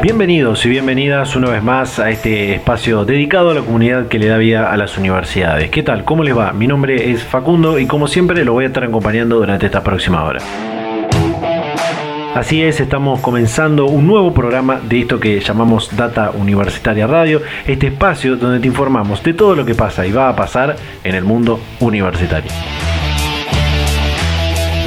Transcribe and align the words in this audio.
Bienvenidos 0.00 0.64
y 0.64 0.68
bienvenidas 0.68 1.34
una 1.34 1.50
vez 1.50 1.60
más 1.60 1.98
a 1.98 2.10
este 2.10 2.54
espacio 2.54 3.04
dedicado 3.04 3.50
a 3.50 3.54
la 3.54 3.62
comunidad 3.62 4.06
que 4.06 4.20
le 4.20 4.28
da 4.28 4.38
vida 4.38 4.72
a 4.72 4.76
las 4.76 4.96
universidades. 4.96 5.70
¿Qué 5.70 5.82
tal? 5.82 6.04
¿Cómo 6.04 6.22
les 6.22 6.38
va? 6.38 6.52
Mi 6.52 6.68
nombre 6.68 7.10
es 7.10 7.24
Facundo 7.24 7.80
y 7.80 7.86
como 7.86 8.06
siempre 8.06 8.44
lo 8.44 8.52
voy 8.52 8.64
a 8.64 8.68
estar 8.68 8.84
acompañando 8.84 9.36
durante 9.36 9.66
esta 9.66 9.82
próxima 9.82 10.22
hora. 10.22 10.40
Así 12.32 12.62
es, 12.62 12.78
estamos 12.78 13.18
comenzando 13.18 13.86
un 13.86 14.06
nuevo 14.06 14.32
programa 14.32 14.80
de 14.80 15.00
esto 15.00 15.18
que 15.18 15.40
llamamos 15.40 15.96
Data 15.96 16.30
Universitaria 16.30 17.08
Radio, 17.08 17.42
este 17.66 17.88
espacio 17.88 18.36
donde 18.36 18.60
te 18.60 18.68
informamos 18.68 19.20
de 19.24 19.34
todo 19.34 19.56
lo 19.56 19.66
que 19.66 19.74
pasa 19.74 20.06
y 20.06 20.12
va 20.12 20.28
a 20.28 20.36
pasar 20.36 20.76
en 21.02 21.16
el 21.16 21.24
mundo 21.24 21.58
universitario. 21.80 22.52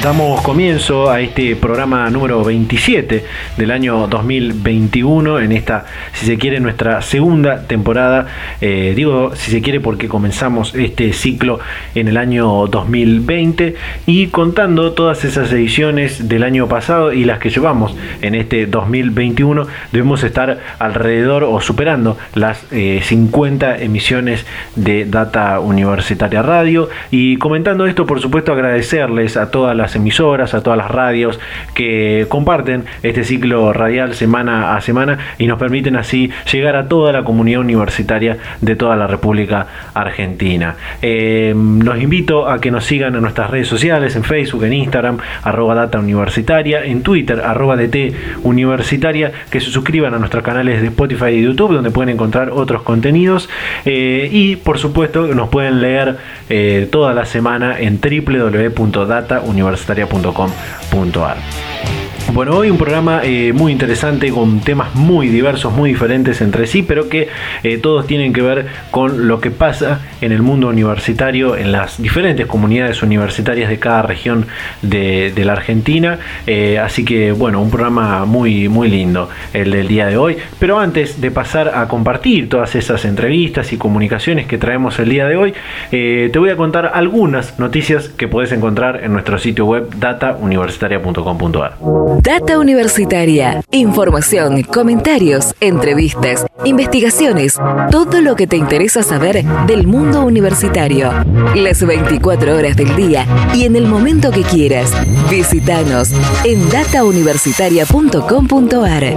Damos 0.01 0.41
comienzo 0.41 1.11
a 1.11 1.21
este 1.21 1.55
programa 1.55 2.09
número 2.09 2.43
27 2.43 3.23
del 3.55 3.69
año 3.69 4.07
2021, 4.07 5.39
en 5.39 5.51
esta, 5.51 5.85
si 6.13 6.25
se 6.25 6.39
quiere, 6.39 6.59
nuestra 6.59 7.03
segunda 7.03 7.67
temporada. 7.67 8.25
Eh, 8.61 8.93
digo, 8.95 9.35
si 9.35 9.51
se 9.51 9.61
quiere, 9.61 9.79
porque 9.79 10.07
comenzamos 10.07 10.73
este 10.73 11.13
ciclo 11.13 11.59
en 11.93 12.07
el 12.07 12.17
año 12.17 12.65
2020 12.65 13.75
y 14.07 14.27
contando 14.27 14.93
todas 14.93 15.23
esas 15.23 15.51
ediciones 15.53 16.27
del 16.27 16.41
año 16.41 16.67
pasado 16.67 17.13
y 17.13 17.23
las 17.23 17.37
que 17.37 17.51
llevamos 17.51 17.95
en 18.23 18.33
este 18.33 18.65
2021, 18.65 19.67
debemos 19.91 20.23
estar 20.23 20.61
alrededor 20.79 21.43
o 21.43 21.61
superando 21.61 22.17
las 22.33 22.65
50 22.71 23.77
eh, 23.77 23.85
emisiones 23.85 24.47
de 24.75 25.05
Data 25.05 25.59
Universitaria 25.59 26.41
Radio. 26.41 26.89
Y 27.11 27.37
comentando 27.37 27.85
esto, 27.85 28.07
por 28.07 28.19
supuesto, 28.19 28.51
agradecerles 28.51 29.37
a 29.37 29.51
todas 29.51 29.77
las 29.77 29.90
emisoras, 29.95 30.53
a 30.53 30.61
todas 30.61 30.77
las 30.77 30.89
radios 30.89 31.39
que 31.73 32.25
comparten 32.29 32.85
este 33.03 33.23
ciclo 33.23 33.73
radial 33.73 34.13
semana 34.13 34.75
a 34.75 34.81
semana 34.81 35.17
y 35.37 35.47
nos 35.47 35.59
permiten 35.59 35.95
así 35.95 36.31
llegar 36.51 36.75
a 36.75 36.87
toda 36.87 37.11
la 37.11 37.23
comunidad 37.23 37.61
universitaria 37.61 38.37
de 38.61 38.75
toda 38.75 38.95
la 38.95 39.07
República 39.07 39.67
Argentina. 39.93 40.75
Eh, 41.01 41.53
los 41.55 42.01
invito 42.01 42.47
a 42.47 42.59
que 42.59 42.71
nos 42.71 42.85
sigan 42.85 43.15
en 43.15 43.21
nuestras 43.21 43.49
redes 43.49 43.67
sociales, 43.67 44.15
en 44.15 44.23
Facebook, 44.23 44.63
en 44.63 44.73
Instagram, 44.73 45.17
arroba 45.43 45.75
data 45.75 45.99
universitaria, 45.99 46.85
en 46.85 47.01
Twitter, 47.01 47.41
arroba 47.41 47.75
DT 47.75 48.13
universitaria, 48.43 49.31
que 49.49 49.59
se 49.59 49.69
suscriban 49.71 50.13
a 50.13 50.19
nuestros 50.19 50.43
canales 50.43 50.81
de 50.81 50.87
Spotify 50.87 51.31
y 51.31 51.43
YouTube, 51.43 51.73
donde 51.73 51.91
pueden 51.91 52.09
encontrar 52.09 52.51
otros 52.51 52.83
contenidos. 52.83 53.49
Eh, 53.85 54.29
y 54.31 54.55
por 54.57 54.77
supuesto 54.77 55.27
nos 55.27 55.49
pueden 55.49 55.81
leer 55.81 56.17
eh, 56.49 56.87
toda 56.91 57.13
la 57.13 57.25
semana 57.25 57.79
en 57.79 57.99
www.datauniversitaria 57.99 59.80
universitaria.com.ar. 59.81 62.00
Bueno, 62.33 62.55
hoy 62.55 62.69
un 62.69 62.77
programa 62.77 63.21
eh, 63.25 63.51
muy 63.51 63.73
interesante 63.73 64.31
con 64.31 64.61
temas 64.61 64.95
muy 64.95 65.27
diversos, 65.27 65.73
muy 65.73 65.89
diferentes 65.89 66.39
entre 66.39 66.65
sí, 66.65 66.81
pero 66.81 67.09
que 67.09 67.27
eh, 67.63 67.77
todos 67.77 68.07
tienen 68.07 68.31
que 68.31 68.41
ver 68.41 68.67
con 68.89 69.27
lo 69.27 69.41
que 69.41 69.51
pasa 69.51 69.99
en 70.21 70.31
el 70.31 70.41
mundo 70.41 70.69
universitario, 70.69 71.57
en 71.57 71.73
las 71.73 72.01
diferentes 72.01 72.45
comunidades 72.45 73.03
universitarias 73.03 73.69
de 73.69 73.79
cada 73.79 74.03
región 74.03 74.47
de, 74.81 75.33
la 75.43 75.53
Argentina. 75.53 76.19
Eh, 76.47 76.79
así 76.79 77.03
que, 77.03 77.33
bueno, 77.33 77.61
un 77.61 77.69
programa 77.69 78.23
muy, 78.23 78.69
muy 78.69 78.87
lindo 78.87 79.27
el 79.53 79.71
del 79.71 79.89
día 79.89 80.07
de 80.07 80.15
hoy. 80.15 80.37
Pero 80.57 80.79
antes 80.79 81.19
de 81.19 81.31
pasar 81.31 81.73
a 81.75 81.89
compartir 81.89 82.47
todas 82.47 82.75
esas 82.75 83.03
entrevistas 83.03 83.73
y 83.73 83.77
comunicaciones 83.77 84.45
que 84.45 84.57
traemos 84.57 84.99
el 84.99 85.09
día 85.09 85.27
de 85.27 85.35
hoy, 85.35 85.53
te 85.89 86.39
voy 86.39 86.49
a 86.49 86.55
contar 86.55 86.91
algunas 86.93 87.59
noticias 87.59 88.07
que 88.07 88.29
puedes 88.29 88.53
encontrar 88.53 89.03
en 89.03 89.11
nuestro 89.11 89.37
sitio 89.37 89.65
web 89.65 89.89
datauniversitaria.com.ar. 89.97 92.20
Data 92.21 92.59
Universitaria. 92.59 93.63
Información, 93.71 94.61
comentarios, 94.61 95.55
entrevistas, 95.59 96.45
investigaciones, 96.65 97.57
todo 97.89 98.21
lo 98.21 98.35
que 98.35 98.45
te 98.45 98.57
interesa 98.57 99.01
saber 99.01 99.43
del 99.65 99.87
mundo 99.87 100.23
universitario. 100.23 101.11
Las 101.55 101.83
24 101.83 102.55
horas 102.55 102.77
del 102.77 102.95
día 102.95 103.25
y 103.55 103.65
en 103.65 103.75
el 103.75 103.87
momento 103.87 104.29
que 104.29 104.43
quieras. 104.43 104.93
Visítanos 105.31 106.11
en 106.45 106.69
datauniversitaria.com.ar. 106.69 109.15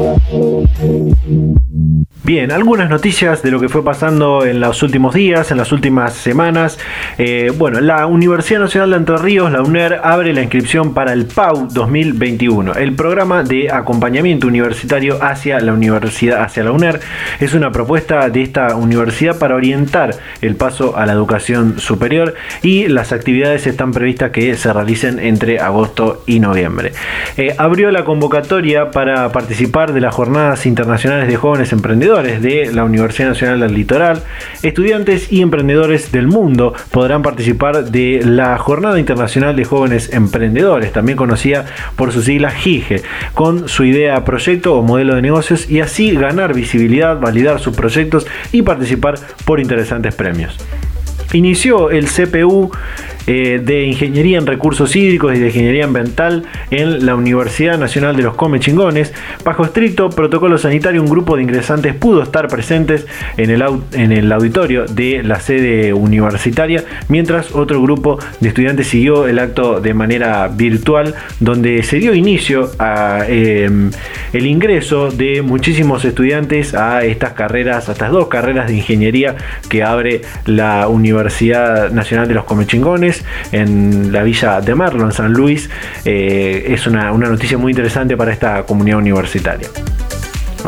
Bien, 2.24 2.50
algunas 2.52 2.88
noticias 2.88 3.42
de 3.42 3.50
lo 3.50 3.60
que 3.60 3.68
fue 3.68 3.84
pasando 3.84 4.46
en 4.46 4.58
los 4.58 4.82
últimos 4.82 5.14
días, 5.14 5.50
en 5.50 5.58
las 5.58 5.72
últimas 5.72 6.14
semanas. 6.14 6.78
Eh, 7.18 7.52
bueno, 7.54 7.82
la 7.82 8.06
Universidad 8.06 8.60
Nacional 8.60 8.92
de 8.92 8.96
Entre 8.96 9.18
Ríos, 9.18 9.52
la 9.52 9.60
UNER, 9.60 10.00
abre 10.02 10.32
la 10.32 10.40
inscripción 10.40 10.94
para 10.94 11.12
el 11.12 11.26
PAU 11.26 11.68
2021. 11.70 12.76
El 12.76 12.93
programa 12.94 13.42
de 13.42 13.70
acompañamiento 13.70 14.46
universitario 14.46 15.22
hacia 15.22 15.60
la 15.60 15.72
universidad, 15.72 16.42
hacia 16.42 16.64
la 16.64 16.72
UNER, 16.72 17.00
es 17.40 17.54
una 17.54 17.72
propuesta 17.72 18.28
de 18.28 18.42
esta 18.42 18.76
universidad 18.76 19.38
para 19.38 19.54
orientar 19.54 20.14
el 20.40 20.56
paso 20.56 20.96
a 20.96 21.06
la 21.06 21.12
educación 21.12 21.78
superior 21.78 22.34
y 22.62 22.88
las 22.88 23.12
actividades 23.12 23.66
están 23.66 23.92
previstas 23.92 24.30
que 24.30 24.54
se 24.56 24.72
realicen 24.72 25.18
entre 25.18 25.60
agosto 25.60 26.22
y 26.26 26.40
noviembre. 26.40 26.92
Eh, 27.36 27.54
abrió 27.58 27.90
la 27.90 28.04
convocatoria 28.04 28.90
para 28.90 29.32
participar 29.32 29.92
de 29.92 30.00
las 30.00 30.14
jornadas 30.14 30.66
internacionales 30.66 31.28
de 31.28 31.36
jóvenes 31.36 31.72
emprendedores 31.72 32.42
de 32.42 32.72
la 32.72 32.84
Universidad 32.84 33.28
Nacional 33.28 33.60
del 33.60 33.74
Litoral, 33.74 34.22
estudiantes 34.62 35.32
y 35.32 35.42
emprendedores 35.42 36.12
del 36.12 36.26
mundo 36.26 36.74
podrán 36.90 37.22
participar 37.22 37.84
de 37.90 38.22
la 38.24 38.56
Jornada 38.58 38.98
Internacional 38.98 39.56
de 39.56 39.64
Jóvenes 39.64 40.12
Emprendedores, 40.12 40.92
también 40.92 41.16
conocida 41.16 41.66
por 41.96 42.12
su 42.12 42.22
sigla 42.22 42.50
Con 43.34 43.68
su 43.68 43.84
idea, 43.84 44.24
proyecto 44.24 44.74
o 44.74 44.82
modelo 44.82 45.14
de 45.14 45.22
negocios 45.22 45.70
y 45.70 45.80
así 45.80 46.12
ganar 46.12 46.54
visibilidad, 46.54 47.18
validar 47.18 47.60
sus 47.60 47.76
proyectos 47.76 48.26
y 48.52 48.62
participar 48.62 49.14
por 49.44 49.60
interesantes 49.60 50.14
premios. 50.14 50.56
Inició 51.32 51.90
el 51.90 52.06
CPU 52.06 52.70
eh, 53.26 53.60
de 53.64 53.84
Ingeniería 53.84 54.38
en 54.38 54.46
Recursos 54.46 54.94
Hídricos 54.94 55.34
y 55.34 55.38
de 55.38 55.46
Ingeniería 55.46 55.84
Ambiental 55.84 56.44
en 56.70 57.06
la 57.06 57.14
Universidad 57.14 57.78
Nacional 57.78 58.16
de 58.16 58.22
los 58.22 58.34
Comechingones. 58.34 59.14
Bajo 59.44 59.64
estricto 59.64 60.10
protocolo 60.10 60.58
sanitario, 60.58 61.02
un 61.02 61.08
grupo 61.08 61.36
de 61.36 61.42
ingresantes 61.42 61.94
pudo 61.94 62.22
estar 62.22 62.48
presentes 62.48 63.06
en 63.36 63.50
el, 63.50 63.64
en 63.92 64.12
el 64.12 64.30
auditorio 64.30 64.84
de 64.84 65.22
la 65.22 65.40
sede 65.40 65.92
universitaria, 65.94 66.84
mientras 67.08 67.54
otro 67.54 67.80
grupo 67.80 68.18
de 68.40 68.48
estudiantes 68.48 68.88
siguió 68.88 69.26
el 69.26 69.38
acto 69.38 69.80
de 69.80 69.94
manera 69.94 70.48
virtual, 70.48 71.14
donde 71.40 71.82
se 71.82 71.96
dio 71.96 72.14
inicio 72.14 72.70
a 72.78 73.24
em, 73.26 73.90
el 74.32 74.46
ingreso 74.46 75.10
de 75.10 75.42
muchísimos 75.42 76.04
estudiantes 76.04 76.74
a 76.74 77.04
estas 77.04 77.32
carreras, 77.32 77.88
a 77.88 77.92
estas 77.92 78.10
dos 78.10 78.28
carreras 78.28 78.68
de 78.68 78.74
ingeniería 78.74 79.36
que 79.68 79.82
abre 79.82 80.22
la 80.44 80.88
Universidad 80.88 81.90
Nacional 81.90 82.28
de 82.28 82.34
los 82.34 82.44
Comechingones 82.44 83.13
en 83.52 84.12
la 84.12 84.22
villa 84.22 84.60
de 84.60 84.74
Merlo, 84.74 85.04
en 85.04 85.12
San 85.12 85.32
Luis. 85.32 85.68
Eh, 86.04 86.66
es 86.68 86.86
una 86.86 87.10
noticia 87.12 87.58
muy 87.58 87.72
interesante 87.72 88.16
para 88.16 88.32
esta 88.32 88.64
comunidad 88.64 88.98
universitaria. 88.98 89.68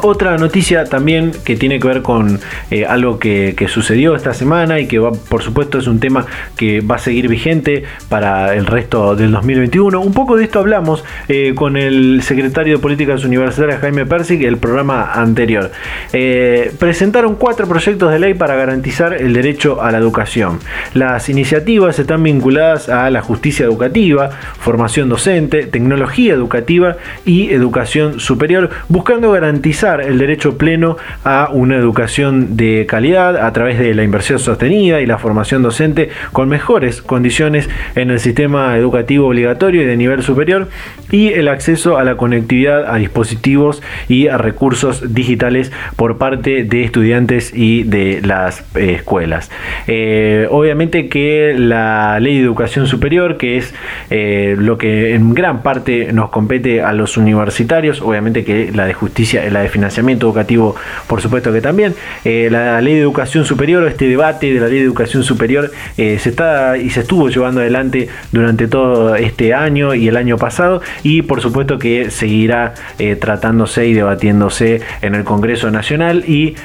Otra 0.03 0.37
noticia 0.37 0.85
también 0.85 1.33
que 1.45 1.57
tiene 1.57 1.81
que 1.81 1.89
ver 1.89 2.03
con 2.03 2.39
eh, 2.71 2.85
algo 2.85 3.19
que, 3.19 3.55
sucedió 3.67 4.15
esta 4.15 4.33
semana 4.33 4.79
y 4.79 4.87
que 4.87 5.01
por 5.01 5.43
supuesto 5.43 5.79
es 5.79 5.89
un 5.89 5.99
tema 5.99 6.25
que 6.57 6.81
va 6.81 6.97
a 6.97 6.99
seguir 6.99 7.27
vigente 7.29 7.83
para 8.09 8.55
el 8.55 8.67
resto 8.67 9.17
del 9.17 9.33
2021. 9.33 10.01
Un 10.01 10.13
poco 10.13 10.37
de 10.37 10.45
esto 10.45 10.61
hablamos 10.61 11.05
eh, 11.29 11.53
con 11.55 11.77
el 11.77 12.23
secretario 12.23 12.77
de 12.77 12.83
Políticas 12.83 13.25
Universitarias 13.25 13.81
Jaime 13.81 14.07
Persig 14.07 14.45
el 14.45 14.59
programa 14.59 15.13
anterior. 15.15 15.73
Eh, 16.13 16.73
presentaron 16.79 17.35
cuatro 17.35 17.67
proyectos 17.67 18.13
de 18.13 18.19
ley 18.19 18.35
para 18.35 18.55
garantizar 18.55 19.15
el 19.15 19.33
derecho 19.33 19.83
a 19.83 19.91
la 19.91 19.99
educación. 19.99 20.61
Las 20.95 21.29
iniciativas 21.29 21.99
están 21.99 22.23
vinculadas 22.23 22.89
a 22.89 23.11
la 23.11 23.21
justicia 23.21 23.65
educativa, 23.67 24.31
formación 24.59 25.09
docente, 25.09 25.67
tecnología 25.67 26.35
educativa 26.35 26.97
y 27.25 27.51
educación 27.51 28.21
superior, 28.21 28.71
buscando 28.89 29.33
garantizar 29.33 29.86
el 29.95 30.19
derecho 30.19 30.59
pleno 30.59 30.97
a 31.25 31.49
una 31.53 31.77
educación 31.77 32.57
de 32.57 32.87
calidad 32.89 33.37
a 33.37 33.53
través 33.53 33.79
de 33.79 33.95
la 33.95 34.03
inversión 34.03 34.39
sostenida 34.39 35.01
y 35.01 35.07
la 35.07 35.19
formación 35.19 35.63
docente 35.63 36.11
con 36.33 36.49
mejores 36.49 37.03
condiciones 37.03 37.69
en 37.95 38.11
el 38.11 38.21
sistema 38.21 38.77
educativo 38.77 39.29
obligatorio 39.29 39.83
y 39.83 39.85
de 39.85 39.97
nivel 39.97 40.23
superior 40.23 40.69
y 41.11 41.29
el 41.29 41.49
acceso 41.49 41.99
a 41.99 42.05
la 42.05 42.17
conectividad 42.17 42.93
a 42.93 42.97
dispositivos 42.97 43.83
y 44.09 44.29
a 44.29 44.39
recursos 44.39 45.15
digitales 45.15 45.73
por 45.97 46.19
parte 46.19 46.65
de 46.65 46.85
estudiantes 46.85 47.53
y 47.55 47.85
de 47.85 48.21
las 48.23 48.61
eh, 48.75 48.95
escuelas. 48.97 49.51
Eh, 49.87 50.49
obviamente 50.51 51.09
que 51.09 51.55
la 51.57 52.19
ley 52.21 52.39
de 52.39 52.45
educación 52.45 52.87
superior, 52.87 53.37
que 53.37 53.57
es 53.57 53.75
eh, 54.11 54.57
lo 54.59 54.79
que 54.79 55.15
en 55.15 55.35
gran 55.35 55.63
parte 55.63 56.13
nos 56.13 56.31
compete 56.31 56.83
a 56.83 56.93
los 56.93 57.17
universitarios, 57.17 58.03
obviamente 58.03 58.45
que 58.45 58.71
la 58.75 58.87
de 58.87 58.95
justicia, 58.95 59.49
la 59.51 59.61
de 59.61 59.69
financiamiento 59.77 60.27
educativo, 60.27 60.75
por 61.07 61.21
supuesto 61.21 61.53
que 61.53 61.61
también, 61.61 61.95
la 62.25 62.81
ley 62.81 62.95
de 62.95 63.01
educación 63.01 63.45
superior, 63.45 63.87
este 63.87 64.09
debate 64.09 64.53
de 64.53 64.61
la 64.61 64.69
ley 64.69 64.79
de 64.79 64.85
educación 64.85 65.23
superior 65.23 65.71
se 65.97 66.29
está 66.29 66.77
y 66.77 66.91
se 66.91 67.01
estuvo 67.01 67.29
llevando 67.29 67.61
adelante 67.61 68.09
durante 68.33 68.69
todo 68.69 69.15
este 69.17 69.55
año 69.55 69.95
y 69.95 70.09
el 70.09 70.17
año 70.17 70.37
pasado 70.37 70.81
y 71.03 71.23
por 71.23 71.41
supuesto 71.41 71.79
que 71.79 72.11
seguirá 72.11 72.75
tratándose 73.21 73.87
y 73.87 73.95
debatiéndose 73.95 74.81
en 75.03 75.15
el 75.15 75.25
Congreso 75.25 75.71
Nacional 75.71 76.25
y 76.27 76.57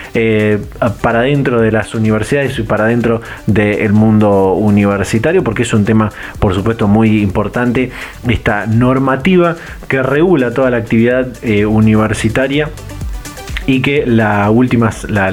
para 1.01 1.21
dentro 1.21 1.61
de 1.61 1.71
las 1.71 1.93
universidades 1.93 2.57
y 2.59 2.63
para 2.63 2.85
dentro 2.85 3.21
del 3.47 3.93
mundo 3.93 4.53
universitario, 4.53 5.43
porque 5.43 5.63
es 5.63 5.73
un 5.73 5.85
tema, 5.85 6.11
por 6.39 6.53
supuesto, 6.53 6.87
muy 6.87 7.21
importante, 7.21 7.91
esta 8.27 8.65
normativa 8.67 9.55
que 9.87 10.01
regula 10.01 10.53
toda 10.53 10.69
la 10.69 10.77
actividad 10.77 11.27
eh, 11.43 11.65
universitaria 11.65 12.69
y 13.67 13.81
que 13.81 14.05
la 14.05 14.49
última, 14.49 14.89
la, 15.07 15.31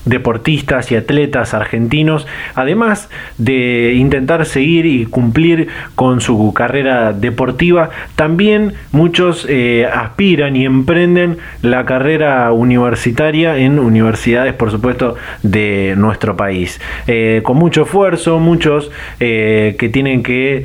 deportistas 0.07 0.91
y 0.91 0.97
atletas 0.97 1.53
argentinos, 1.53 2.27
además 2.55 3.11
de 3.37 3.95
intentar 3.97 4.47
seguir 4.47 4.87
y 4.87 5.05
cumplir 5.05 5.69
con 5.95 6.21
su 6.21 6.55
carrera 6.55 7.13
deportiva, 7.13 7.91
también 8.15 8.75
muchos 8.93 9.47
eh, 9.49 9.87
aspiran 9.93 10.57
y 10.57 10.65
emprenden 10.65 11.39
la 11.61 11.85
carrera 11.85 12.53
universitaria 12.53 13.59
en 13.59 13.79
universidades, 13.79 14.55
por 14.55 14.71
supuesto, 14.71 15.17
de 15.43 15.95
nuestro 15.97 16.37
país. 16.37 16.81
Eh, 17.07 17.41
con 17.43 17.57
mucho 17.57 17.83
esfuerzo, 17.83 18.39
muchos 18.39 18.91
eh, 19.21 19.77
que 19.79 19.89
tienen 19.89 20.23
que 20.23 20.65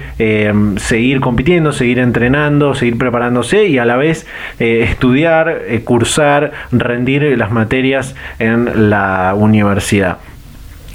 seguir 0.78 1.20
compitiendo, 1.20 1.72
seguir 1.72 2.00
entrenando, 2.00 2.76
seguir 2.76 2.98
preparándose 2.98 3.66
y 3.66 3.80
a 3.80 3.86
la 3.86 3.98
vez 3.98 4.28
estudiar, 4.60 5.62
cursar, 5.84 6.52
rendir 6.72 7.38
las 7.38 7.52
materias 7.52 8.16
en 8.38 8.90
la 8.90 9.31
universidad. 9.36 10.18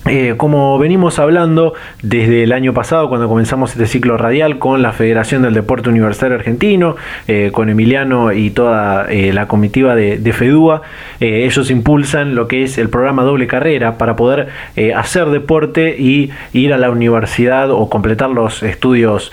Eh, 0.08 0.34
como 0.36 0.78
venimos 0.78 1.18
hablando 1.18 1.74
desde 2.00 2.44
el 2.44 2.52
año 2.52 2.72
pasado, 2.72 3.08
cuando 3.08 3.28
comenzamos 3.28 3.72
este 3.72 3.86
ciclo 3.86 4.16
radial 4.16 4.60
con 4.60 4.80
la 4.80 4.92
Federación 4.92 5.42
del 5.42 5.52
Deporte 5.52 5.88
Universitario 5.88 6.36
Argentino, 6.36 6.94
eh, 7.26 7.50
con 7.52 7.68
Emiliano 7.70 8.32
y 8.32 8.50
toda 8.50 9.10
eh, 9.10 9.32
la 9.32 9.48
comitiva 9.48 9.96
de, 9.96 10.18
de 10.18 10.32
FEDUA, 10.32 10.82
ellos 11.18 11.70
impulsan 11.72 12.36
lo 12.36 12.46
que 12.46 12.62
es 12.62 12.78
el 12.78 12.88
programa 12.88 13.24
doble 13.24 13.48
carrera 13.48 13.98
para 13.98 14.14
poder 14.16 14.48
hacer 14.94 15.26
deporte 15.26 15.96
y 15.98 16.30
ir 16.52 16.72
a 16.72 16.78
la 16.78 16.90
universidad 16.90 17.70
o 17.70 17.88
completar 17.88 18.30
los 18.30 18.62
estudios 18.62 19.32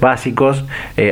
básicos 0.00 0.64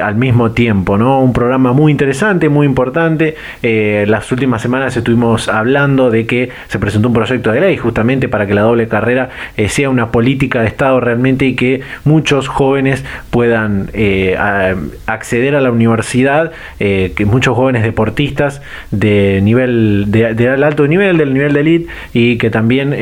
al 0.02 0.16
mismo 0.16 0.52
tiempo. 0.52 0.98
¿no? 0.98 1.20
Un 1.20 1.32
programa 1.32 1.72
muy 1.72 1.92
interesante, 1.92 2.48
muy 2.48 2.66
importante. 2.66 3.36
las 3.62 4.30
últimas 4.30 4.60
semanas 4.60 4.96
estuvimos 4.96 5.48
hablando 5.48 6.10
de 6.10 6.26
que 6.26 6.50
se 6.68 6.78
presentó 6.78 7.08
un 7.08 7.14
proyecto 7.14 7.52
de 7.52 7.60
ley 7.60 7.76
justamente 7.78 8.28
para 8.28 8.46
que 8.46 8.54
la 8.54 8.59
doble 8.60 8.88
carrera 8.88 9.30
eh, 9.56 9.68
sea 9.68 9.90
una 9.90 10.10
política 10.10 10.60
de 10.60 10.68
Estado 10.68 11.00
realmente 11.00 11.44
y 11.46 11.54
que 11.54 11.80
muchos 12.04 12.48
jóvenes 12.48 13.04
puedan 13.30 13.90
eh, 13.92 14.36
acceder 15.06 15.54
a 15.54 15.60
la 15.60 15.70
universidad, 15.70 16.52
eh, 16.78 17.12
que 17.16 17.26
muchos 17.26 17.56
jóvenes 17.56 17.82
deportistas 17.82 18.62
de 18.90 19.40
nivel 19.42 20.06
de, 20.08 20.48
alto 20.62 20.86
nivel, 20.86 21.16
del 21.16 21.34
nivel 21.34 21.52
de 21.52 21.60
elite 21.60 21.92
y 22.12 22.36
que 22.38 22.50
también 22.50 22.96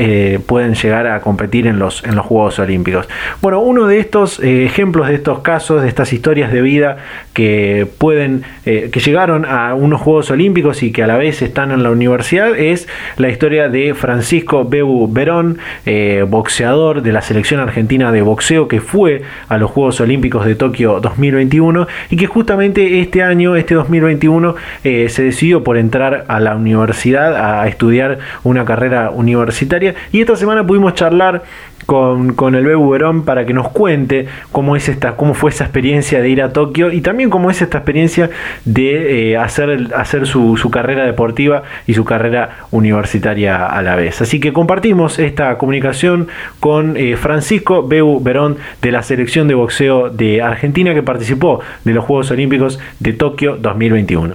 pueden 0.47 0.75
llegar 0.75 1.07
a 1.07 1.21
competir 1.21 1.67
en 1.67 1.79
los, 1.79 2.05
en 2.05 2.15
los 2.15 2.27
Juegos 2.27 2.59
Olímpicos. 2.59 3.09
Bueno, 3.41 3.61
uno 3.61 3.87
de 3.87 3.99
estos 3.99 4.41
ejemplos 4.41 5.09
de 5.09 5.15
estos 5.15 5.41
casos, 5.41 5.83
de 5.83 5.89
estas 5.89 6.13
historias 6.13 6.53
de 6.53 6.63
vida 6.63 6.99
que 7.33 7.87
pueden, 7.99 8.43
que 8.65 9.01
llegaron 9.05 9.45
a 9.45 9.75
unos 9.75 10.01
Juegos 10.01 10.31
Olímpicos 10.31 10.83
y 10.83 10.93
que 10.93 11.03
a 11.03 11.07
la 11.07 11.17
vez 11.17 11.43
están 11.43 11.71
en 11.71 11.83
la 11.83 11.91
universidad 11.91 12.57
es 12.57 12.89
la 13.17 13.29
historia 13.29 13.69
de 13.69 13.95
Francisco 13.95 14.65
Bebu 14.65 15.09
Verón, 15.11 15.48
eh, 15.87 16.25
boxeador 16.29 17.03
de 17.03 17.13
la 17.13 17.23
selección 17.23 17.61
argentina 17.61 18.13
de 18.13 18.23
boxeo 18.23 18.69
que 18.69 18.81
fue 18.81 19.23
a 19.49 19.59
los 19.59 19.71
Juegos 19.71 20.01
Olímpicos 20.01 20.45
de 20.45 20.55
Tokio 20.55 21.01
2021 21.01 21.87
y 22.11 22.17
que 22.17 22.27
justamente 22.27 23.01
este 23.01 23.23
año, 23.23 23.57
este 23.57 23.75
2021, 23.75 24.55
eh, 24.85 25.09
se 25.09 25.23
decidió 25.23 25.65
por 25.65 25.77
entrar 25.77 26.25
a 26.29 26.41
la 26.41 26.57
universidad 26.57 27.61
a 27.61 27.67
estudiar 27.69 28.19
una 28.45 28.65
carrera 28.65 29.11
universitaria 29.11 29.95
y 30.13 30.21
esta 30.21 30.37
semana 30.37 30.67
pudimos 30.67 30.95
charlar 30.95 31.43
con, 31.89 32.35
con 32.35 32.55
el 32.55 32.67
Bebu 32.67 32.91
Verón 32.91 33.25
para 33.25 33.47
que 33.47 33.55
nos 33.55 33.71
cuente 33.71 34.27
cómo, 34.53 34.77
es 34.77 34.91
esta, 34.91 35.17
cómo 35.17 35.33
fue 35.33 35.49
esa 35.49 35.65
experiencia 35.65 36.21
de 36.21 36.29
ir 36.29 36.43
a 36.43 36.53
Tokio 36.53 36.93
y 36.93 37.01
también 37.01 37.31
cómo 37.31 37.51
es 37.51 37.63
esta 37.63 37.79
experiencia 37.79 38.29
de 38.67 39.31
eh, 39.31 39.37
hacer, 39.39 39.89
hacer 39.97 40.27
su, 40.27 40.59
su, 40.59 40.71
carrera 40.71 41.07
deportiva 41.07 41.63
y 41.87 41.95
su 41.95 42.05
carrera 42.05 42.67
universitaria 42.73 43.65
a 43.65 43.81
la 43.81 43.97
vez. 43.97 44.21
Así 44.21 44.39
que 44.39 44.53
compartimos 44.53 45.19
comunicación 45.59 46.29
con 46.61 46.97
eh, 46.97 47.17
Francisco 47.17 47.87
Bebu 47.87 48.21
Verón 48.21 48.57
de 48.83 48.93
la 48.93 49.03
selección 49.03 49.49
de 49.49 49.55
boxeo 49.55 50.11
de 50.11 50.43
Argentina 50.43 50.95
que 50.95 51.03
participó 51.03 51.61
de 51.85 51.93
los 51.93 52.05
Juegos 52.05 52.31
Olímpicos 52.31 52.79
de 52.99 53.13
Tokio 53.13 53.57
2021. 53.57 54.35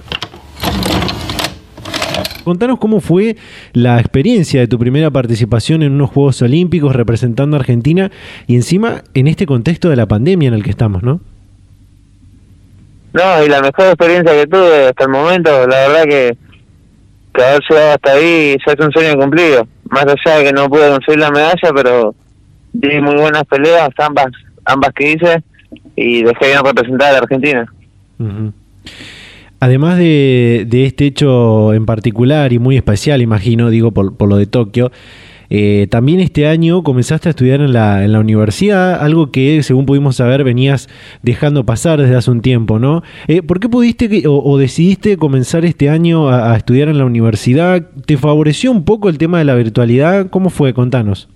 Contanos 2.44 2.78
cómo 2.78 3.00
fue 3.00 3.36
la 3.72 3.98
experiencia 3.98 4.60
de 4.60 4.68
tu 4.68 4.78
primera 4.78 5.10
participación 5.10 5.82
en 5.82 5.92
unos 5.92 6.10
Juegos 6.10 6.42
Olímpicos 6.42 6.94
representando 6.94 7.56
a 7.56 7.60
Argentina 7.60 8.10
y 8.46 8.54
encima 8.54 9.02
en 9.14 9.28
este 9.28 9.46
contexto 9.46 9.88
de 9.88 9.96
la 9.96 10.06
pandemia 10.06 10.48
en 10.48 10.54
el 10.54 10.62
que 10.62 10.70
estamos, 10.70 11.02
¿no? 11.02 11.20
No, 13.14 13.44
y 13.44 13.48
la 13.48 13.62
mejor 13.62 13.86
experiencia 13.86 14.32
que 14.32 14.46
tuve 14.46 14.88
hasta 14.88 15.04
el 15.04 15.10
momento, 15.10 15.66
la 15.66 15.88
verdad 15.88 16.02
que, 16.02 16.36
que 17.32 17.42
haber 17.42 17.60
llegado 17.68 17.92
hasta 17.92 18.12
ahí 18.12 18.56
ya 18.66 18.72
es 18.72 18.80
un 18.84 18.92
sueño 18.92 19.18
cumplido. 19.18 19.66
Más 19.90 20.06
allá 20.06 20.38
de 20.38 20.44
que 20.44 20.52
no 20.52 20.68
pude 20.68 20.90
conseguir 20.90 21.20
la 21.20 21.30
medalla, 21.30 21.72
pero 21.74 22.14
di 22.72 23.00
muy 23.00 23.16
buenas 23.16 23.44
peleas, 23.44 23.90
ambas 23.98 24.32
ambas 24.64 24.92
que 24.94 25.12
hice, 25.12 25.42
y 25.96 26.22
dejé 26.22 26.46
bien 26.46 26.64
representar 26.64 27.10
a 27.10 27.12
la 27.12 27.18
Argentina. 27.18 27.66
Además 29.60 29.98
de, 29.98 30.66
este 30.70 31.06
hecho 31.06 31.72
en 31.74 31.86
particular 31.86 32.52
y 32.52 32.58
muy 32.58 32.76
especial, 32.76 33.22
imagino, 33.22 33.70
digo, 33.70 33.92
por, 33.92 34.16
por 34.16 34.28
lo 34.28 34.36
de 34.36 34.46
Tokio, 34.46 34.90
eh, 35.50 35.86
también 35.90 36.20
este 36.20 36.46
año 36.46 36.82
comenzaste 36.82 37.28
a 37.28 37.30
estudiar 37.30 37.60
en 37.60 37.72
la, 37.72 38.04
en 38.04 38.12
la 38.12 38.20
universidad, 38.20 39.02
algo 39.02 39.30
que 39.30 39.62
según 39.62 39.86
pudimos 39.86 40.16
saber 40.16 40.44
venías 40.44 40.88
dejando 41.22 41.64
pasar 41.64 42.00
desde 42.00 42.16
hace 42.16 42.30
un 42.30 42.40
tiempo, 42.40 42.78
¿no? 42.78 43.02
Eh, 43.28 43.42
¿Por 43.42 43.60
qué 43.60 43.68
pudiste 43.68 44.24
o, 44.26 44.58
decidiste 44.58 45.16
comenzar 45.16 45.64
este 45.64 45.90
año 45.90 46.28
a, 46.28 46.56
estudiar 46.56 46.88
en 46.88 46.98
la 46.98 47.04
universidad? 47.04 47.82
¿Te 48.06 48.16
favoreció 48.16 48.70
un 48.70 48.84
poco 48.84 49.08
el 49.08 49.18
tema 49.18 49.38
de 49.38 49.44
la 49.44 49.54
virtualidad? 49.54 50.28
¿Cómo 50.30 50.50
fue? 50.50 50.72
Contanos. 50.72 51.28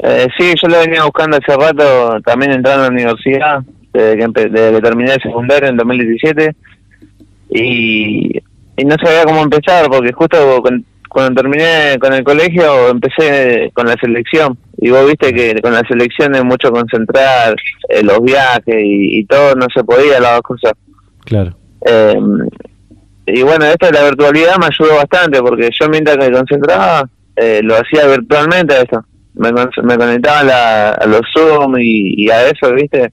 Eh, 0.00 0.28
sí, 0.38 0.54
yo 0.62 0.68
lo 0.68 0.78
venía 0.78 1.04
buscando 1.04 1.38
hace 1.38 1.56
rato, 1.56 2.20
también 2.24 2.52
entrando 2.52 2.84
a 2.84 2.88
la 2.88 2.92
universidad, 2.92 3.62
desde 3.92 4.16
que, 4.16 4.48
desde 4.48 4.72
que 4.76 4.80
terminé 4.80 5.14
el 5.14 5.22
secundario 5.22 5.68
en 5.68 5.76
2017, 5.76 6.54
y, 7.50 8.38
y 8.76 8.84
no 8.84 8.94
sabía 9.02 9.24
cómo 9.24 9.42
empezar, 9.42 9.86
porque 9.90 10.12
justo 10.12 10.62
cuando 11.08 11.42
terminé 11.42 11.98
con 11.98 12.12
el 12.12 12.22
colegio 12.22 12.88
empecé 12.88 13.70
con 13.74 13.86
la 13.86 13.94
selección, 14.00 14.58
y 14.76 14.90
vos 14.90 15.06
viste 15.06 15.32
que 15.32 15.60
con 15.60 15.72
la 15.72 15.82
selección 15.88 16.34
es 16.34 16.44
mucho 16.44 16.70
concentrar 16.70 17.56
eh, 17.88 18.02
los 18.02 18.22
viajes 18.22 18.76
y, 18.82 19.24
todo, 19.24 19.54
no 19.54 19.66
se 19.74 19.82
podía 19.82 20.20
las 20.20 20.34
dos 20.34 20.42
cosas. 20.42 20.72
Claro. 21.24 21.56
Eh, 21.86 22.20
y 23.26 23.42
bueno, 23.42 23.64
esto 23.66 23.86
de 23.86 23.92
la 23.92 24.04
virtualidad 24.04 24.56
me 24.58 24.66
ayudó 24.66 24.96
bastante, 24.96 25.40
porque 25.40 25.68
yo 25.78 25.88
mientras 25.88 26.16
me 26.16 26.30
concentraba, 26.30 27.08
eh, 27.36 27.60
lo 27.62 27.74
hacía 27.74 28.06
virtualmente 28.06 28.74
a 28.74 28.82
esto. 28.82 29.04
Me, 29.34 29.52
me 29.52 29.96
conectaba 29.96 30.90
a 30.92 31.06
los 31.06 31.22
Zoom 31.32 31.76
y, 31.78 32.28
a 32.30 32.48
eso, 32.48 32.72
¿viste? 32.72 33.12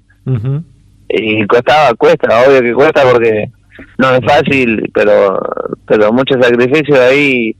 y 1.07 1.45
costaba, 1.45 1.93
cuesta, 1.93 2.41
obvio 2.47 2.61
que 2.61 2.73
cuesta 2.73 3.03
porque 3.03 3.51
no 3.99 4.15
es 4.15 4.21
fácil, 4.25 4.89
pero 4.93 5.39
pero 5.85 6.11
mucho 6.11 6.35
sacrificio 6.41 6.99
ahí 7.01 7.55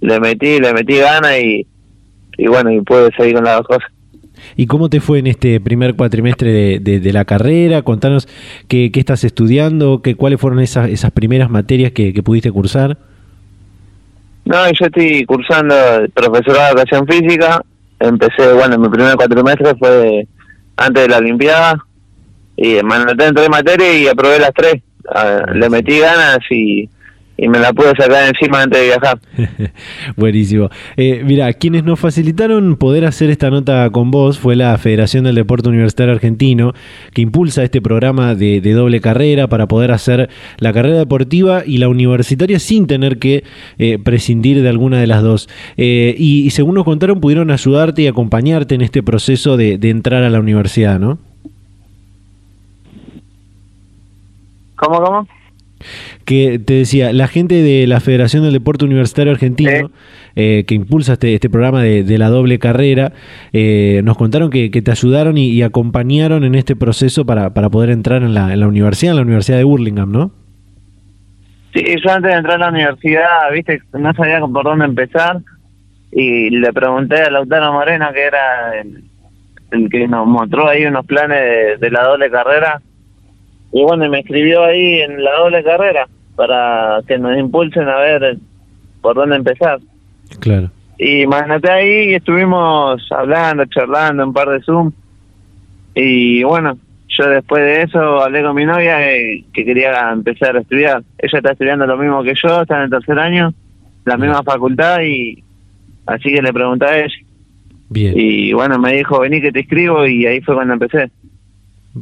le 0.00 0.20
metí, 0.20 0.58
le 0.58 0.72
metí 0.72 0.96
ganas 0.98 1.38
y, 1.40 1.66
y 2.36 2.46
bueno, 2.46 2.70
y 2.72 2.80
pude 2.80 3.10
seguir 3.16 3.34
con 3.34 3.44
las 3.44 3.58
dos 3.58 3.66
cosas. 3.66 3.90
¿Y 4.56 4.66
cómo 4.66 4.88
te 4.88 5.00
fue 5.00 5.18
en 5.18 5.26
este 5.26 5.60
primer 5.60 5.94
cuatrimestre 5.94 6.78
de, 6.80 7.00
de, 7.00 7.12
la 7.12 7.24
carrera? 7.24 7.82
Contanos 7.82 8.28
qué, 8.68 8.90
qué, 8.92 9.00
estás 9.00 9.24
estudiando, 9.24 10.00
qué, 10.02 10.14
cuáles 10.14 10.40
fueron 10.40 10.60
esas, 10.60 10.90
esas 10.90 11.10
primeras 11.10 11.50
materias 11.50 11.92
que, 11.92 12.12
que 12.12 12.22
pudiste 12.22 12.52
cursar. 12.52 12.96
No, 14.44 14.64
yo 14.70 14.86
estoy 14.86 15.24
cursando 15.26 15.74
profesorado 16.14 16.74
de 16.74 16.80
educación 16.80 17.06
física. 17.06 17.62
Empecé, 18.00 18.52
bueno, 18.52 18.78
mi 18.78 18.88
primer 18.88 19.16
cuatrimestre 19.16 19.74
fue 19.76 20.26
antes 20.76 21.02
de 21.02 21.08
la 21.08 21.18
Olimpiada 21.18 21.84
y 22.56 22.82
me 22.82 22.94
anoté 22.94 23.26
en 23.26 23.34
tres 23.34 23.48
materias 23.50 23.96
y 23.96 24.08
aprobé 24.08 24.38
las 24.38 24.54
tres. 24.54 24.82
Ah, 25.14 25.42
le 25.52 25.68
metí 25.68 25.98
ganas 25.98 26.38
y, 26.50 26.88
y 27.40 27.48
me 27.48 27.60
la 27.60 27.72
pude 27.72 27.94
sacar 27.96 28.28
encima 28.28 28.62
antes 28.62 28.80
de 28.80 28.86
viajar. 28.86 29.20
Buenísimo. 30.16 30.70
Eh, 30.96 31.22
mira, 31.24 31.52
quienes 31.52 31.84
nos 31.84 32.00
facilitaron 32.00 32.76
poder 32.76 33.04
hacer 33.04 33.30
esta 33.30 33.48
nota 33.48 33.88
con 33.90 34.10
vos 34.10 34.40
fue 34.40 34.56
la 34.56 34.76
Federación 34.76 35.22
del 35.22 35.36
Deporte 35.36 35.68
Universitario 35.68 36.12
Argentino, 36.12 36.74
que 37.14 37.22
impulsa 37.22 37.62
este 37.62 37.80
programa 37.80 38.34
de, 38.34 38.60
doble 38.60 39.00
carrera 39.00 39.46
para 39.46 39.68
poder 39.68 39.92
hacer 39.92 40.28
la 40.58 40.72
carrera 40.72 40.98
deportiva 40.98 41.62
y 41.64 41.78
la 41.78 41.88
universitaria 41.88 42.58
sin 42.58 42.88
tener 42.88 43.20
que 43.20 43.44
eh, 43.78 43.98
prescindir 44.02 44.60
de 44.60 44.68
alguna 44.68 44.98
de 44.98 45.06
las 45.06 45.22
dos. 45.22 45.48
Eh, 45.76 46.16
y, 46.18 46.50
según 46.50 46.74
nos 46.74 46.84
contaron, 46.84 47.20
pudieron 47.20 47.52
ayudarte 47.52 48.02
y 48.02 48.08
acompañarte 48.08 48.74
en 48.74 48.80
este 48.80 49.04
proceso 49.04 49.56
de, 49.56 49.78
de 49.78 49.90
entrar 49.90 50.24
a 50.24 50.30
la 50.30 50.40
universidad, 50.40 50.98
¿no? 50.98 51.20
¿Cómo, 54.74 55.00
cómo? 55.00 55.37
Que 56.24 56.58
te 56.58 56.74
decía, 56.74 57.12
la 57.12 57.28
gente 57.28 57.62
de 57.62 57.86
la 57.86 58.00
Federación 58.00 58.42
del 58.42 58.52
Deporte 58.52 58.84
Universitario 58.84 59.32
Argentino, 59.32 59.90
eh, 60.36 60.64
que 60.66 60.74
impulsa 60.74 61.14
este, 61.14 61.34
este 61.34 61.50
programa 61.50 61.82
de, 61.82 62.18
la 62.18 62.28
doble 62.28 62.58
carrera, 62.58 63.12
eh, 63.52 64.00
nos 64.04 64.16
contaron 64.16 64.50
que, 64.50 64.68
te 64.70 64.90
ayudaron 64.90 65.38
y, 65.38 65.62
acompañaron 65.62 66.44
en 66.44 66.54
este 66.54 66.76
proceso 66.76 67.24
para, 67.26 67.54
para 67.54 67.70
poder 67.70 67.90
entrar 67.90 68.22
en 68.22 68.34
la, 68.34 68.52
en 68.52 68.60
la 68.60 68.68
universidad, 68.68 69.12
en 69.12 69.16
la 69.16 69.22
Universidad 69.22 69.58
de 69.58 69.64
Burlingame, 69.64 70.12
¿no? 70.12 70.32
Sí, 71.74 71.84
yo 72.02 72.10
antes 72.10 72.32
de 72.32 72.38
entrar 72.38 72.56
a 72.56 72.58
la 72.58 72.68
universidad, 72.70 73.52
viste, 73.52 73.82
no 73.92 74.12
sabía 74.14 74.40
por 74.40 74.64
dónde 74.64 74.86
empezar 74.86 75.38
y 76.10 76.50
le 76.50 76.72
pregunté 76.72 77.22
a 77.22 77.30
Lautaro 77.30 77.72
Moreno, 77.72 78.08
que 78.12 78.22
era 78.22 78.80
el, 78.80 79.88
que 79.90 80.08
nos 80.08 80.26
mostró 80.26 80.68
ahí 80.68 80.86
unos 80.86 81.04
planes 81.04 81.78
de 81.78 81.90
la 81.90 82.04
doble 82.04 82.30
carrera, 82.30 82.80
y 83.72 83.82
bueno, 83.82 84.08
me 84.08 84.20
escribió 84.20 84.64
ahí 84.64 85.00
en 85.00 85.22
la 85.22 85.32
doble 85.32 85.62
carrera 85.62 86.08
para 86.36 87.00
que 87.06 87.18
nos 87.18 87.36
impulsen 87.36 87.88
a 87.88 87.96
ver 87.96 88.38
por 89.00 89.16
dónde 89.16 89.36
empezar. 89.36 89.78
Claro. 90.40 90.70
Y 90.98 91.22
imagínate 91.22 91.70
ahí 91.70 92.10
y 92.10 92.14
estuvimos 92.14 93.06
hablando, 93.12 93.64
charlando, 93.66 94.24
un 94.24 94.32
par 94.32 94.48
de 94.48 94.60
Zoom. 94.62 94.92
Y 95.94 96.42
bueno, 96.42 96.78
yo 97.08 97.28
después 97.28 97.62
de 97.62 97.82
eso 97.82 98.20
hablé 98.20 98.42
con 98.42 98.54
mi 98.54 98.64
novia 98.64 98.98
que, 98.98 99.64
quería 99.64 100.10
empezar 100.10 100.56
a 100.56 100.60
estudiar. 100.60 101.02
Ella 101.18 101.38
está 101.38 101.52
estudiando 101.52 101.86
lo 101.86 101.96
mismo 101.96 102.22
que 102.22 102.34
yo, 102.34 102.62
está 102.62 102.76
en 102.78 102.82
el 102.84 102.90
tercer 102.90 103.18
año, 103.18 103.52
la 104.04 104.16
misma 104.16 104.42
facultad 104.42 105.00
y 105.02 105.42
así 106.06 106.32
que 106.32 106.42
le 106.42 106.52
pregunté 106.52 106.84
a 106.86 106.98
ella. 106.98 107.14
Bien. 107.90 108.14
Y 108.16 108.52
bueno, 108.52 108.78
me 108.78 108.92
dijo, 108.92 109.20
vení 109.20 109.40
que 109.40 109.52
te 109.52 109.60
escribo 109.60 110.06
y 110.06 110.26
ahí 110.26 110.40
fue 110.40 110.54
cuando 110.54 110.74
empecé. 110.74 111.10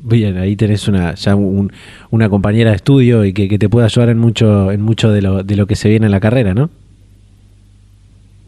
Bien, 0.05 0.39
ahí 0.39 0.57
tenés 0.57 0.89
una, 0.89 1.15
ya 1.15 1.35
una 1.35 2.29
compañera 2.29 2.71
de 2.71 2.77
estudio 2.77 3.25
y 3.25 3.33
que, 3.33 3.59
te 3.59 3.69
puede 3.69 3.87
ayudar 3.87 4.11
en 4.11 4.19
mucho, 4.19 4.71
en 4.73 4.83
mucho 4.83 5.11
de 5.11 5.23
lo, 5.23 5.43
de 5.43 5.57
lo 5.57 5.67
que 5.67 5.77
se 5.77 5.89
viene 5.89 6.07
en 6.07 6.13
la 6.13 6.21
carrera, 6.21 6.55
¿no? 6.55 6.71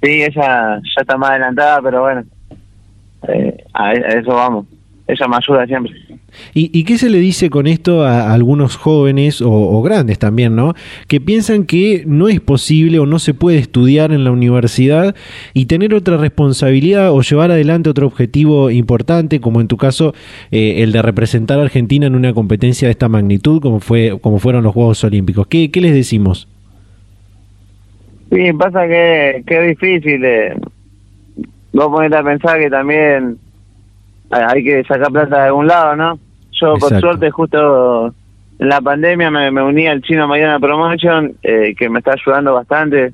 Sí, 0.02 0.23
ella 0.23 0.81
ya 0.81 1.00
está 1.00 1.17
más 1.17 1.31
adelantada, 1.31 1.81
pero 1.83 2.02
bueno, 2.02 2.25
eh, 3.28 3.64
a 3.75 3.93
eso 3.93 4.33
vamos. 4.33 4.67
Ella 5.07 5.26
me 5.26 5.37
ayuda 5.37 5.67
siempre. 5.67 5.93
¿Y, 6.54 6.85
qué 6.85 6.99
se 6.99 7.11
le 7.11 7.18
dice 7.18 7.50
con 7.50 7.66
esto 7.66 8.04
a, 8.04 8.32
algunos 8.32 8.76
jóvenes 8.76 9.42
o, 9.44 9.82
grandes 9.82 10.18
también, 10.18 10.54
¿no? 10.54 10.75
Que 11.06 11.20
piensan 11.20 11.64
que 11.64 12.04
no 12.06 12.28
es 12.28 12.40
posible 12.40 12.99
o 12.99 13.06
no 13.06 13.18
se 13.18 13.35
puede 13.35 13.58
estudiar 13.58 14.12
en 14.12 14.25
la 14.25 14.30
universidad 14.30 15.14
y 15.54 15.66
tener 15.66 15.94
otra 15.94 16.16
responsabilidad 16.16 17.12
o 17.12 17.23
llevar 17.23 17.50
adelante 17.50 17.90
otro 17.90 18.06
objetivo 18.06 18.70
importante, 18.70 19.40
como 19.40 19.61
en 19.61 19.68
tu 19.68 19.76
caso 19.76 20.14
eh, 20.50 20.82
el 20.82 20.92
de 20.92 21.02
representar 21.02 21.58
a 21.58 21.62
Argentina 21.62 22.06
en 22.06 22.14
una 22.14 22.32
competencia 22.32 22.88
de 22.88 22.92
esta 22.92 23.08
magnitud, 23.08 23.61
como 23.61 23.80
fue 23.80 24.18
como 24.20 24.38
fueron 24.38 24.64
los 24.64 24.75
Juegos 24.75 25.02
Olímpicos. 25.04 25.47
¿Qué, 25.47 25.70
qué 25.70 25.80
les 25.80 25.94
decimos? 25.94 26.49
Sí, 28.30 28.52
pasa 28.52 28.87
que, 28.87 29.42
es 29.47 29.66
difícil. 29.68 30.25
Eh. 30.25 30.54
Vos 31.73 31.88
ponete 31.88 32.16
a 32.16 32.23
pensar 32.23 32.58
que 32.58 32.68
también 32.68 33.38
hay 34.30 34.64
que 34.64 34.85
sacar 34.85 35.11
plata 35.11 35.37
de 35.37 35.47
algún 35.47 35.66
lado, 35.66 35.97
¿no? 35.97 36.18
Yo, 36.52 36.75
por 36.75 36.99
suerte, 37.00 37.30
justo 37.30 38.14
en 38.58 38.68
la 38.68 38.80
pandemia 38.80 39.30
me, 39.30 39.62
uní 39.62 39.87
al 39.87 40.02
Chino 40.02 40.26
Mariana 40.26 40.58
Promotion, 40.58 41.35
eh, 41.42 41.75
que 41.76 41.88
me 41.88 42.00
está 42.00 42.12
ayudando 42.12 42.54
bastante 42.54 43.12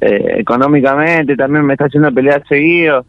eh, 0.00 0.34
económicamente, 0.38 1.36
también 1.36 1.64
me 1.64 1.74
está 1.74 1.86
haciendo 1.86 2.12
pelear 2.12 2.42
seguido. 2.48 3.04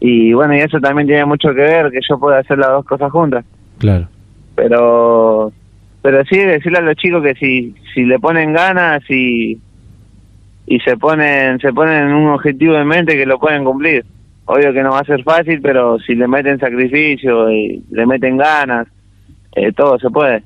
Y 0.00 0.32
bueno, 0.32 0.54
y 0.54 0.60
eso 0.60 0.78
también 0.80 1.06
tiene 1.06 1.24
mucho 1.24 1.48
que 1.48 1.60
ver, 1.60 1.90
que 1.90 2.00
yo 2.08 2.18
pueda 2.18 2.38
hacer 2.38 2.58
las 2.58 2.70
dos 2.70 2.84
cosas 2.84 3.10
juntas. 3.10 3.44
Claro. 3.78 4.08
Pero 4.54 5.52
pero 6.02 6.24
sí 6.24 6.38
decirle 6.38 6.78
a 6.78 6.82
los 6.82 6.96
chicos 6.96 7.22
que 7.22 7.34
si 7.34 7.74
si 7.92 8.04
le 8.04 8.18
ponen 8.18 8.52
ganas 8.52 9.02
y 9.10 9.60
y 10.66 10.80
se 10.80 10.96
ponen 10.96 11.58
se 11.60 11.72
ponen 11.72 12.12
un 12.12 12.28
objetivo 12.28 12.76
en 12.76 12.86
mente 12.86 13.16
que 13.16 13.26
lo 13.26 13.38
pueden 13.38 13.64
cumplir 13.64 14.04
obvio 14.48 14.72
que 14.72 14.82
no 14.82 14.90
va 14.90 15.00
a 15.00 15.04
ser 15.04 15.22
fácil, 15.22 15.60
pero 15.60 15.98
si 16.00 16.14
le 16.14 16.26
meten 16.26 16.58
sacrificio 16.58 17.50
y 17.50 17.82
le 17.90 18.06
meten 18.06 18.38
ganas, 18.38 18.88
eh, 19.54 19.72
todo 19.72 19.98
se 19.98 20.08
puede. 20.10 20.42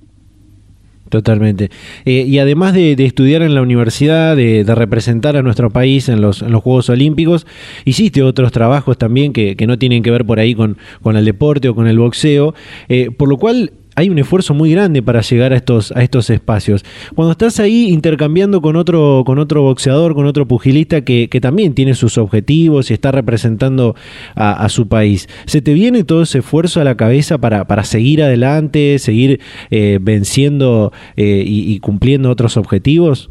Totalmente. 1.08 1.70
Eh, 2.04 2.24
y 2.26 2.38
además 2.38 2.72
de, 2.72 2.92
estudiar 2.92 3.42
en 3.42 3.54
la 3.54 3.62
universidad, 3.62 4.34
de, 4.34 4.64
representar 4.66 5.36
a 5.36 5.42
nuestro 5.42 5.70
país 5.70 6.08
en 6.08 6.20
los, 6.20 6.42
en 6.42 6.50
los, 6.50 6.62
Juegos 6.62 6.88
Olímpicos, 6.88 7.46
hiciste 7.84 8.22
otros 8.22 8.50
trabajos 8.50 8.98
también 8.98 9.32
que, 9.32 9.54
no 9.66 9.78
tienen 9.78 10.02
que 10.02 10.10
ver 10.10 10.24
por 10.24 10.40
ahí 10.40 10.54
con, 10.54 10.78
con 11.02 11.16
el 11.16 11.24
deporte 11.24 11.68
o 11.68 11.74
con 11.74 11.86
el 11.86 11.98
boxeo, 11.98 12.54
eh, 12.88 13.10
por 13.10 13.28
lo 13.28 13.36
cual 13.36 13.72
hay 13.94 14.08
un 14.08 14.18
esfuerzo 14.18 14.54
muy 14.54 14.72
grande 14.72 15.02
para 15.02 15.20
llegar 15.20 15.52
a 15.52 15.56
estos, 15.56 15.92
a 15.92 16.02
estos 16.02 16.30
espacios. 16.30 16.84
Cuando 17.14 17.32
estás 17.32 17.60
ahí 17.60 17.90
intercambiando 17.90 18.60
con 18.60 18.76
otro, 18.76 19.22
con 19.26 19.38
otro 19.38 19.62
boxeador, 19.62 20.14
con 20.14 20.26
otro 20.26 20.46
pugilista 20.46 21.02
que, 21.02 21.28
también 21.42 21.74
tiene 21.74 21.94
sus 21.94 22.18
objetivos 22.18 22.90
y 22.90 22.94
está 22.94 23.10
representando 23.10 23.96
a, 24.36 24.68
su 24.68 24.86
país, 24.86 25.28
¿se 25.46 25.60
te 25.60 25.74
viene 25.74 26.04
todo 26.04 26.22
ese 26.22 26.38
esfuerzo 26.38 26.80
a 26.80 26.84
la 26.84 26.96
cabeza 26.96 27.38
para, 27.38 27.64
para 27.64 27.82
seguir 27.82 28.22
adelante, 28.22 28.98
seguir 28.98 29.40
eh, 29.70 29.98
venciendo 30.00 30.92
eh, 31.16 31.42
y, 31.44 31.80
cumpliendo 31.80 32.30
otros 32.30 32.56
objetivos? 32.56 33.30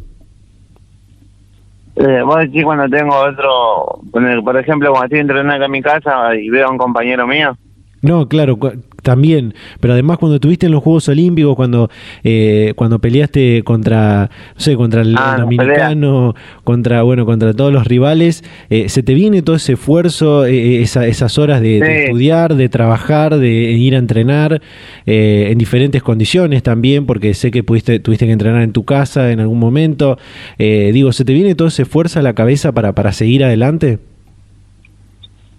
Eh, 1.96 2.22
vos 2.22 2.38
decís 2.38 2.64
cuando 2.64 2.88
tengo 2.88 3.14
otro, 3.16 4.00
por 4.44 4.56
ejemplo, 4.58 4.90
cuando 4.90 5.06
estoy 5.06 5.20
entrenando 5.20 5.54
acá 5.54 5.64
en 5.66 5.70
mi 5.70 5.82
casa 5.82 6.34
y 6.34 6.50
veo 6.50 6.68
a 6.68 6.70
un 6.70 6.78
compañero 6.78 7.26
mío. 7.26 7.56
No, 8.02 8.28
claro, 8.28 8.58
también, 9.02 9.54
pero 9.80 9.92
además 9.92 10.18
cuando 10.18 10.36
estuviste 10.36 10.66
en 10.66 10.72
los 10.72 10.82
Juegos 10.82 11.08
Olímpicos, 11.08 11.56
cuando 11.56 11.90
eh, 12.22 12.72
cuando 12.76 13.00
peleaste 13.00 13.62
contra, 13.64 14.30
no 14.54 14.60
sé, 14.60 14.76
contra 14.76 15.02
el 15.02 15.14
ah, 15.18 15.36
dominicano, 15.38 16.34
contra 16.64 17.02
bueno, 17.02 17.26
contra 17.26 17.52
todos 17.52 17.72
los 17.72 17.86
rivales, 17.86 18.44
eh, 18.70 18.88
se 18.88 19.02
te 19.02 19.14
viene 19.14 19.42
todo 19.42 19.56
ese 19.56 19.74
esfuerzo, 19.74 20.46
eh, 20.46 20.82
esas 20.82 21.38
horas 21.38 21.60
de, 21.60 22.04
estudiar, 22.04 22.54
de 22.54 22.68
trabajar, 22.68 23.38
de 23.38 23.50
ir 23.50 23.94
a 23.94 23.98
entrenar 23.98 24.62
en 25.04 25.58
diferentes 25.58 26.02
condiciones 26.02 26.62
también, 26.62 27.06
porque 27.06 27.34
sé 27.34 27.50
que 27.50 27.64
pudiste, 27.64 27.98
tuviste 27.98 28.26
que 28.26 28.32
entrenar 28.32 28.62
en 28.62 28.72
tu 28.72 28.84
casa 28.84 29.32
en 29.32 29.40
algún 29.40 29.58
momento. 29.58 30.18
digo, 30.58 31.12
¿se 31.12 31.24
te 31.24 31.32
viene 31.32 31.54
todo 31.54 31.68
ese 31.68 31.82
esfuerzo 31.82 32.20
a 32.20 32.22
la 32.22 32.34
cabeza 32.34 32.72
para, 32.72 32.94
para 32.94 33.12
seguir 33.12 33.44
adelante? 33.44 33.98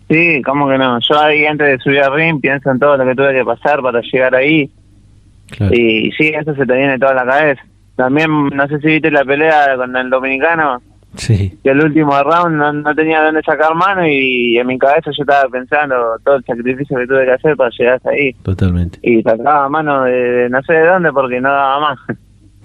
Sí, 0.09 0.41
¿cómo 0.43 0.67
que 0.67 0.77
no? 0.77 0.99
Yo 0.99 1.19
ahí 1.19 1.45
antes 1.45 1.67
de 1.67 1.79
subir 1.79 2.01
al 2.01 2.13
ring 2.13 2.41
pienso 2.41 2.69
en 2.71 2.79
todo 2.79 2.97
lo 2.97 3.05
que 3.05 3.15
tuve 3.15 3.33
que 3.33 3.45
pasar 3.45 3.81
para 3.81 4.01
llegar 4.01 4.35
ahí. 4.35 4.69
Y 5.71 6.11
sí, 6.11 6.33
eso 6.35 6.55
se 6.55 6.65
te 6.65 6.73
viene 6.73 6.99
toda 6.99 7.13
la 7.13 7.25
cabeza. 7.25 7.63
También, 7.95 8.47
no 8.47 8.67
sé 8.67 8.79
si 8.79 8.87
viste 8.87 9.11
la 9.11 9.23
pelea 9.23 9.75
con 9.77 9.95
el 9.95 10.09
dominicano. 10.09 10.81
Sí. 11.15 11.59
Que 11.63 11.69
el 11.69 11.83
último 11.83 12.11
round 12.23 12.55
no, 12.55 12.95
tenía 12.95 13.21
dónde 13.21 13.43
sacar 13.43 13.75
mano 13.75 14.07
y 14.07 14.57
en 14.57 14.65
mi 14.65 14.79
cabeza 14.79 15.11
yo 15.15 15.21
estaba 15.21 15.47
pensando 15.47 15.95
todo 16.23 16.37
el 16.37 16.43
sacrificio 16.43 16.97
que 16.97 17.05
tuve 17.05 17.25
que 17.25 17.31
hacer 17.33 17.55
para 17.55 17.69
llegar 17.69 17.95
hasta 17.95 18.09
ahí. 18.09 18.33
Totalmente. 18.41 18.97
Y 19.03 19.21
sacaba 19.21 19.69
mano 19.69 20.05
de 20.05 20.47
no 20.49 20.61
sé 20.63 20.73
de 20.73 20.87
dónde 20.87 21.13
porque 21.13 21.39
no 21.39 21.51
daba 21.51 21.79
más. 21.79 21.99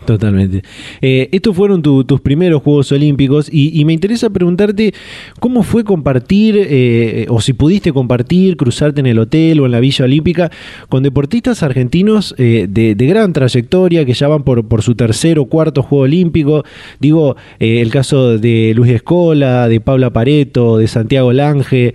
Totalmente. 0.05 0.63
Eh, 1.03 1.29
estos 1.33 1.55
fueron 1.55 1.83
tus 1.83 2.21
primeros 2.21 2.63
Juegos 2.63 2.91
Olímpicos 2.93 3.49
y, 3.53 3.85
me 3.85 3.93
interesa 3.93 4.31
preguntarte 4.31 4.95
cómo 5.41 5.63
fue 5.63 5.85
compartir, 5.85 6.57
eh, 6.59 7.27
o 7.29 7.41
si 7.41 7.53
pudiste 7.53 7.93
compartir, 7.93 8.57
cruzarte 8.57 9.01
en 9.01 9.07
el 9.07 9.19
hotel 9.19 9.61
o 9.61 9.67
en 9.67 9.73
la 9.73 9.81
Villa 9.81 10.05
Olímpica 10.05 10.51
con 10.89 11.03
deportistas 11.03 11.63
argentinos 11.63 12.35
eh, 12.39 12.67
de, 12.69 12.95
gran 12.95 13.33
trayectoria 13.33 14.05
que 14.05 14.13
ya 14.13 14.29
van 14.29 14.45
por, 14.45 14.83
su 14.83 14.95
tercer 14.95 15.39
o 15.39 15.47
cuarto 15.47 15.83
Juego 15.83 16.05
Olímpico. 16.05 16.65
Digo, 17.01 17.37
el 17.59 17.91
caso 17.91 18.39
de 18.39 18.73
Luis 18.75 18.93
Escola, 18.93 19.69
de 19.69 19.81
Paula 19.81 20.11
Pareto, 20.11 20.79
de 20.79 20.87
Santiago 20.89 21.33
Lange. 21.33 21.95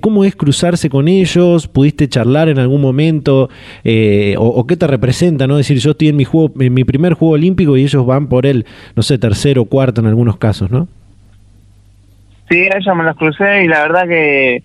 ¿Cómo 0.00 0.24
es 0.24 0.36
cruzarse 0.36 0.88
con 0.88 1.08
ellos? 1.08 1.68
¿Pudiste 1.68 2.08
charlar 2.08 2.48
en 2.48 2.58
algún 2.58 2.80
momento? 2.80 3.48
O, 4.38 4.66
qué 4.66 4.76
te 4.76 4.86
representa? 4.86 5.46
¿no? 5.46 5.56
decir, 5.56 5.78
yo 5.78 5.92
estoy 5.92 6.08
en 6.08 6.16
mi, 6.16 6.24
juego, 6.24 6.52
en 6.60 6.72
mi 6.74 6.84
primer 6.84 7.14
Juego 7.14 7.33
Olímpico 7.34 7.76
y 7.76 7.82
ellos 7.82 8.04
van 8.06 8.28
por 8.28 8.46
el, 8.46 8.66
no 8.96 9.02
sé, 9.02 9.18
tercero 9.18 9.62
o 9.62 9.64
cuarto 9.66 10.00
en 10.00 10.06
algunos 10.06 10.36
casos, 10.38 10.70
¿no? 10.70 10.88
Sí, 12.48 12.60
ellos 12.60 12.96
me 12.96 13.04
los 13.04 13.16
crucé 13.16 13.64
y 13.64 13.68
la 13.68 13.82
verdad 13.82 14.06
que, 14.06 14.62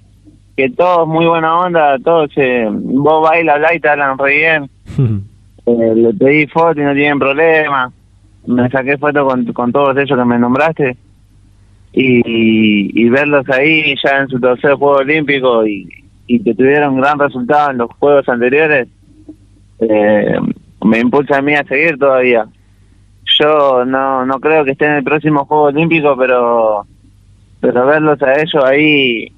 que 0.57 0.69
todos 0.71 1.07
muy 1.07 1.25
buena 1.25 1.57
onda, 1.57 1.97
todos, 1.99 2.29
vos 2.71 3.29
bailas, 3.29 3.55
hablas 3.55 3.75
y 3.75 3.79
te 3.79 3.89
hablan 3.89 4.17
re 4.17 4.37
bien. 4.37 4.69
eh, 5.65 5.93
le 5.95 6.13
pedí 6.13 6.47
foto 6.47 6.79
y 6.79 6.83
no 6.83 6.93
tienen 6.93 7.19
problema. 7.19 7.91
Me 8.45 8.69
saqué 8.69 8.97
foto 8.97 9.25
con, 9.25 9.45
con 9.53 9.71
todos 9.71 9.97
ellos 9.97 10.17
que 10.17 10.25
me 10.25 10.39
nombraste. 10.39 10.97
Y, 11.93 13.01
y, 13.01 13.09
verlos 13.09 13.49
ahí 13.49 13.95
ya 14.03 14.19
en 14.19 14.27
su 14.27 14.39
tercer 14.39 14.73
Juego 14.73 14.97
Olímpico 14.97 15.65
y, 15.65 15.89
y 16.27 16.39
que 16.43 16.53
tuvieron 16.53 16.97
gran 16.97 17.17
resultado 17.17 17.71
en 17.71 17.77
los 17.79 17.89
Juegos 17.97 18.29
anteriores, 18.29 18.87
eh, 19.79 20.39
me 20.85 20.99
impulsa 20.99 21.37
a 21.37 21.41
mí 21.41 21.55
a 21.55 21.63
seguir 21.63 21.97
todavía 21.97 22.45
yo 23.39 23.85
no 23.85 24.25
no 24.25 24.39
creo 24.39 24.63
que 24.63 24.71
esté 24.71 24.85
en 24.85 24.93
el 24.93 25.03
próximo 25.03 25.45
Juego 25.45 25.63
Olímpico, 25.63 26.15
pero 26.17 26.85
pero 27.59 27.85
verlos 27.85 28.21
a 28.21 28.41
ellos 28.41 28.63
ahí 28.63 29.31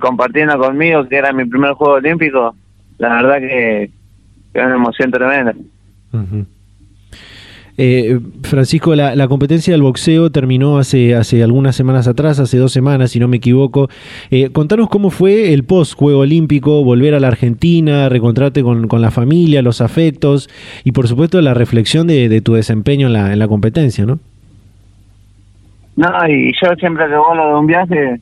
compartiendo 0.00 0.58
conmigo, 0.58 1.06
que 1.06 1.16
era 1.16 1.32
mi 1.32 1.44
primer 1.44 1.72
Juego 1.72 1.94
Olímpico, 1.94 2.54
la 2.98 3.22
verdad 3.22 3.38
que, 3.38 3.84
es 4.54 4.64
una 4.64 4.74
emoción 4.74 5.10
tremenda. 5.10 5.54
Eh, 7.76 8.18
Francisco, 8.42 8.94
la, 8.94 9.28
competencia 9.28 9.72
del 9.72 9.82
boxeo 9.82 10.30
terminó 10.30 10.78
hace, 10.78 11.14
hace 11.14 11.42
algunas 11.42 11.76
semanas 11.76 12.08
atrás, 12.08 12.38
hace 12.38 12.58
dos 12.58 12.72
semanas, 12.72 13.12
si 13.12 13.20
no 13.20 13.28
me 13.28 13.38
equivoco. 13.38 13.88
Eh, 14.30 14.50
contanos 14.52 14.88
cómo 14.88 15.10
fue 15.10 15.52
el 15.52 15.64
post-Juego 15.64 16.20
Olímpico, 16.20 16.84
volver 16.84 17.14
a 17.14 17.20
la 17.20 17.28
Argentina, 17.28 18.08
reencontrarte 18.08 18.62
con, 18.62 18.88
con, 18.88 19.00
la 19.00 19.10
familia, 19.10 19.62
los 19.62 19.80
afectos 19.80 20.48
y, 20.84 20.92
por 20.92 21.08
supuesto, 21.08 21.40
la 21.40 21.54
reflexión 21.54 22.06
de, 22.06 22.40
tu 22.42 22.54
desempeño 22.54 23.06
en 23.06 23.12
la, 23.12 23.32
en 23.32 23.38
la 23.38 23.48
competencia, 23.48 24.06
¿no? 24.06 24.18
No, 25.96 26.28
y 26.28 26.52
yo 26.62 26.74
siempre 26.76 27.06
que 27.08 27.16
vuelvo 27.16 27.46
de 27.46 27.54
un 27.54 27.66
viaje, 27.66 28.20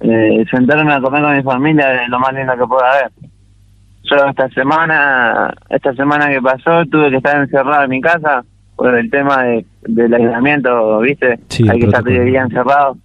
eh, 0.00 0.44
sentarme 0.50 0.92
a 0.92 1.00
comer 1.00 1.22
con 1.22 1.36
mi 1.36 1.42
familia 1.42 2.02
es 2.02 2.08
lo 2.08 2.18
más 2.18 2.32
lindo 2.32 2.52
que 2.56 2.66
pueda 2.66 2.92
haber. 2.92 3.10
Yo 4.04 4.16
esta 4.28 4.48
semana, 4.50 5.54
esta 5.70 5.94
semana 5.94 6.28
que 6.28 6.42
pasó, 6.42 6.84
tuve 6.86 7.10
que 7.10 7.16
estar 7.16 7.40
encerrado 7.40 7.84
en 7.84 7.90
mi 7.90 8.00
casa 8.00 8.44
por 8.82 8.96
el 8.96 9.08
tema 9.10 9.44
de, 9.44 9.64
del 9.82 10.12
aislamiento, 10.12 10.98
¿viste? 10.98 11.38
Hay 11.70 11.78
que 11.78 11.86
estar 11.86 12.02
10 12.02 12.24
días 12.24 12.46
encerrado. 12.46 12.96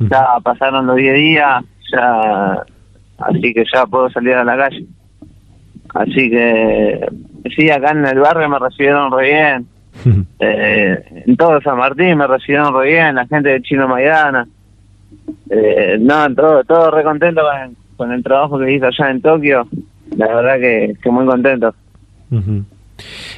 Ya 0.00 0.26
pasaron 0.42 0.88
los 0.88 0.96
10 0.96 1.14
días, 1.14 1.64
ya 1.92 2.64
así 3.18 3.54
que 3.54 3.64
ya 3.72 3.86
puedo 3.86 4.10
salir 4.10 4.34
a 4.34 4.42
la 4.42 4.56
calle. 4.56 4.84
Así 5.94 6.28
que 6.28 7.06
sí, 7.56 7.70
acá 7.70 7.92
en 7.92 8.04
el 8.04 8.18
barrio 8.18 8.48
me 8.48 8.58
recibieron 8.58 9.12
re 9.12 9.28
bien. 9.28 9.66
eh, 10.40 11.22
en 11.26 11.36
todo 11.36 11.60
San 11.60 11.78
Martín 11.78 12.18
me 12.18 12.26
recibieron 12.26 12.74
re 12.74 12.88
bien, 12.88 13.14
la 13.14 13.26
gente 13.28 13.50
de 13.50 13.62
Chino 13.62 13.86
Maidana. 13.86 14.48
Eh, 15.48 15.96
no, 16.00 16.34
todo, 16.34 16.64
todo 16.64 16.90
re 16.90 17.04
contento 17.04 17.42
con, 17.96 18.10
el 18.10 18.24
trabajo 18.24 18.58
que 18.58 18.72
hice 18.72 18.86
allá 18.86 19.12
en 19.12 19.22
Tokio. 19.22 19.68
La 20.16 20.26
verdad 20.26 20.56
que, 20.56 20.96
que 21.00 21.08
muy 21.08 21.24
contento. 21.24 21.72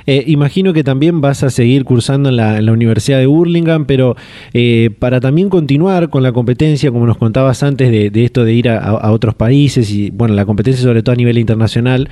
Eh, 0.06 0.24
imagino 0.26 0.72
que 0.72 0.84
también 0.84 1.20
vas 1.20 1.42
a 1.42 1.50
seguir 1.50 1.84
cursando 1.84 2.28
en 2.28 2.36
la, 2.36 2.72
Universidad 2.76 3.18
de 3.18 3.26
Burlingame, 3.26 3.86
pero 3.86 4.16
eh, 4.52 4.90
para 4.98 5.20
también 5.20 5.48
continuar 5.48 6.10
con 6.10 6.22
la 6.22 6.32
competencia, 6.32 6.90
como 6.90 7.06
nos 7.06 7.16
contabas 7.16 7.62
antes, 7.62 7.90
de, 7.90 8.24
esto 8.24 8.44
de 8.44 8.52
ir 8.52 8.68
a, 8.68 9.10
otros 9.10 9.34
países 9.34 9.90
y, 9.90 10.10
bueno, 10.10 10.34
la 10.34 10.44
competencia 10.44 10.82
sobre 10.82 11.02
todo 11.02 11.12
a 11.14 11.16
nivel 11.16 11.38
internacional, 11.38 12.08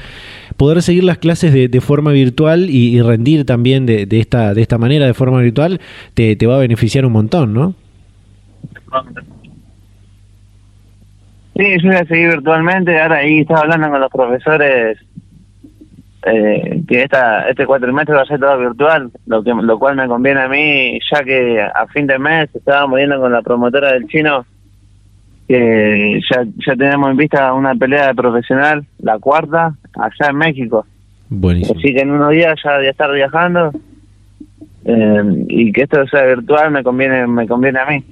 poder 0.57 0.83
seguir 0.83 1.05
las 1.05 1.19
clases 1.19 1.53
de, 1.53 1.81
forma 1.81 2.13
virtual 2.13 2.71
y, 2.71 3.01
rendir 3.03 3.45
también 3.45 3.85
de, 3.87 4.07
esta, 4.11 4.55
de 4.55 4.63
esta 4.63 4.79
manera, 4.79 5.07
de 5.07 5.15
forma 5.15 5.41
virtual, 5.41 5.81
te, 6.15 6.37
va 6.47 6.57
a 6.57 6.59
beneficiar 6.59 7.05
un 7.05 7.13
montón, 7.13 7.53
¿no? 7.53 7.75
Sí, 11.57 11.65
yo 11.83 11.89
voy 11.89 11.97
a 11.97 12.05
seguir 12.07 12.29
virtualmente. 12.31 13.01
Ahora 13.01 13.17
ahí 13.17 13.41
estaba 13.41 13.61
hablando 13.61 13.89
con 13.91 14.01
los 14.01 14.11
profesores 14.11 14.99
eh, 16.27 16.83
que 16.89 17.03
esta 17.03 17.49
este 17.49 17.67
cuatrimestre 17.67 18.15
va 18.15 18.23
a 18.23 18.27
ser 18.27 18.41
todo 18.41 18.59
virtual, 18.59 19.11
lo 19.27 19.43
que 19.43 19.53
lo 19.53 19.79
cual 19.79 19.97
me 19.97 20.09
conviene 20.09 20.41
a 20.41 20.49
mí, 20.49 20.99
ya 21.11 21.23
que 21.23 21.61
a 21.61 21.87
fin 21.89 22.07
de 22.07 22.19
mes 22.19 22.49
estábamos 22.55 22.97
viendo 22.97 23.21
con 23.21 23.33
la 23.33 23.43
promotora 23.43 23.93
del 23.93 24.07
chino 24.07 24.47
que 25.47 26.21
ya, 26.31 26.45
ya 26.67 26.77
tenemos 26.77 27.11
en 27.11 27.19
vista 27.19 27.53
una 27.53 27.75
pelea 27.75 28.09
de 28.09 28.15
profesional, 28.15 28.87
la 29.01 29.19
cuarta, 29.19 29.75
allá 29.95 30.31
en 30.31 30.37
México. 30.37 30.87
Buenísimo. 31.29 31.79
Así 31.79 31.93
que 31.93 32.01
en 32.01 32.11
unos 32.13 32.31
días 32.31 32.59
ya 32.65 32.79
voy 32.79 32.87
a 32.87 32.91
estar 32.91 33.13
viajando 33.13 33.71
eh, 34.87 35.45
y 35.49 35.73
que 35.73 35.83
esto 35.83 36.07
sea 36.07 36.25
virtual 36.25 36.71
me 36.71 36.83
conviene 36.83 37.27
me 37.27 37.47
conviene 37.47 37.81
a 37.81 37.87
mí. 37.87 38.05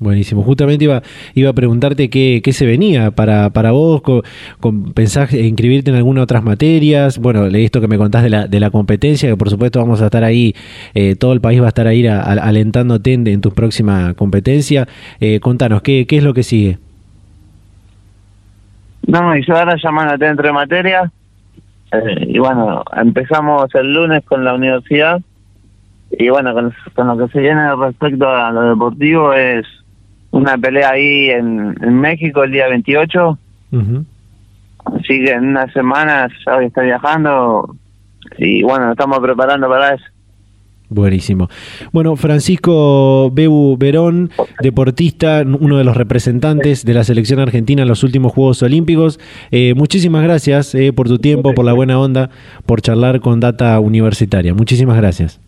Buenísimo. 0.00 0.44
Justamente 0.44 0.84
iba, 0.84 1.02
iba 1.34 1.50
a 1.50 1.52
preguntarte 1.52 2.08
qué, 2.08 2.40
qué 2.44 2.52
se 2.52 2.64
venía 2.66 3.10
para, 3.10 3.50
para 3.50 3.72
vos, 3.72 4.00
con, 4.00 4.92
¿pensás 4.94 5.34
inscribirte 5.34 5.90
en 5.90 5.96
alguna 5.96 6.22
otras 6.22 6.44
materias? 6.44 7.18
Bueno, 7.18 7.48
leí 7.48 7.64
esto 7.64 7.80
que 7.80 7.88
me 7.88 7.98
contás 7.98 8.22
de 8.22 8.30
la, 8.30 8.46
de 8.46 8.60
la 8.60 8.70
competencia, 8.70 9.28
que 9.28 9.36
por 9.36 9.50
supuesto 9.50 9.80
vamos 9.80 10.00
a 10.00 10.04
estar 10.04 10.22
ahí, 10.22 10.54
eh, 10.94 11.16
todo 11.16 11.32
el 11.32 11.40
país 11.40 11.60
va 11.60 11.66
a 11.66 11.68
estar 11.68 11.88
ahí 11.88 12.06
alentándote 12.06 13.12
en, 13.12 13.26
en, 13.26 13.40
tu 13.40 13.50
próxima 13.50 14.14
competencia. 14.14 14.86
Eh, 15.18 15.40
contanos, 15.40 15.82
¿qué, 15.82 16.06
¿qué 16.06 16.18
es 16.18 16.22
lo 16.22 16.32
que 16.32 16.44
sigue? 16.44 16.78
No, 19.04 19.36
y 19.36 19.44
yo 19.44 19.56
ahora 19.56 19.74
llamándote 19.82 20.26
entre 20.26 20.52
materias, 20.52 21.10
eh, 21.90 22.24
y 22.28 22.38
bueno, 22.38 22.84
empezamos 22.96 23.74
el 23.74 23.92
lunes 23.92 24.24
con 24.24 24.44
la 24.44 24.54
universidad, 24.54 25.20
y 26.12 26.28
bueno, 26.28 26.54
con, 26.54 26.72
con 26.94 27.08
lo 27.08 27.18
que 27.26 27.32
se 27.32 27.40
viene 27.40 27.74
respecto 27.74 28.28
a 28.28 28.52
lo 28.52 28.62
deportivo 28.62 29.32
es 29.32 29.66
una 30.30 30.58
pelea 30.58 30.90
ahí 30.90 31.30
en, 31.30 31.76
en 31.80 32.00
México 32.00 32.44
el 32.44 32.52
día 32.52 32.68
28. 32.68 33.38
Así 34.84 35.24
que 35.24 35.32
en 35.32 35.48
unas 35.48 35.72
semanas 35.72 36.32
ya 36.46 36.62
estar 36.62 36.84
viajando 36.84 37.76
y 38.38 38.62
bueno, 38.62 38.92
estamos 38.92 39.18
preparando 39.20 39.68
para 39.68 39.94
eso. 39.94 40.04
Buenísimo. 40.90 41.48
Bueno, 41.92 42.16
Francisco 42.16 43.30
Bebu 43.30 43.76
Verón, 43.76 44.30
deportista, 44.62 45.44
uno 45.46 45.76
de 45.76 45.84
los 45.84 45.96
representantes 45.96 46.84
de 46.84 46.94
la 46.94 47.04
selección 47.04 47.40
argentina 47.40 47.82
en 47.82 47.88
los 47.88 48.04
últimos 48.04 48.32
Juegos 48.32 48.62
Olímpicos. 48.62 49.20
Eh, 49.50 49.74
muchísimas 49.76 50.22
gracias 50.22 50.74
eh, 50.74 50.94
por 50.94 51.06
tu 51.06 51.18
tiempo, 51.18 51.52
por 51.52 51.66
la 51.66 51.74
buena 51.74 51.98
onda, 51.98 52.30
por 52.64 52.80
charlar 52.80 53.20
con 53.20 53.38
Data 53.38 53.78
Universitaria. 53.80 54.54
Muchísimas 54.54 54.96
gracias. 54.96 55.40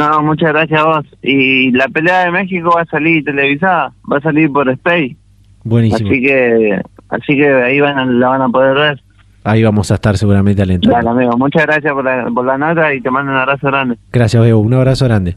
No, 0.00 0.22
muchas 0.22 0.50
gracias 0.50 0.80
a 0.80 0.84
vos. 0.84 1.06
Y 1.22 1.70
la 1.72 1.86
pelea 1.88 2.24
de 2.24 2.30
México 2.30 2.72
va 2.74 2.82
a 2.82 2.86
salir 2.86 3.22
televisada, 3.22 3.92
va 4.10 4.16
a 4.16 4.20
salir 4.20 4.50
por 4.50 4.68
Space. 4.70 5.16
Buenísimo. 5.62 6.08
Así 6.08 6.22
que, 6.22 6.80
así 7.10 7.36
que 7.36 7.52
ahí 7.52 7.80
van 7.80 8.18
la 8.18 8.28
van 8.28 8.42
a 8.42 8.48
poder 8.48 8.74
ver. 8.74 9.02
Ahí 9.44 9.62
vamos 9.62 9.90
a 9.90 9.94
estar 9.94 10.16
seguramente 10.16 10.62
alentando. 10.62 10.96
Dale, 10.96 11.10
amigo. 11.10 11.36
Muchas 11.36 11.66
gracias 11.66 11.92
por 11.92 12.04
la, 12.04 12.30
por 12.34 12.44
la 12.46 12.56
nota 12.56 12.94
y 12.94 13.00
te 13.00 13.10
mando 13.10 13.32
un 13.32 13.38
abrazo 13.38 13.66
grande. 13.66 13.96
Gracias, 14.12 14.42
Bebo. 14.42 14.60
Un 14.60 14.74
abrazo 14.74 15.04
grande. 15.04 15.36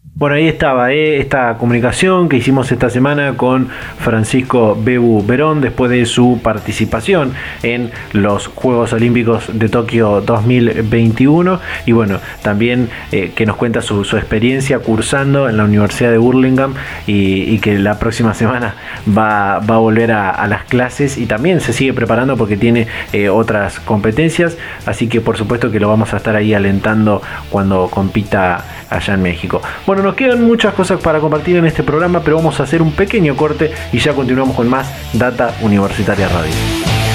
Bueno, 0.21 0.35
ahí 0.35 0.47
estaba 0.47 0.93
eh, 0.93 1.17
esta 1.17 1.57
comunicación 1.57 2.29
que 2.29 2.37
hicimos 2.37 2.71
esta 2.71 2.91
semana 2.91 3.37
con 3.37 3.69
Francisco 3.97 4.77
Bebu 4.79 5.25
Verón 5.25 5.61
después 5.61 5.89
de 5.89 6.05
su 6.05 6.39
participación 6.43 7.33
en 7.63 7.89
los 8.13 8.45
Juegos 8.45 8.93
Olímpicos 8.93 9.45
de 9.51 9.67
Tokio 9.67 10.21
2021 10.21 11.59
y 11.87 11.91
bueno, 11.93 12.19
también 12.43 12.91
eh, 13.11 13.31
que 13.33 13.47
nos 13.47 13.55
cuenta 13.55 13.81
su, 13.81 14.03
experiencia 14.15 14.77
cursando 14.77 15.49
en 15.49 15.57
la 15.57 15.63
Universidad 15.63 16.11
de 16.11 16.19
Burlingame 16.19 16.75
y, 17.07 17.57
que 17.57 17.79
la 17.79 17.97
próxima 17.97 18.35
semana 18.35 18.75
va, 19.07 19.57
va 19.57 19.75
a 19.75 19.79
volver 19.79 20.11
a, 20.11 20.45
las 20.45 20.65
clases 20.65 21.17
y 21.17 21.25
también 21.25 21.61
se 21.61 21.73
sigue 21.73 21.93
preparando 21.93 22.37
porque 22.37 22.57
tiene 22.57 22.85
eh, 23.11 23.29
otras 23.29 23.79
competencias, 23.79 24.55
así 24.85 25.07
que 25.07 25.19
por 25.19 25.35
supuesto 25.35 25.71
que 25.71 25.79
lo 25.79 25.89
vamos 25.89 26.13
a 26.13 26.17
estar 26.17 26.35
ahí 26.35 26.53
alentando 26.53 27.23
cuando 27.49 27.87
compita 27.89 28.63
allá 28.91 29.13
en 29.15 29.23
México. 29.23 29.61
Bueno, 29.87 30.10
nos 30.11 30.17
quedan 30.17 30.43
muchas 30.43 30.73
cosas 30.73 30.99
para 30.99 31.21
compartir 31.21 31.55
en 31.55 31.65
este 31.65 31.83
programa, 31.83 32.19
pero 32.21 32.35
vamos 32.35 32.59
a 32.59 32.63
hacer 32.63 32.81
un 32.81 32.91
pequeño 32.91 33.33
corte 33.37 33.71
y 33.93 33.99
ya 33.99 34.13
continuamos 34.13 34.57
con 34.57 34.67
más 34.67 34.91
Data 35.13 35.55
Universitaria 35.61 36.27
Radio. 36.27 37.10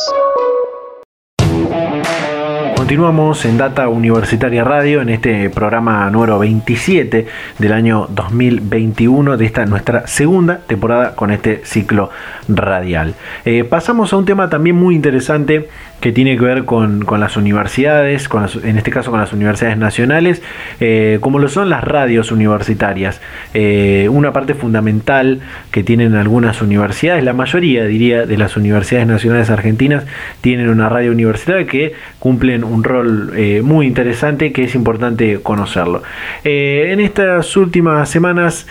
Continuamos 2.75 3.45
en 3.45 3.57
Data 3.57 3.87
Universitaria 3.87 4.63
Radio 4.63 5.01
en 5.01 5.09
este 5.09 5.49
programa 5.49 6.07
número 6.11 6.37
27 6.37 7.25
del 7.57 7.73
año 7.73 8.07
2021 8.11 9.37
de 9.37 9.45
esta 9.45 9.65
nuestra 9.65 10.05
segunda 10.05 10.59
temporada 10.59 11.15
con 11.15 11.31
este 11.31 11.65
ciclo 11.65 12.11
radial. 12.47 13.15
Eh, 13.43 13.63
pasamos 13.63 14.13
a 14.13 14.17
un 14.17 14.25
tema 14.25 14.49
también 14.49 14.75
muy 14.75 14.93
interesante 14.93 15.67
que 15.99 16.11
tiene 16.11 16.37
que 16.37 16.43
ver 16.43 16.65
con, 16.65 17.05
las 17.19 17.37
universidades, 17.37 18.29
con 18.29 18.47
en 18.63 18.77
este 18.77 18.91
caso 18.91 19.11
con 19.11 19.19
las 19.19 19.33
universidades 19.33 19.77
nacionales, 19.77 20.41
eh, 20.79 21.17
como 21.21 21.39
lo 21.39 21.47
son 21.47 21.69
las 21.69 21.83
radios 21.83 22.31
universitarias. 22.31 23.21
Eh, 23.53 24.07
una 24.11 24.31
parte 24.31 24.53
fundamental 24.53 25.39
que 25.71 25.83
tienen 25.83 26.15
algunas 26.15 26.61
universidades, 26.61 27.23
la 27.23 27.33
mayoría 27.33 27.85
diría 27.85 28.25
de 28.25 28.37
las 28.37 28.55
universidades 28.57 29.07
nacionales 29.07 29.49
argentinas 29.49 30.05
tienen 30.41 30.69
una 30.69 30.89
radio 30.89 31.11
universitaria 31.11 31.65
que 31.65 31.93
cumplen 32.19 32.63
un 32.63 32.83
rol 32.83 33.33
eh, 33.35 33.61
muy 33.63 33.87
interesante 33.87 34.51
que 34.51 34.65
es 34.65 34.75
importante 34.75 35.39
conocerlo. 35.41 36.03
en 36.43 36.99
estas 36.99 37.57
últimas 37.57 38.09
semanas 38.09 38.67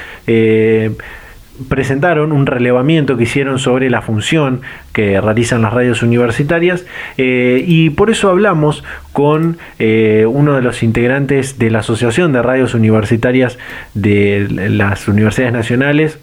presentaron 1.68 2.32
un 2.32 2.46
relevamiento 2.46 3.16
que 3.16 3.24
hicieron 3.24 3.58
sobre 3.58 3.88
la 3.90 4.02
función 4.02 4.62
que 4.92 5.20
realizan 5.20 5.62
las 5.62 5.72
radios 5.72 6.02
universitarias 6.02 6.84
eh, 7.16 7.64
y 7.66 7.90
por 7.90 8.10
eso 8.10 8.28
hablamos 8.28 8.82
con 9.12 9.58
eh, 9.78 10.26
uno 10.28 10.54
de 10.54 10.62
los 10.62 10.82
integrantes 10.82 11.58
de 11.58 11.70
la 11.70 11.80
Asociación 11.80 12.32
de 12.32 12.42
Radios 12.42 12.74
Universitarias 12.74 13.58
de 13.94 14.46
las 14.50 15.06
Universidades 15.06 15.52
Nacionales, 15.52 16.18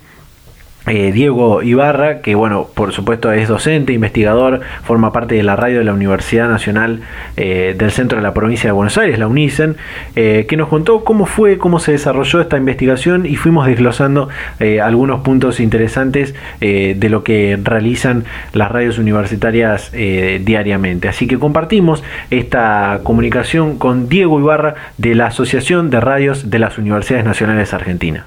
eh, 0.87 1.11
Diego 1.11 1.61
Ibarra, 1.61 2.21
que 2.21 2.33
bueno, 2.33 2.67
por 2.73 2.91
supuesto 2.91 3.31
es 3.31 3.47
docente, 3.47 3.93
investigador, 3.93 4.61
forma 4.83 5.13
parte 5.13 5.35
de 5.35 5.43
la 5.43 5.55
radio 5.55 5.77
de 5.77 5.83
la 5.83 5.93
Universidad 5.93 6.49
Nacional 6.49 7.01
eh, 7.37 7.75
del 7.77 7.91
Centro 7.91 8.17
de 8.17 8.23
la 8.23 8.33
Provincia 8.33 8.67
de 8.67 8.71
Buenos 8.71 8.97
Aires, 8.97 9.19
la 9.19 9.27
UNICEN, 9.27 9.77
eh, 10.15 10.47
que 10.49 10.57
nos 10.57 10.69
contó 10.69 11.03
cómo 11.03 11.27
fue, 11.27 11.59
cómo 11.59 11.77
se 11.77 11.91
desarrolló 11.91 12.41
esta 12.41 12.57
investigación 12.57 13.27
y 13.27 13.35
fuimos 13.35 13.67
desglosando 13.67 14.29
algunos 14.81 15.21
puntos 15.21 15.59
interesantes 15.59 16.33
de 16.59 17.09
lo 17.09 17.23
que 17.23 17.59
realizan 17.61 18.23
las 18.53 18.71
radios 18.71 18.97
universitarias 18.97 19.91
diariamente. 19.91 21.07
Así 21.07 21.27
que 21.27 21.37
compartimos 21.39 22.03
esta 22.29 23.01
comunicación 23.03 23.77
con 23.77 24.09
Diego 24.09 24.39
Ibarra 24.39 24.75
de 24.97 25.15
la 25.15 25.27
Asociación 25.27 25.89
de 25.89 25.99
Radios 25.99 26.49
de 26.49 26.59
las 26.59 26.77
Universidades 26.77 27.25
Nacionales 27.25 27.73
Argentinas. 27.73 28.25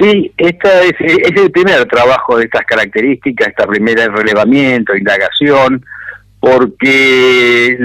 Sí, 0.00 0.32
esta 0.36 0.82
es, 0.82 0.94
el 1.00 1.50
primer 1.50 1.84
trabajo 1.86 2.38
de 2.38 2.44
estas 2.44 2.64
características, 2.64 3.48
esta 3.48 3.66
primera 3.66 4.06
relevamiento, 4.08 4.96
indagación, 4.96 5.84
porque 6.38 7.76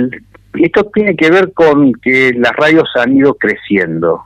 esto 0.54 0.92
tiene 0.94 1.16
que 1.16 1.32
ver 1.32 1.54
con 1.54 1.94
que 1.94 2.34
las 2.36 2.52
radios 2.56 2.90
han 2.96 3.18
ido 3.18 3.34
creciendo. 3.36 4.24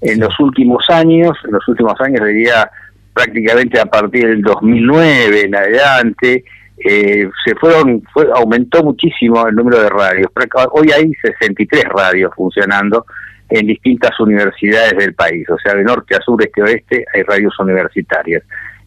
En 0.00 0.20
los 0.20 0.38
últimos 0.40 0.84
años, 0.90 1.36
en 1.44 1.52
los 1.52 1.68
últimos 1.68 1.94
años 2.00 2.26
diría 2.26 2.70
prácticamente 3.12 3.80
a 3.80 3.86
partir 3.86 4.28
del 4.28 4.42
2009 4.42 5.42
en 5.42 5.54
adelante, 5.54 6.44
eh, 6.84 7.28
se 7.44 7.54
fueron, 7.56 8.02
fue, 8.12 8.28
aumentó 8.34 8.82
muchísimo 8.82 9.46
el 9.46 9.54
número 9.54 9.80
de 9.80 9.88
radios. 9.88 10.30
Hoy 10.72 10.90
hay 10.92 11.12
63 11.22 11.84
radios 11.84 12.32
funcionando 12.36 13.04
en 13.50 13.66
distintas 13.66 14.18
universidades 14.20 14.96
del 14.96 15.14
país, 15.14 15.48
o 15.48 15.58
sea, 15.58 15.74
de 15.74 15.84
norte 15.84 16.14
a 16.14 16.20
sur, 16.20 16.42
este 16.42 16.60
a 16.60 16.64
oeste, 16.64 17.04
hay 17.14 17.22
radios 17.22 17.58
universitarias. 17.58 18.42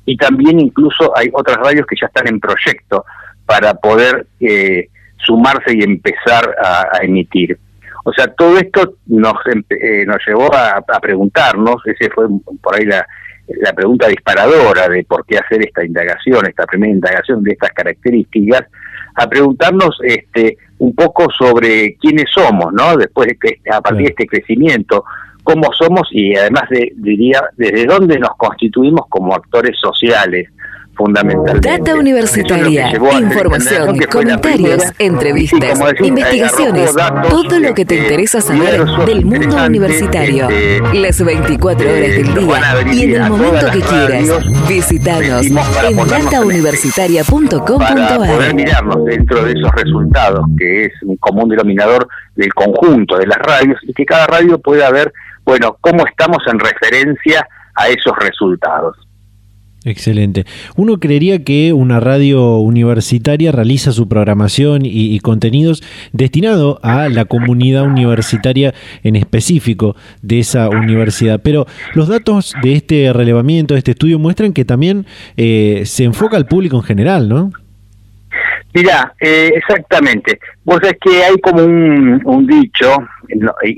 Y 0.05 0.17
también 0.17 0.59
incluso 0.59 1.15
hay 1.17 1.29
otras 1.33 1.57
radios 1.57 1.85
que 1.87 1.95
ya 1.99 2.07
están 2.07 2.27
en 2.27 2.39
proyecto 2.39 3.05
para 3.45 3.73
poder 3.73 4.27
eh, 4.39 4.87
sumarse 5.17 5.75
y 5.75 5.83
empezar 5.83 6.55
a, 6.63 7.03
emitir. 7.03 7.57
O 8.03 8.13
sea, 8.13 8.27
todo 8.27 8.57
esto 8.57 8.95
nos, 9.07 9.35
eh, 9.69 10.05
nos 10.05 10.17
llevó 10.25 10.49
a, 10.53 10.81
preguntarnos, 10.99 11.75
ese 11.85 12.09
fue 12.11 12.25
por 12.61 12.75
ahí 12.75 12.85
la, 12.85 13.05
la 13.61 13.73
pregunta 13.73 14.07
disparadora 14.07 14.87
de 14.87 15.03
por 15.03 15.25
qué 15.25 15.37
hacer 15.37 15.65
esta 15.65 15.85
indagación, 15.85 16.47
esta 16.47 16.65
primera 16.65 16.93
indagación 16.93 17.43
de 17.43 17.51
estas 17.51 17.71
características, 17.71 18.63
a 19.15 19.27
preguntarnos 19.27 19.99
este, 20.03 20.57
un 20.81 20.95
poco 20.95 21.27
sobre 21.29 21.95
quiénes 21.97 22.25
somos, 22.33 22.73
¿no? 22.73 22.97
Después 22.97 23.27
de 23.27 23.37
que, 23.37 23.69
a 23.71 23.81
partir 23.81 24.07
de 24.07 24.09
este 24.09 24.25
crecimiento, 24.25 25.03
cómo 25.43 25.71
somos 25.73 26.09
y 26.11 26.35
además 26.35 26.63
de, 26.71 26.91
diría 26.95 27.39
desde 27.55 27.85
dónde 27.85 28.17
nos 28.17 28.35
constituimos 28.35 29.05
como 29.07 29.35
actores 29.35 29.77
sociales 29.79 30.49
fundamental. 31.01 31.59
Data 31.59 31.95
universitaria, 31.95 32.91
información, 32.91 33.97
comentarios, 34.11 34.83
entrevistas, 34.99 35.79
investigaciones, 35.99 36.93
todo 37.29 37.59
lo 37.59 37.73
que 37.73 37.85
te 37.85 37.95
interesa 37.95 38.39
saber 38.39 38.85
del 39.05 39.25
mundo 39.25 39.65
universitario. 39.65 40.47
Las 40.93 41.23
24 41.23 41.89
horas 41.89 42.01
del 42.01 42.33
día 42.35 42.93
y 42.93 43.03
en 43.03 43.15
el 43.15 43.29
momento 43.29 43.65
que 43.71 43.81
quieras. 43.81 44.27
Visítanos 44.67 45.47
en 45.47 45.97
datauniversitaria.com.ar. 45.97 47.95
Para 47.95 48.17
poder 48.17 48.53
mirarnos 48.53 49.03
dentro 49.05 49.43
de 49.43 49.53
esos 49.53 49.71
resultados, 49.71 50.45
que 50.57 50.85
es 50.85 50.93
un 51.01 51.17
común 51.17 51.49
denominador 51.49 52.07
del 52.35 52.53
conjunto 52.53 53.17
de 53.17 53.25
las 53.25 53.39
radios, 53.39 53.79
y 53.83 53.93
que 53.93 54.05
cada 54.05 54.27
radio 54.27 54.59
pueda 54.59 54.91
ver, 54.91 55.11
bueno, 55.43 55.77
cómo 55.81 56.05
estamos 56.05 56.43
en 56.45 56.59
referencia 56.59 57.47
a 57.75 57.87
esos 57.87 58.15
resultados. 58.17 58.95
Excelente. 59.83 60.45
Uno 60.75 60.99
creería 60.99 61.43
que 61.43 61.73
una 61.73 61.99
radio 61.99 62.57
universitaria 62.57 63.51
realiza 63.51 63.91
su 63.91 64.07
programación 64.07 64.81
y, 64.83 65.19
contenidos 65.21 65.81
destinado 66.13 66.79
a 66.83 67.09
la 67.09 67.25
comunidad 67.25 67.83
universitaria 67.83 68.75
en 69.03 69.15
específico 69.15 69.95
de 70.21 70.39
esa 70.39 70.69
universidad, 70.69 71.41
pero 71.43 71.65
los 71.95 72.07
datos 72.07 72.53
de 72.61 72.73
este 72.73 73.11
relevamiento, 73.11 73.73
de 73.73 73.79
este 73.79 73.91
estudio, 73.91 74.19
muestran 74.19 74.53
que 74.53 74.65
también 74.65 75.07
eh, 75.35 75.81
se 75.85 76.03
enfoca 76.03 76.37
al 76.37 76.45
público 76.45 76.77
en 76.77 76.83
general, 76.83 77.27
¿no? 77.27 77.51
Mira, 78.73 79.13
eh, 79.19 79.51
exactamente. 79.55 80.39
Vos 80.63 80.79
es 80.83 80.93
que 81.01 81.23
hay 81.23 81.37
como 81.41 81.63
un, 81.63 82.47
dicho, 82.47 82.97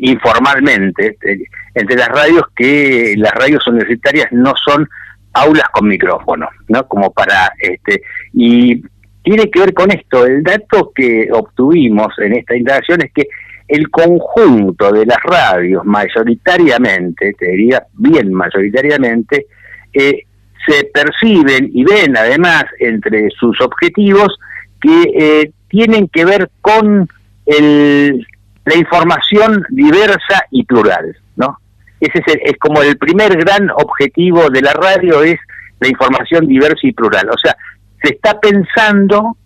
informalmente, 0.01 1.17
eh, 1.25 1.39
entre 1.73 1.95
las 1.95 2.09
radios, 2.09 2.43
que 2.55 3.15
las 3.17 3.31
radios 3.33 3.65
universitarias 3.67 4.27
no 4.31 4.53
son 4.63 4.87
aulas 5.34 5.67
con 5.72 5.88
micrófono, 5.88 6.48
¿no? 6.67 6.88
Como 6.88 7.12
para 7.12 7.54
este 7.60 8.02
y 8.34 8.82
tiene 9.24 9.50
que 9.50 9.60
ver 9.62 9.74
con 9.74 9.91
esto. 9.91 10.26
El 10.26 10.43
dato 10.43 10.91
que 10.93 11.30
obtuvimos 11.32 12.13
en 12.19 12.34
esta 12.34 12.56
indagación 12.56 13.02
es 13.04 13.12
que 13.13 13.28
el 13.67 13.89
conjunto 13.89 14.91
de 14.91 15.06
las 15.06 15.17
radios, 15.24 15.86
mayoritariamente, 15.86 17.34
te 17.34 17.46
diría 17.48 17.84
bien 17.93 18.34
mayoritariamente, 18.34 19.48
eh, 19.93 20.24
se 20.67 20.86
perciben 20.93 21.69
y 21.74 21.84
ven 21.84 22.15
además 22.17 22.65
entre 22.80 23.30
sus 23.32 23.60
objetivos 23.62 24.38
que 24.82 25.04
eh, 25.17 25.52
tienen 25.69 26.08
que 26.10 26.26
ver 26.26 26.50
con 26.62 27.08
el, 27.46 28.28
la 28.65 28.76
información 28.76 29.65
diversa 29.69 30.46
y 30.52 30.63
plural, 30.63 31.15
¿no? 31.36 31.58
Ese 32.03 32.19
es, 32.25 32.35
es 32.43 32.57
como 32.59 32.81
el 32.81 32.97
primer 32.97 33.35
gran 33.37 33.69
objetivo 33.71 34.49
de 34.49 34.61
la 34.61 34.73
radio, 34.73 35.23
es 35.23 35.39
la 35.79 35.87
información 35.87 36.47
diversa 36.47 36.81
y 36.83 36.91
plural. 36.91 37.29
O 37.29 37.37
sea, 37.37 37.55
se 38.01 38.15
está 38.15 38.39
pensando 38.39 39.37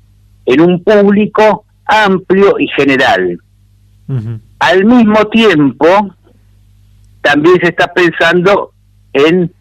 en 0.45 0.61
un 0.61 0.83
público 0.83 1.65
amplio 1.85 2.59
y 2.59 2.67
general. 2.69 3.39
Al 4.59 4.85
mismo 4.85 5.27
tiempo, 5.27 6.15
también 7.21 7.59
se 7.61 7.67
está 7.67 7.93
pensando 7.93 8.71
en 9.13 9.51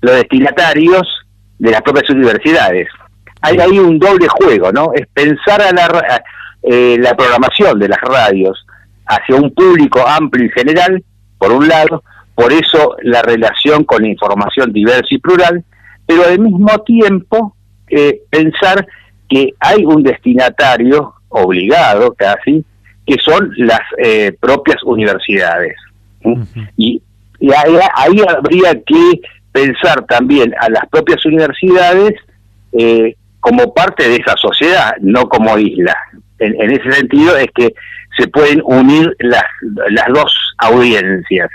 los 0.00 0.14
destinatarios 0.14 1.06
de 1.58 1.70
las 1.72 1.82
propias 1.82 2.08
universidades. 2.10 2.88
Hay 3.42 3.58
ahí 3.58 3.78
un 3.78 3.98
doble 3.98 4.28
juego, 4.28 4.72
¿no? 4.72 4.92
Es 4.94 5.06
pensar 5.12 5.60
a 5.60 5.72
la, 5.72 6.22
eh, 6.62 6.96
la 7.00 7.14
programación 7.16 7.78
de 7.78 7.88
las 7.88 8.00
radios 8.00 8.64
hacia 9.06 9.36
un 9.36 9.52
público 9.52 10.06
amplio 10.06 10.46
y 10.46 10.50
general, 10.50 11.02
por 11.38 11.52
un 11.52 11.66
lado, 11.66 12.02
por 12.38 12.52
eso 12.52 12.94
la 13.02 13.20
relación 13.20 13.82
con 13.82 14.02
la 14.02 14.10
información 14.10 14.72
diversa 14.72 15.08
y 15.10 15.18
plural, 15.18 15.64
pero 16.06 16.24
al 16.24 16.38
mismo 16.38 16.68
tiempo 16.86 17.56
eh, 17.90 18.20
pensar 18.30 18.86
que 19.28 19.54
hay 19.58 19.84
un 19.84 20.04
destinatario 20.04 21.14
obligado 21.30 22.14
casi, 22.14 22.64
que 23.04 23.16
son 23.24 23.52
las 23.56 23.80
eh, 23.96 24.36
propias 24.38 24.80
universidades. 24.84 25.74
Y, 26.76 27.02
ahí, 27.96 28.22
habría 28.28 28.84
que 28.86 29.20
pensar 29.50 30.04
también 30.06 30.54
a 30.60 30.70
las 30.70 30.86
propias 30.90 31.26
universidades 31.26 32.14
eh, 32.70 33.16
como 33.40 33.74
parte 33.74 34.08
de 34.08 34.14
esa 34.14 34.36
sociedad, 34.36 34.92
no 35.00 35.28
como 35.28 35.58
isla. 35.58 35.96
En, 36.38 36.54
en, 36.62 36.70
ese 36.70 36.92
sentido 36.92 37.36
es 37.36 37.48
que 37.52 37.74
se 38.16 38.28
pueden 38.28 38.62
unir 38.64 39.12
las, 39.18 39.44
las 39.90 40.06
dos 40.14 40.32
audiencias. 40.58 41.50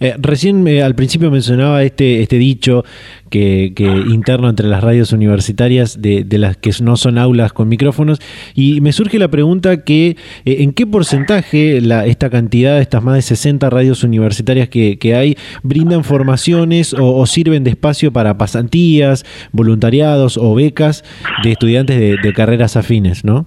Eh, 0.00 0.14
recién 0.18 0.66
eh, 0.66 0.82
al 0.82 0.94
principio 0.94 1.30
mencionaba 1.30 1.82
este, 1.82 2.22
este 2.22 2.36
dicho 2.36 2.84
que, 3.28 3.72
interno 4.08 4.48
entre 4.48 4.66
las 4.66 4.82
radios 4.82 5.12
universitarias 5.12 6.00
de, 6.00 6.24
las 6.38 6.56
que 6.56 6.72
no 6.82 6.96
son 6.96 7.18
aulas 7.18 7.52
con 7.52 7.68
micrófonos 7.68 8.18
y 8.54 8.80
me 8.80 8.92
surge 8.92 9.18
la 9.18 9.28
pregunta 9.28 9.84
que 9.84 10.16
eh, 10.46 10.56
en 10.60 10.72
qué 10.72 10.86
porcentaje 10.86 11.82
la, 11.82 12.06
esta 12.06 12.30
cantidad 12.30 12.76
de 12.76 12.82
estas 12.82 13.02
más 13.02 13.16
de 13.16 13.22
60 13.22 13.68
radios 13.68 14.02
universitarias 14.02 14.70
que, 14.70 14.98
hay 15.14 15.36
brindan 15.62 16.02
formaciones 16.02 16.94
o, 16.98 17.26
sirven 17.26 17.64
de 17.64 17.70
espacio 17.70 18.12
para 18.12 18.38
pasantías, 18.38 19.26
voluntariados 19.52 20.38
o 20.38 20.54
becas 20.54 21.04
de 21.42 21.52
estudiantes 21.52 21.98
de, 21.98 22.16
de 22.16 22.32
carreras 22.32 22.76
afines, 22.76 23.24
¿no? 23.24 23.46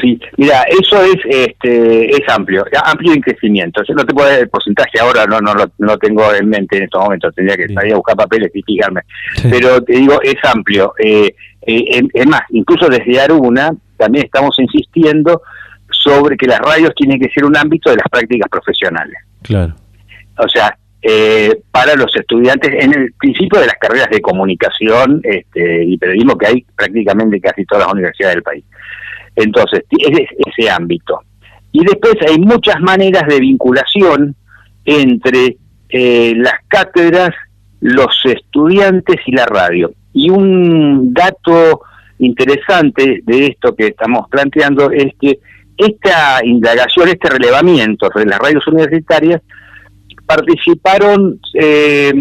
Sí, 0.00 0.18
mira, 0.38 0.62
eso 0.62 1.02
es 1.02 1.16
este 1.28 2.10
es 2.10 2.28
amplio, 2.28 2.64
amplio 2.84 3.12
en 3.12 3.20
crecimiento. 3.20 3.82
Yo 3.86 3.94
no 3.94 4.04
te 4.04 4.14
puedo 4.14 4.28
dar 4.28 4.40
el 4.40 4.48
porcentaje 4.48 4.98
ahora, 4.98 5.26
no 5.26 5.40
no 5.40 5.52
no 5.76 5.98
tengo 5.98 6.34
en 6.34 6.48
mente 6.48 6.78
en 6.78 6.84
estos 6.84 7.02
momentos, 7.02 7.34
tendría 7.34 7.56
que 7.56 7.72
salir 7.74 7.92
a 7.92 7.96
buscar 7.96 8.16
papeles 8.16 8.50
y 8.54 8.62
fijarme. 8.62 9.02
Pero 9.50 9.82
te 9.82 9.92
digo, 9.92 10.20
es 10.22 10.36
amplio. 10.42 10.94
Eh, 10.98 11.34
eh, 11.66 12.02
es 12.14 12.26
más, 12.26 12.42
incluso 12.50 12.88
desde 12.88 13.20
Aruna 13.20 13.70
también 13.98 14.24
estamos 14.24 14.58
insistiendo 14.58 15.42
sobre 15.90 16.36
que 16.36 16.46
las 16.46 16.60
radios 16.60 16.94
tienen 16.94 17.20
que 17.20 17.28
ser 17.28 17.44
un 17.44 17.56
ámbito 17.56 17.90
de 17.90 17.96
las 17.96 18.08
prácticas 18.10 18.48
profesionales. 18.48 19.18
Claro. 19.42 19.74
O 20.38 20.48
sea, 20.48 20.76
eh, 21.02 21.60
para 21.70 21.94
los 21.94 22.14
estudiantes 22.16 22.72
en 22.72 22.92
el 22.92 23.12
principio 23.12 23.60
de 23.60 23.66
las 23.66 23.76
carreras 23.76 24.08
de 24.10 24.20
comunicación 24.20 25.20
este, 25.22 25.84
y 25.84 25.96
periodismo 25.96 26.36
que 26.36 26.46
hay 26.46 26.66
prácticamente 26.74 27.36
en 27.36 27.42
casi 27.42 27.64
todas 27.64 27.84
las 27.84 27.92
universidades 27.92 28.36
del 28.36 28.42
país. 28.42 28.64
Entonces, 29.38 29.84
es 29.90 30.28
ese 30.46 30.68
ámbito. 30.68 31.20
Y 31.70 31.84
después 31.84 32.16
hay 32.28 32.38
muchas 32.38 32.80
maneras 32.80 33.22
de 33.28 33.38
vinculación 33.38 34.34
entre 34.84 35.56
eh, 35.90 36.32
las 36.36 36.54
cátedras, 36.66 37.30
los 37.80 38.08
estudiantes 38.24 39.16
y 39.26 39.32
la 39.32 39.46
radio. 39.46 39.92
Y 40.12 40.30
un 40.30 41.14
dato 41.14 41.82
interesante 42.18 43.20
de 43.22 43.46
esto 43.46 43.76
que 43.76 43.88
estamos 43.88 44.28
planteando 44.28 44.90
es 44.90 45.12
que 45.20 45.38
esta 45.76 46.44
indagación, 46.44 47.08
este 47.08 47.30
relevamiento 47.30 48.08
de 48.12 48.26
las 48.26 48.40
radios 48.40 48.66
universitarias, 48.66 49.40
participaron 50.26 51.38
eh, 51.54 52.12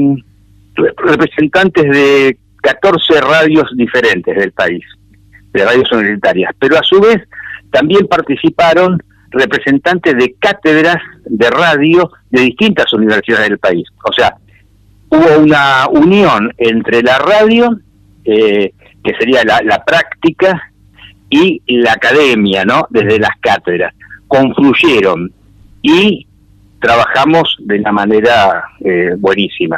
representantes 0.75 1.83
de 1.83 2.37
14 2.61 3.21
radios 3.21 3.65
diferentes 3.75 4.35
del 4.35 4.51
país 4.51 4.83
de 5.53 5.65
radios 5.65 5.91
universitarias, 5.91 6.51
pero 6.59 6.77
a 6.77 6.83
su 6.83 6.99
vez 6.99 7.17
también 7.71 8.07
participaron 8.07 9.01
representantes 9.31 10.15
de 10.17 10.35
cátedras 10.39 10.97
de 11.25 11.49
radio 11.49 12.11
de 12.29 12.41
distintas 12.41 12.91
universidades 12.93 13.49
del 13.49 13.59
país. 13.59 13.87
O 14.03 14.13
sea, 14.13 14.35
hubo 15.09 15.39
una 15.39 15.87
unión 15.89 16.53
entre 16.57 17.01
la 17.01 17.17
radio, 17.19 17.77
eh, 18.23 18.73
que 19.03 19.13
sería 19.17 19.43
la, 19.43 19.83
práctica, 19.85 20.71
y 21.29 21.61
la 21.67 21.93
academia, 21.93 22.63
¿no? 22.63 22.87
Desde 22.89 23.19
las 23.19 23.37
cátedras. 23.41 23.93
Confluyeron 24.27 25.31
y 25.81 26.26
trabajamos 26.79 27.57
de 27.59 27.79
una 27.79 27.91
manera 27.91 28.63
eh, 28.83 29.15
buenísima. 29.17 29.77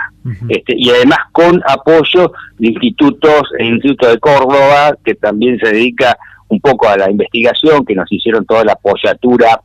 este, 0.50 0.74
y 0.76 0.90
además 0.90 1.20
con 1.32 1.62
apoyo 1.68 2.32
de 2.58 2.70
institutos, 2.70 3.44
el 3.58 3.76
Instituto 3.76 4.10
de 4.10 4.20
Córdoba, 4.20 4.96
que 5.04 5.16
también 5.16 5.58
se 5.60 5.72
dedica 5.72 6.18
un 6.50 6.60
poco 6.60 6.88
a 6.88 6.98
la 6.98 7.10
investigación, 7.10 7.86
que 7.86 7.96
nos 7.96 8.12
hicieron 8.12 8.46
toda 8.46 8.64
la 8.64 8.74
apoyatura, 8.74 9.62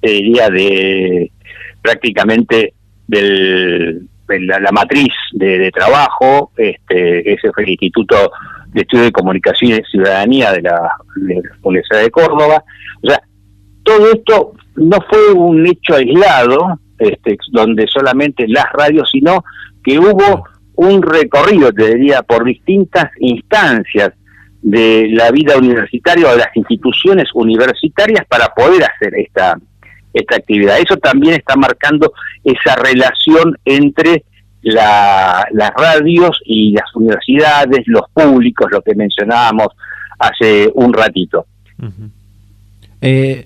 diría, 0.00 0.48
de 0.48 1.30
prácticamente 1.82 2.74
del, 3.06 4.08
de 4.28 4.40
la, 4.40 4.72
matriz 4.72 5.12
de, 5.32 5.70
trabajo, 5.70 6.52
este, 6.56 7.32
ese 7.32 7.52
fue 7.52 7.64
el 7.64 7.70
Instituto 7.70 8.30
de 8.68 8.82
Estudio 8.82 9.04
de 9.04 9.12
Comunicación 9.12 9.72
y 9.72 9.90
Ciudadanía 9.90 10.52
de 10.52 10.62
la, 10.62 10.90
de 11.16 11.34
la 11.36 11.50
Universidad 11.62 12.02
de 12.02 12.10
Córdoba. 12.10 12.62
O 13.02 13.08
sea, 13.08 13.20
todo 13.82 14.12
esto 14.12 14.54
no 14.78 14.98
fue 15.08 15.32
un 15.32 15.66
hecho 15.66 15.94
aislado, 15.94 16.78
este, 16.98 17.36
donde 17.52 17.86
solamente 17.86 18.46
las 18.48 18.66
radios, 18.72 19.08
sino 19.10 19.44
que 19.82 19.98
hubo 19.98 20.44
un 20.76 21.02
recorrido, 21.02 21.72
te 21.72 21.94
diría, 21.94 22.22
por 22.22 22.44
distintas 22.44 23.10
instancias 23.18 24.12
de 24.62 25.08
la 25.10 25.30
vida 25.30 25.56
universitaria 25.56 26.28
o 26.28 26.32
de 26.32 26.38
las 26.38 26.56
instituciones 26.56 27.28
universitarias 27.34 28.24
para 28.28 28.48
poder 28.48 28.84
hacer 28.84 29.14
esta, 29.16 29.58
esta 30.12 30.36
actividad. 30.36 30.78
Eso 30.78 30.96
también 30.96 31.34
está 31.34 31.56
marcando 31.56 32.12
esa 32.44 32.76
relación 32.76 33.56
entre 33.64 34.24
las 34.62 35.70
radios 35.76 36.40
y 36.44 36.72
las 36.72 36.94
universidades, 36.94 37.84
los 37.86 38.08
públicos, 38.12 38.68
lo 38.70 38.82
que 38.82 38.94
mencionábamos 38.94 39.68
hace 40.18 40.70
un 40.74 40.92
ratito. 40.92 41.46
eh, 43.00 43.44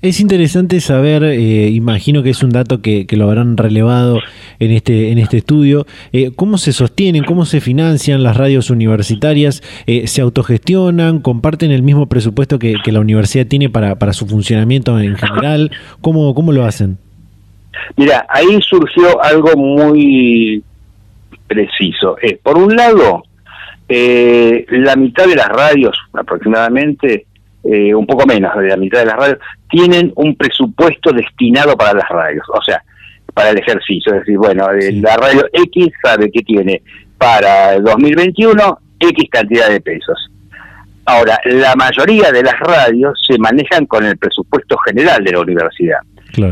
es 0.00 0.20
interesante 0.20 0.80
saber, 0.80 1.24
eh, 1.24 1.70
imagino 1.70 2.22
que 2.22 2.30
es 2.30 2.42
un 2.44 2.50
dato 2.50 2.80
que, 2.80 3.06
lo 3.10 3.24
habrán 3.24 3.56
relevado 3.56 4.20
en 4.60 4.70
este, 4.70 5.10
en 5.10 5.18
este 5.18 5.38
estudio, 5.38 5.86
eh, 6.12 6.30
cómo 6.36 6.56
se 6.56 6.72
sostienen, 6.72 7.24
cómo 7.24 7.44
se 7.44 7.60
financian 7.60 8.22
las 8.22 8.36
radios 8.36 8.70
universitarias, 8.70 9.60
eh, 9.86 10.06
se 10.06 10.20
autogestionan, 10.20 11.18
comparten 11.18 11.72
el 11.72 11.82
mismo 11.82 12.06
presupuesto 12.06 12.58
que, 12.60 12.76
la 12.86 13.00
universidad 13.00 13.46
tiene 13.46 13.68
para, 13.68 13.96
para, 13.96 14.12
su 14.12 14.26
funcionamiento 14.26 14.98
en 14.98 15.16
general, 15.16 15.70
¿cómo, 16.00 16.34
cómo 16.34 16.52
lo 16.52 16.64
hacen? 16.64 16.96
Mira, 17.96 18.24
ahí 18.30 18.58
surgió 18.62 19.22
algo 19.22 19.54
muy 19.56 20.62
preciso. 21.48 22.16
por 22.42 22.56
un 22.56 22.74
lado, 22.74 23.24
la 23.88 24.96
mitad 24.96 25.26
de 25.26 25.36
las 25.36 25.48
radios 25.48 25.98
aproximadamente 26.14 27.26
eh, 27.64 27.94
un 27.94 28.06
poco 28.06 28.24
menos 28.24 28.56
de 28.56 28.68
la 28.68 28.76
mitad 28.76 29.00
de 29.00 29.06
las 29.06 29.16
radios, 29.16 29.38
tienen 29.68 30.12
un 30.16 30.34
presupuesto 30.36 31.12
destinado 31.12 31.76
para 31.76 31.94
las 31.94 32.08
radios, 32.08 32.46
o 32.52 32.62
sea, 32.62 32.82
para 33.34 33.50
el 33.50 33.58
ejercicio. 33.58 34.14
Es 34.14 34.20
decir, 34.20 34.38
bueno, 34.38 34.70
eh, 34.72 34.92
la 34.92 35.16
radio 35.16 35.46
X 35.52 35.88
sabe 36.02 36.30
que 36.30 36.42
tiene 36.42 36.82
para 37.16 37.74
el 37.74 37.84
2021 37.84 38.78
X 39.00 39.28
cantidad 39.30 39.68
de 39.68 39.80
pesos. 39.80 40.30
Ahora, 41.04 41.38
la 41.44 41.74
mayoría 41.74 42.30
de 42.32 42.42
las 42.42 42.58
radios 42.60 43.18
se 43.26 43.38
manejan 43.38 43.86
con 43.86 44.04
el 44.04 44.18
presupuesto 44.18 44.76
general 44.78 45.24
de 45.24 45.32
la 45.32 45.40
universidad. 45.40 46.00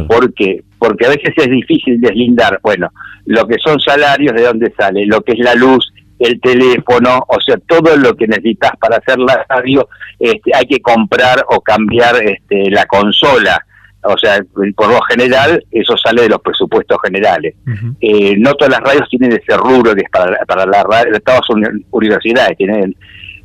¿Por 0.08 0.32
qué? 0.32 0.64
Porque 0.78 1.06
a 1.06 1.10
veces 1.10 1.34
es 1.36 1.50
difícil 1.50 2.00
deslindar, 2.00 2.58
bueno, 2.62 2.90
lo 3.26 3.46
que 3.46 3.56
son 3.62 3.78
salarios, 3.78 4.34
de 4.34 4.42
dónde 4.42 4.72
sale, 4.76 5.04
lo 5.06 5.20
que 5.20 5.32
es 5.32 5.40
la 5.40 5.54
luz, 5.54 5.92
el 6.18 6.40
teléfono, 6.40 7.24
o 7.28 7.40
sea, 7.40 7.56
todo 7.66 7.96
lo 7.96 8.14
que 8.14 8.26
necesitas 8.26 8.72
para 8.78 8.96
hacer 8.96 9.18
la 9.18 9.44
radio, 9.48 9.88
este, 10.18 10.50
hay 10.54 10.66
que 10.66 10.80
comprar 10.80 11.44
o 11.50 11.60
cambiar 11.60 12.16
este, 12.22 12.70
la 12.70 12.86
consola. 12.86 13.60
O 14.02 14.16
sea, 14.16 14.38
por 14.76 14.88
lo 14.88 15.00
general, 15.02 15.64
eso 15.70 15.96
sale 15.96 16.22
de 16.22 16.28
los 16.28 16.40
presupuestos 16.40 16.96
generales. 17.04 17.54
eh, 18.00 18.36
no 18.38 18.54
todas 18.54 18.78
las 18.78 18.80
radios 18.80 19.08
tienen 19.08 19.32
ese 19.32 19.56
rubro 19.56 19.94
que 19.94 20.02
es 20.02 20.10
para, 20.10 20.38
para 20.46 20.64
la 20.64 20.84
radio, 20.84 21.20
todas 21.20 21.40
las 21.48 21.70
universidades 21.90 22.56
tienen 22.56 22.94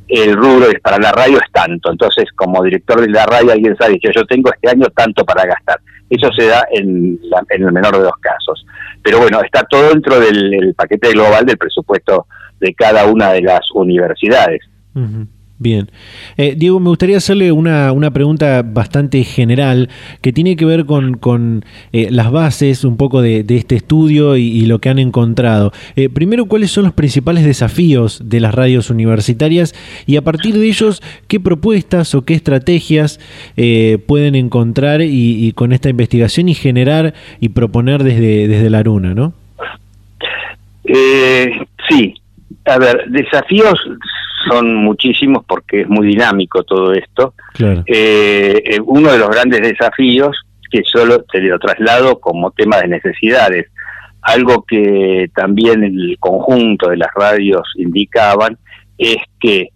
el 0.08 0.36
rubro 0.36 0.68
que 0.68 0.76
es 0.76 0.80
para 0.80 0.98
la 0.98 1.10
radio 1.10 1.38
es 1.38 1.50
tanto. 1.52 1.90
Entonces, 1.90 2.26
como 2.36 2.62
director 2.62 3.00
de 3.00 3.08
la 3.08 3.26
radio, 3.26 3.52
alguien 3.52 3.76
sabe 3.76 3.98
que 3.98 4.12
yo 4.14 4.24
tengo 4.26 4.50
este 4.52 4.70
año 4.70 4.86
tanto 4.94 5.24
para 5.24 5.46
gastar. 5.46 5.80
Eso 6.10 6.30
se 6.36 6.46
da 6.46 6.66
en, 6.70 7.18
en 7.48 7.62
el 7.62 7.72
menor 7.72 7.96
de 7.96 8.04
los 8.04 8.16
casos. 8.20 8.64
Pero 9.02 9.20
bueno, 9.20 9.40
está 9.42 9.64
todo 9.64 9.88
dentro 9.88 10.20
del 10.20 10.74
paquete 10.76 11.12
global 11.12 11.46
del 11.46 11.56
presupuesto 11.56 12.26
de 12.62 12.72
cada 12.72 13.06
una 13.06 13.32
de 13.32 13.42
las 13.42 13.60
universidades. 13.74 14.62
Bien. 15.62 15.92
Eh, 16.38 16.54
Diego, 16.56 16.80
me 16.80 16.88
gustaría 16.88 17.18
hacerle 17.18 17.52
una, 17.52 17.92
una, 17.92 18.10
pregunta 18.10 18.62
bastante 18.62 19.22
general 19.22 19.90
que 20.20 20.32
tiene 20.32 20.56
que 20.56 20.64
ver 20.64 20.86
con, 20.86 21.14
con 21.18 21.64
eh, 21.92 22.08
las 22.10 22.32
bases 22.32 22.82
un 22.82 22.96
poco 22.96 23.22
de, 23.22 23.44
este 23.48 23.76
estudio 23.76 24.36
y, 24.36 24.62
lo 24.62 24.80
que 24.80 24.88
han 24.88 24.98
encontrado. 24.98 25.70
Eh, 25.94 26.08
primero, 26.08 26.46
¿cuáles 26.46 26.72
son 26.72 26.82
los 26.82 26.94
principales 26.94 27.44
desafíos 27.44 28.22
de 28.24 28.40
las 28.40 28.52
radios 28.52 28.90
universitarias? 28.90 29.72
Y 30.04 30.16
a 30.16 30.22
partir 30.22 30.58
de 30.58 30.66
ellos, 30.66 31.00
¿qué 31.28 31.38
propuestas 31.38 32.16
o 32.16 32.22
qué 32.22 32.34
estrategias 32.34 33.20
pueden 34.06 34.34
encontrar 34.34 35.00
y, 35.00 35.52
con 35.52 35.72
esta 35.72 35.88
investigación 35.88 36.48
y 36.48 36.54
generar 36.54 37.14
y 37.38 37.50
proponer 37.50 38.02
desde, 38.02 38.48
desde 38.48 38.68
la 38.68 38.82
Luna, 38.82 39.14
¿no? 39.14 39.32
sí, 41.88 42.14
a 42.64 42.78
ver, 42.78 43.04
desafíos 43.08 43.78
son 44.48 44.74
muchísimos 44.76 45.44
porque 45.46 45.82
es 45.82 45.88
muy 45.88 46.06
dinámico 46.06 46.62
todo 46.64 46.92
esto. 46.92 47.34
Eh, 47.58 48.62
eh, 48.64 48.80
uno 48.84 49.12
de 49.12 49.18
los 49.18 49.30
grandes 49.30 49.60
desafíos, 49.62 50.36
que 50.70 50.82
solo 50.84 51.22
te 51.24 51.40
lo 51.40 51.58
traslado 51.58 52.18
como 52.18 52.50
tema 52.50 52.78
de 52.78 52.88
necesidades, 52.88 53.68
algo 54.22 54.64
que 54.64 55.30
también 55.34 55.82
el 55.84 56.16
conjunto 56.18 56.88
de 56.88 56.96
las 56.96 57.10
radios 57.14 57.62
indicaban, 57.76 58.56
es 58.96 59.18
que 59.40 59.68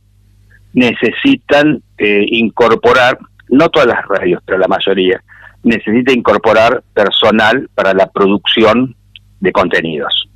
necesitan 0.73 1.83
eh, 1.99 2.25
incorporar, 2.29 3.19
no 3.49 3.69
todas 3.69 3.89
las 3.89 4.07
radios, 4.07 4.43
pero 4.45 4.59
la 4.59 4.69
mayoría, 4.69 5.23
necesita 5.63 6.13
incorporar 6.13 6.83
personal 6.95 7.69
para 7.75 7.93
la 7.93 8.07
producción 8.07 8.95
de 9.41 9.53
contenidos. 9.53 10.29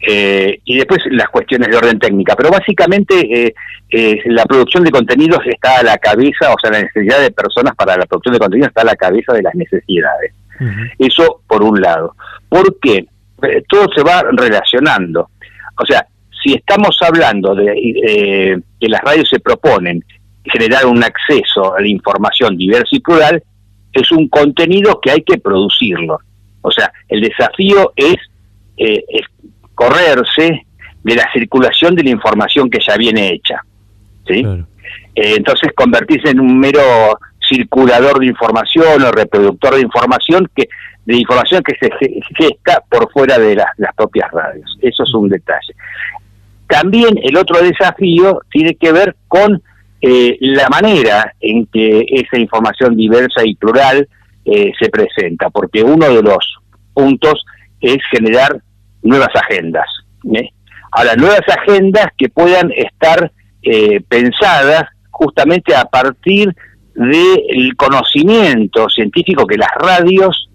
Eh, 0.00 0.60
y 0.64 0.76
después 0.76 1.00
las 1.10 1.28
cuestiones 1.28 1.68
de 1.68 1.76
orden 1.76 1.98
técnica. 1.98 2.34
Pero 2.36 2.50
básicamente 2.50 3.14
eh, 3.14 3.54
eh, 3.90 4.20
la 4.26 4.44
producción 4.44 4.84
de 4.84 4.90
contenidos 4.90 5.40
está 5.46 5.78
a 5.78 5.82
la 5.82 5.98
cabeza, 5.98 6.52
o 6.52 6.56
sea, 6.60 6.70
la 6.70 6.82
necesidad 6.82 7.20
de 7.20 7.30
personas 7.30 7.74
para 7.74 7.96
la 7.96 8.06
producción 8.06 8.34
de 8.34 8.38
contenidos 8.38 8.68
está 8.68 8.82
a 8.82 8.86
la 8.86 8.96
cabeza 8.96 9.32
de 9.32 9.42
las 9.42 9.54
necesidades. 9.54 10.32
Eso 10.98 11.42
por 11.46 11.62
un 11.62 11.80
lado. 11.80 12.16
Porque 12.48 13.06
todo 13.68 13.86
se 13.94 14.02
va 14.02 14.24
relacionando. 14.32 15.30
O 15.80 15.86
sea, 15.86 16.04
si 16.42 16.54
estamos 16.54 16.98
hablando 17.00 17.54
de 17.54 18.60
que 18.80 18.88
las 18.88 19.00
radios 19.02 19.28
se 19.30 19.38
proponen 19.38 20.02
generar 20.44 20.86
un 20.86 21.04
acceso 21.04 21.76
a 21.76 21.80
la 21.80 21.86
información 21.86 22.56
diversa 22.56 22.88
y 22.90 23.00
plural, 23.00 23.42
es 23.92 24.10
un 24.10 24.28
contenido 24.28 25.00
que 25.00 25.10
hay 25.10 25.22
que 25.22 25.38
producirlo. 25.38 26.18
O 26.62 26.70
sea, 26.70 26.92
el 27.08 27.20
desafío 27.20 27.92
es 27.96 28.16
eh, 28.76 29.04
correrse 29.78 30.66
de 31.04 31.14
la 31.14 31.30
circulación 31.32 31.94
de 31.94 32.02
la 32.02 32.10
información 32.10 32.68
que 32.68 32.80
ya 32.84 32.96
viene 32.96 33.30
hecha. 33.32 33.62
¿sí? 34.26 34.44
Eh, 35.14 35.34
entonces 35.36 35.70
convertirse 35.72 36.30
en 36.30 36.40
un 36.40 36.58
mero 36.58 36.80
circulador 37.48 38.18
de 38.18 38.26
información 38.26 39.00
o 39.04 39.12
reproductor 39.12 39.76
de 39.76 39.82
información 39.82 40.50
que 40.54 40.68
de 41.06 41.16
información 41.16 41.62
que 41.62 41.74
se 41.80 41.90
gesta 42.36 42.82
por 42.90 43.10
fuera 43.12 43.38
de 43.38 43.54
las 43.54 43.94
propias 43.96 44.30
radios. 44.30 44.76
Eso 44.82 45.04
es 45.04 45.14
un 45.14 45.30
detalle. 45.30 45.74
También 46.66 47.18
el 47.22 47.34
otro 47.38 47.62
desafío 47.62 48.42
tiene 48.50 48.74
que 48.74 48.92
ver 48.92 49.16
con 49.26 49.62
eh, 50.02 50.36
la 50.40 50.68
manera 50.68 51.32
en 51.40 51.64
que 51.66 52.04
esa 52.10 52.36
información 52.38 52.94
diversa 52.94 53.42
y 53.42 53.54
plural 53.54 54.06
eh, 54.44 54.72
se 54.78 54.90
presenta, 54.90 55.48
porque 55.48 55.82
uno 55.82 56.12
de 56.14 56.22
los 56.22 56.58
puntos 56.92 57.42
es 57.80 57.96
generar 58.10 58.60
nuevas 59.02 59.30
agendas. 59.34 59.86
¿eh? 60.34 60.48
Ahora, 60.92 61.14
nuevas 61.16 61.42
agendas 61.48 62.08
que 62.16 62.28
puedan 62.28 62.72
estar 62.72 63.30
eh, 63.62 64.00
pensadas 64.08 64.84
justamente 65.10 65.74
a 65.74 65.84
partir 65.84 66.54
del 66.94 67.76
conocimiento 67.76 68.88
científico 68.88 69.46
que 69.46 69.56
las 69.56 69.70
radios 69.78 70.48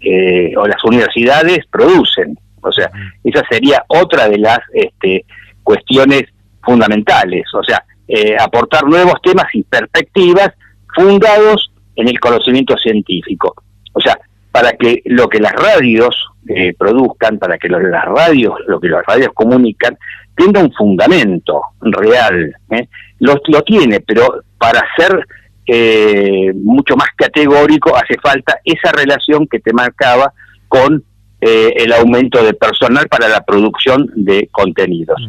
eh, 0.00 0.54
o 0.56 0.66
las 0.66 0.82
universidades 0.84 1.66
producen. 1.70 2.38
O 2.62 2.72
sea, 2.72 2.90
esa 3.24 3.42
sería 3.50 3.84
otra 3.88 4.28
de 4.28 4.38
las 4.38 4.60
este, 4.72 5.24
cuestiones 5.62 6.24
fundamentales. 6.62 7.44
O 7.54 7.62
sea, 7.62 7.84
eh, 8.08 8.36
aportar 8.38 8.84
nuevos 8.84 9.14
temas 9.22 9.46
y 9.52 9.62
perspectivas 9.62 10.50
fundados 10.94 11.70
en 11.96 12.08
el 12.08 12.18
conocimiento 12.18 12.76
científico. 12.76 13.54
O 13.92 14.00
sea, 14.00 14.18
para 14.52 14.72
que 14.72 15.02
lo 15.04 15.28
que 15.28 15.38
las 15.38 15.52
radios 15.52 16.14
eh, 16.48 16.74
produzcan, 16.76 17.38
para 17.38 17.58
que 17.58 17.68
las 17.68 18.04
radios, 18.04 18.54
lo 18.66 18.80
que 18.80 18.88
las 18.88 19.04
radios 19.06 19.30
comunican, 19.34 19.96
tenga 20.34 20.60
un 20.60 20.72
fundamento 20.72 21.60
real. 21.80 22.54
¿eh? 22.70 22.88
Lo, 23.18 23.34
lo, 23.48 23.62
tiene, 23.62 24.00
pero 24.00 24.42
para 24.58 24.82
ser 24.96 25.26
eh, 25.66 26.52
mucho 26.54 26.96
más 26.96 27.08
categórico 27.16 27.94
hace 27.94 28.18
falta 28.20 28.58
esa 28.64 28.90
relación 28.92 29.46
que 29.46 29.60
te 29.60 29.72
marcaba 29.72 30.32
con 30.68 31.04
eh, 31.40 31.72
el 31.76 31.92
aumento 31.92 32.42
de 32.42 32.54
personal 32.54 33.06
para 33.08 33.28
la 33.28 33.42
producción 33.42 34.10
de 34.14 34.48
contenidos. 34.50 35.20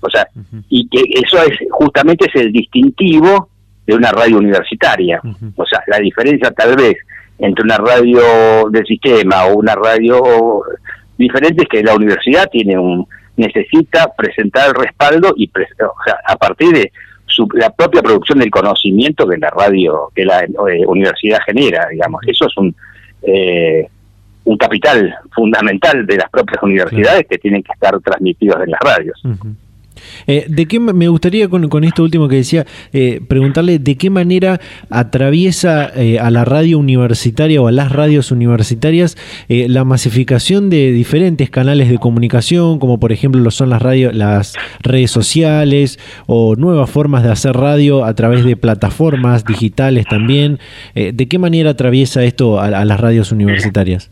O 0.00 0.10
sea, 0.10 0.28
y 0.68 0.88
que 0.88 1.02
eso 1.20 1.42
es 1.42 1.58
justamente 1.70 2.26
es 2.26 2.40
el 2.40 2.52
distintivo 2.52 3.48
de 3.86 3.94
una 3.94 4.12
radio 4.12 4.38
universitaria. 4.38 5.20
O 5.56 5.64
sea, 5.66 5.82
la 5.86 5.98
diferencia 5.98 6.50
tal 6.50 6.76
vez 6.76 6.96
entre 7.38 7.64
una 7.64 7.78
radio 7.78 8.68
del 8.70 8.86
sistema 8.86 9.46
o 9.46 9.56
una 9.56 9.74
radio 9.74 10.62
diferente 11.16 11.62
es 11.62 11.68
que 11.68 11.82
la 11.82 11.94
universidad 11.94 12.48
tiene 12.50 12.78
un 12.78 13.06
necesita 13.36 14.12
presentar 14.16 14.68
el 14.68 14.74
respaldo 14.74 15.32
y 15.36 15.48
o 15.48 16.04
sea, 16.04 16.18
a 16.26 16.36
partir 16.36 16.72
de 16.72 16.92
su, 17.26 17.46
la 17.54 17.70
propia 17.70 18.02
producción 18.02 18.40
del 18.40 18.50
conocimiento 18.50 19.28
que 19.28 19.36
la 19.38 19.50
radio 19.50 20.10
que 20.14 20.24
la 20.24 20.40
eh, 20.40 20.84
universidad 20.86 21.38
genera 21.46 21.86
digamos. 21.88 22.20
Eso 22.26 22.46
es 22.46 22.56
un 22.56 22.74
eh, 23.22 23.88
un 24.44 24.56
capital 24.56 25.14
fundamental 25.32 26.06
de 26.06 26.16
las 26.16 26.30
propias 26.30 26.62
universidades 26.62 27.26
que 27.28 27.38
tienen 27.38 27.62
que 27.62 27.72
estar 27.72 27.98
transmitidos 28.00 28.62
en 28.62 28.70
las 28.70 28.80
radios 28.80 29.22
Eh, 30.26 30.46
¿De 30.48 30.66
qué 30.66 30.80
me 30.80 31.08
gustaría 31.08 31.48
con, 31.48 31.84
esto 31.84 32.02
último 32.02 32.28
que 32.28 32.36
decía 32.36 32.66
eh, 32.92 33.20
preguntarle 33.26 33.78
de 33.78 33.96
qué 33.96 34.10
manera 34.10 34.60
atraviesa 34.90 35.90
eh, 35.94 36.18
a 36.18 36.30
la 36.30 36.44
radio 36.44 36.78
universitaria 36.78 37.60
o 37.60 37.68
a 37.68 37.72
las 37.72 37.92
radios 37.92 38.30
universitarias 38.30 39.16
la 39.48 39.84
masificación 39.84 40.70
de 40.70 40.92
diferentes 40.92 41.50
canales 41.50 41.88
de 41.88 41.98
comunicación, 41.98 42.78
como 42.78 43.00
por 43.00 43.12
ejemplo 43.12 43.40
lo 43.40 43.50
son 43.50 43.70
las 43.70 43.82
radios, 43.82 44.14
las 44.14 44.54
redes 44.80 45.10
sociales 45.10 45.98
o 46.26 46.56
nuevas 46.56 46.90
formas 46.90 47.22
de 47.22 47.30
hacer 47.30 47.54
radio 47.54 48.04
a 48.04 48.14
través 48.14 48.44
de 48.44 48.56
plataformas 48.56 49.44
digitales 49.44 50.06
también. 50.06 50.58
¿De 50.94 51.28
qué 51.28 51.38
manera 51.38 51.70
atraviesa 51.70 52.24
esto 52.24 52.60
a, 52.60 52.70
las 52.70 53.00
radios 53.00 53.32
universitarias? 53.32 54.10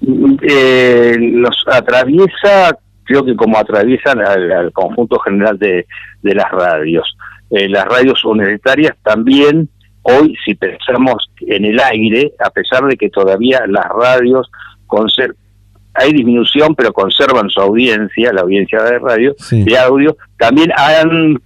los 0.00 1.56
atraviesa 1.72 2.78
creo 3.06 3.24
que 3.24 3.36
como 3.36 3.56
atraviesan 3.58 4.20
al, 4.20 4.72
conjunto 4.72 5.18
general 5.20 5.58
de, 5.58 5.86
las 6.22 6.50
radios. 6.50 7.16
Eh, 7.50 7.68
las 7.68 7.84
radios 7.86 8.24
universitarias 8.24 8.96
también, 9.02 9.68
hoy 10.02 10.34
si 10.44 10.54
pensamos 10.54 11.30
en 11.40 11.64
el 11.64 11.80
aire, 11.80 12.32
a 12.44 12.50
pesar 12.50 12.84
de 12.84 12.96
que 12.96 13.08
todavía 13.08 13.60
las 13.68 13.86
radios 13.86 14.50
hay 15.94 16.12
disminución, 16.12 16.74
pero 16.74 16.92
conservan 16.92 17.48
su 17.48 17.60
audiencia, 17.60 18.32
la 18.32 18.42
audiencia 18.42 18.82
de 18.82 18.98
radio, 18.98 19.34
de 19.50 19.78
audio, 19.78 20.16
también 20.38 20.70
han 20.76 21.38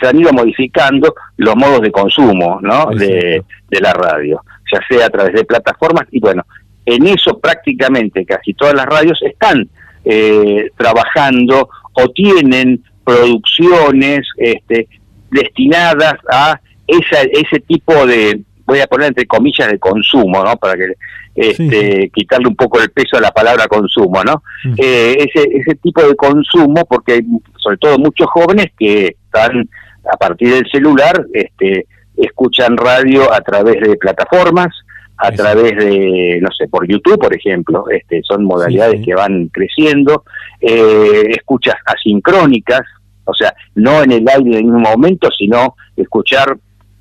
se 0.00 0.06
han 0.08 0.18
ido 0.18 0.32
modificando 0.32 1.14
los 1.36 1.54
modos 1.54 1.80
de 1.80 1.92
consumo 1.92 2.58
¿no? 2.60 2.86
de, 2.86 3.44
de, 3.68 3.80
la 3.80 3.92
radio, 3.92 4.40
ya 4.72 4.80
sea 4.88 5.06
a 5.06 5.10
través 5.10 5.32
de 5.32 5.44
plataformas, 5.44 6.06
y 6.10 6.18
bueno, 6.18 6.44
en 6.86 7.06
eso 7.06 7.38
prácticamente 7.38 8.26
casi 8.26 8.52
todas 8.54 8.74
las 8.74 8.86
radios 8.86 9.22
están 9.22 9.68
eh, 10.04 10.70
trabajando 10.76 11.68
o 11.92 12.08
tienen 12.08 12.82
producciones 13.04 14.26
este, 14.38 14.88
destinadas 15.30 16.14
a 16.30 16.60
esa, 16.86 17.22
ese 17.22 17.60
tipo 17.60 18.06
de, 18.06 18.42
voy 18.66 18.80
a 18.80 18.86
poner 18.86 19.08
entre 19.08 19.26
comillas, 19.26 19.70
de 19.70 19.78
consumo, 19.78 20.42
¿no? 20.42 20.56
Para 20.56 20.74
que 20.74 20.94
este, 21.34 22.10
quitarle 22.14 22.48
un 22.48 22.56
poco 22.56 22.80
el 22.80 22.90
peso 22.90 23.16
a 23.16 23.20
la 23.20 23.30
palabra 23.30 23.66
consumo, 23.66 24.22
¿no? 24.22 24.42
Eh, 24.76 25.16
ese, 25.18 25.48
ese 25.52 25.74
tipo 25.76 26.02
de 26.02 26.14
consumo, 26.14 26.84
porque 26.86 27.24
sobre 27.56 27.76
todo 27.78 27.98
muchos 27.98 28.28
jóvenes 28.28 28.66
que 28.78 29.16
están 29.24 29.68
a 30.12 30.16
partir 30.16 30.52
del 30.52 30.70
celular, 30.70 31.26
este, 31.32 31.86
escuchan 32.16 32.76
radio 32.76 33.32
a 33.32 33.40
través 33.40 33.80
de 33.80 33.96
plataformas, 33.96 34.68
a 35.16 35.30
través 35.30 35.76
de, 35.76 36.38
no 36.42 36.50
sé, 36.56 36.68
por 36.68 36.86
YouTube, 36.86 37.18
por 37.18 37.34
ejemplo, 37.34 37.84
este, 37.88 38.20
son 38.22 38.44
modalidades 38.44 39.04
que 39.04 39.14
van 39.14 39.48
creciendo, 39.48 40.24
eh, 40.60 41.28
escuchas 41.30 41.76
asincrónicas, 41.86 42.82
o 43.24 43.34
sea, 43.34 43.54
no 43.74 44.02
en 44.02 44.12
el 44.12 44.28
aire 44.28 44.58
en 44.58 44.70
un 44.70 44.82
momento, 44.82 45.30
sino 45.30 45.76
escuchar, 45.96 46.56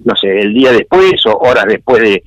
no 0.05 0.15
sé, 0.15 0.39
el 0.39 0.53
día 0.53 0.71
después 0.71 1.13
o 1.25 1.37
horas 1.37 1.65
después 1.67 2.01
de, 2.01 2.23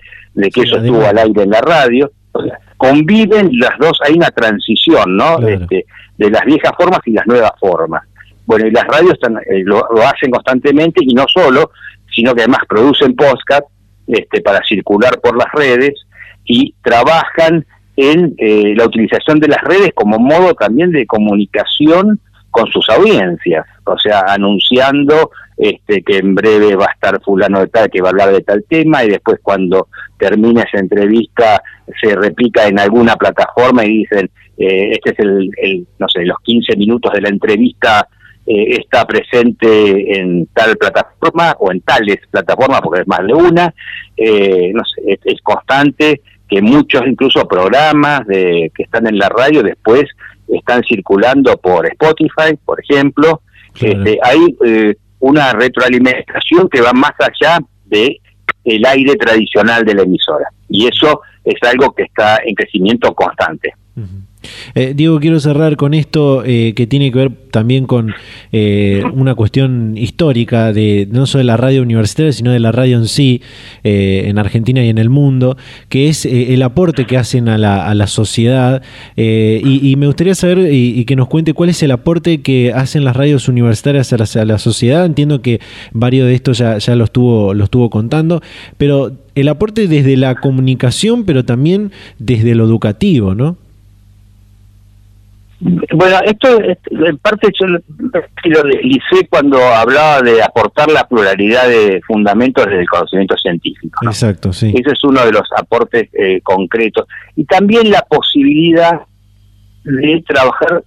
que 0.50 0.62
eso 0.62 0.76
estuvo 0.76 1.04
al 1.04 1.18
aire 1.18 1.42
en 1.44 1.50
la 1.50 1.60
radio. 1.60 2.10
O 2.32 2.42
sea, 2.42 2.58
conviven 2.76 3.50
las 3.58 3.78
dos, 3.78 3.98
hay 4.04 4.14
una 4.14 4.30
transición, 4.30 5.16
¿no? 5.16 5.38
Este, 5.46 5.86
de 6.18 6.30
las 6.30 6.44
viejas 6.44 6.72
formas 6.76 7.00
y 7.06 7.12
las 7.12 7.26
nuevas 7.26 7.52
formas. 7.58 8.02
Bueno, 8.44 8.66
y 8.66 8.70
las 8.70 8.84
radios 8.84 9.14
están, 9.14 9.36
eh, 9.38 9.62
lo, 9.64 9.82
hacen 10.02 10.30
constantemente 10.30 11.00
y 11.02 11.14
no 11.14 11.24
solo, 11.28 11.70
sino 12.14 12.34
que 12.34 12.42
además 12.42 12.60
producen 12.68 13.16
podcast 13.16 13.66
este, 14.06 14.40
para 14.40 14.64
circular 14.64 15.20
por 15.20 15.36
las 15.36 15.50
redes 15.52 15.94
y 16.44 16.74
trabajan 16.82 17.66
en 17.96 18.34
eh, 18.38 18.74
la 18.76 18.86
utilización 18.86 19.40
de 19.40 19.48
las 19.48 19.62
redes 19.62 19.90
como 19.94 20.18
modo 20.18 20.54
también 20.54 20.92
de 20.92 21.06
comunicación 21.06 22.20
con 22.50 22.66
sus 22.68 22.88
audiencias, 22.88 23.66
o 23.84 23.98
sea, 23.98 24.20
anunciando 24.28 25.30
este, 25.58 26.02
que 26.02 26.18
en 26.18 26.34
breve 26.34 26.74
va 26.74 26.86
a 26.86 26.92
estar 26.92 27.20
fulano 27.22 27.60
de 27.60 27.66
tal 27.68 27.90
que 27.90 28.00
va 28.00 28.08
a 28.08 28.10
hablar 28.12 28.32
de 28.32 28.40
tal 28.42 28.64
tema 28.68 29.04
y 29.04 29.10
después 29.10 29.40
cuando 29.42 29.88
termina 30.18 30.62
esa 30.62 30.78
entrevista 30.78 31.62
se 32.00 32.14
replica 32.14 32.66
en 32.66 32.78
alguna 32.78 33.16
plataforma 33.16 33.84
y 33.84 33.98
dicen 33.98 34.30
eh, 34.56 34.92
este 34.92 35.10
es 35.10 35.18
el, 35.18 35.50
el, 35.58 35.86
no 35.98 36.08
sé, 36.08 36.24
los 36.24 36.38
15 36.42 36.76
minutos 36.76 37.12
de 37.12 37.20
la 37.20 37.28
entrevista 37.28 38.08
eh, 38.46 38.78
está 38.78 39.04
presente 39.04 40.18
en 40.20 40.46
tal 40.54 40.76
plataforma 40.76 41.56
o 41.58 41.72
en 41.72 41.80
tales 41.80 42.18
plataformas, 42.30 42.80
porque 42.80 43.00
es 43.00 43.08
más 43.08 43.26
de 43.26 43.34
una, 43.34 43.74
eh, 44.16 44.70
no 44.72 44.84
sé, 44.84 45.18
es, 45.24 45.40
constante 45.42 46.20
que 46.48 46.62
muchos 46.62 47.02
incluso 47.06 47.46
programas 47.48 48.24
de, 48.26 48.70
que 48.74 48.84
están 48.84 49.06
en 49.08 49.18
la 49.18 49.28
radio 49.28 49.64
después 49.64 50.04
están 50.48 50.82
circulando 50.84 51.56
por 51.56 51.86
Spotify, 51.86 52.56
por 52.64 52.80
ejemplo. 52.80 53.42
Este, 53.74 54.18
hay 54.22 54.56
eh, 54.64 54.94
una 55.18 55.52
retroalimentación 55.52 56.68
que 56.68 56.80
va 56.80 56.92
más 56.92 57.12
allá 57.18 57.58
de 57.84 58.20
el 58.64 58.86
aire 58.86 59.16
tradicional 59.16 59.84
de 59.84 59.94
la 59.94 60.02
emisora 60.02 60.48
y 60.68 60.86
eso 60.86 61.20
es 61.44 61.56
algo 61.62 61.92
que 61.94 62.04
está 62.04 62.38
en 62.44 62.54
crecimiento 62.54 63.12
constante. 63.14 63.74
Eh, 64.74 64.92
Diego, 64.94 65.20
quiero 65.20 65.40
cerrar 65.40 65.76
con 65.76 65.94
esto 65.94 66.42
eh, 66.44 66.74
que 66.74 66.86
tiene 66.86 67.10
que 67.10 67.18
ver 67.18 67.32
también 67.50 67.86
con 67.86 68.14
eh, 68.52 69.02
una 69.14 69.34
cuestión 69.34 69.96
histórica 69.96 70.72
de 70.72 71.08
no 71.10 71.26
solo 71.26 71.40
de 71.40 71.44
la 71.44 71.56
radio 71.56 71.82
universitaria, 71.82 72.32
sino 72.32 72.52
de 72.52 72.60
la 72.60 72.72
radio 72.72 72.98
en 72.98 73.08
sí, 73.08 73.40
en 73.82 74.38
Argentina 74.38 74.84
y 74.84 74.88
en 74.88 74.98
el 74.98 75.10
mundo, 75.10 75.56
que 75.88 76.08
es 76.08 76.26
el 76.26 76.62
aporte 76.62 77.06
que 77.06 77.16
hacen 77.16 77.48
a 77.48 77.56
la, 77.58 78.06
sociedad. 78.06 78.82
Y, 79.16 79.94
me 79.96 80.06
gustaría 80.06 80.34
saber 80.34 80.72
y, 80.72 81.04
que 81.04 81.16
nos 81.16 81.28
cuente 81.28 81.54
cuál 81.54 81.70
es 81.70 81.82
el 81.82 81.90
aporte 81.90 82.42
que 82.42 82.72
hacen 82.72 83.04
las 83.04 83.16
radios 83.16 83.48
universitarias 83.48 84.12
a 84.12 84.44
la, 84.44 84.58
sociedad. 84.58 85.06
Entiendo 85.06 85.40
que 85.40 85.60
varios 85.92 86.26
de 86.26 86.34
estos 86.34 86.58
ya, 86.58 86.78
ya 86.78 86.94
lo, 86.94 87.04
estuvo, 87.04 87.54
lo 87.54 87.64
estuvo 87.64 87.90
contando, 87.90 88.42
pero 88.76 89.12
el 89.36 89.48
aporte 89.48 89.86
desde 89.86 90.16
la 90.16 90.34
comunicación, 90.34 91.24
pero 91.24 91.44
también 91.44 91.92
desde 92.18 92.54
lo 92.54 92.64
educativo, 92.64 93.34
¿no? 93.34 93.56
Bueno, 95.58 96.18
esto 96.26 96.60
en 96.60 97.16
parte 97.18 97.48
yo 97.58 97.66
lo 97.66 98.62
deslicé 98.64 99.26
cuando 99.28 99.58
hablaba 99.58 100.20
de 100.20 100.42
aportar 100.42 100.90
la 100.90 101.08
pluralidad 101.08 101.66
de 101.68 102.00
fundamentos 102.06 102.66
del 102.66 102.86
conocimiento 102.86 103.36
científico. 103.38 104.00
Exacto, 104.04 104.52
sí. 104.52 104.74
Ese 104.76 104.92
es 104.92 105.04
uno 105.04 105.24
de 105.24 105.32
los 105.32 105.48
aportes 105.56 106.10
eh, 106.12 106.40
concretos. 106.42 107.06
Y 107.36 107.44
también 107.44 107.90
la 107.90 108.02
posibilidad 108.02 109.00
de 109.84 110.24
trabajar 110.26 110.84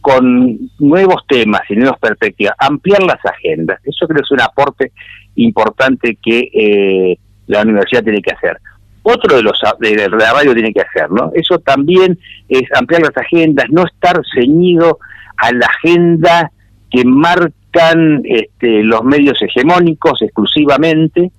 con 0.00 0.58
nuevos 0.78 1.22
temas 1.26 1.62
y 1.68 1.76
nuevas 1.76 1.98
perspectivas, 1.98 2.54
ampliar 2.58 3.02
las 3.02 3.24
agendas. 3.24 3.80
Eso 3.84 4.06
creo 4.06 4.18
que 4.18 4.24
es 4.24 4.30
un 4.30 4.40
aporte 4.40 4.92
importante 5.36 6.18
que 6.22 6.50
eh, 6.52 7.18
la 7.46 7.62
universidad 7.62 8.04
tiene 8.04 8.20
que 8.20 8.34
hacer 8.34 8.58
otro 9.02 9.36
de 9.36 9.42
los 9.42 9.60
de 9.80 10.08
la 10.08 10.32
radio 10.32 10.54
tiene 10.54 10.72
que 10.72 10.80
hacer, 10.80 11.10
¿no? 11.10 11.30
Eso 11.34 11.58
también 11.58 12.18
es 12.48 12.62
ampliar 12.74 13.02
las 13.02 13.16
agendas, 13.16 13.66
no 13.70 13.84
estar 13.84 14.20
ceñido 14.34 14.98
a 15.36 15.52
la 15.52 15.66
agenda 15.66 16.50
que 16.90 17.04
marcan 17.04 18.22
este, 18.24 18.82
los 18.82 19.02
medios 19.02 19.40
hegemónicos 19.42 20.22
exclusivamente, 20.22 21.30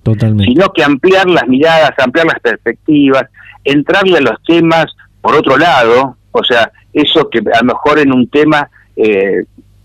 sino 0.44 0.68
que 0.74 0.82
ampliar 0.82 1.28
las 1.28 1.46
miradas, 1.46 1.92
ampliar 1.98 2.26
las 2.26 2.40
perspectivas, 2.40 3.24
entrarle 3.64 4.18
a 4.18 4.22
los 4.22 4.42
temas 4.42 4.86
por 5.20 5.36
otro 5.36 5.56
lado, 5.56 6.16
o 6.32 6.44
sea, 6.44 6.70
eso 6.92 7.30
que 7.30 7.38
a 7.38 7.60
lo 7.60 7.66
mejor 7.66 7.98
en 7.98 8.12
un 8.12 8.28
tema 8.28 8.68
eh, 8.96 9.44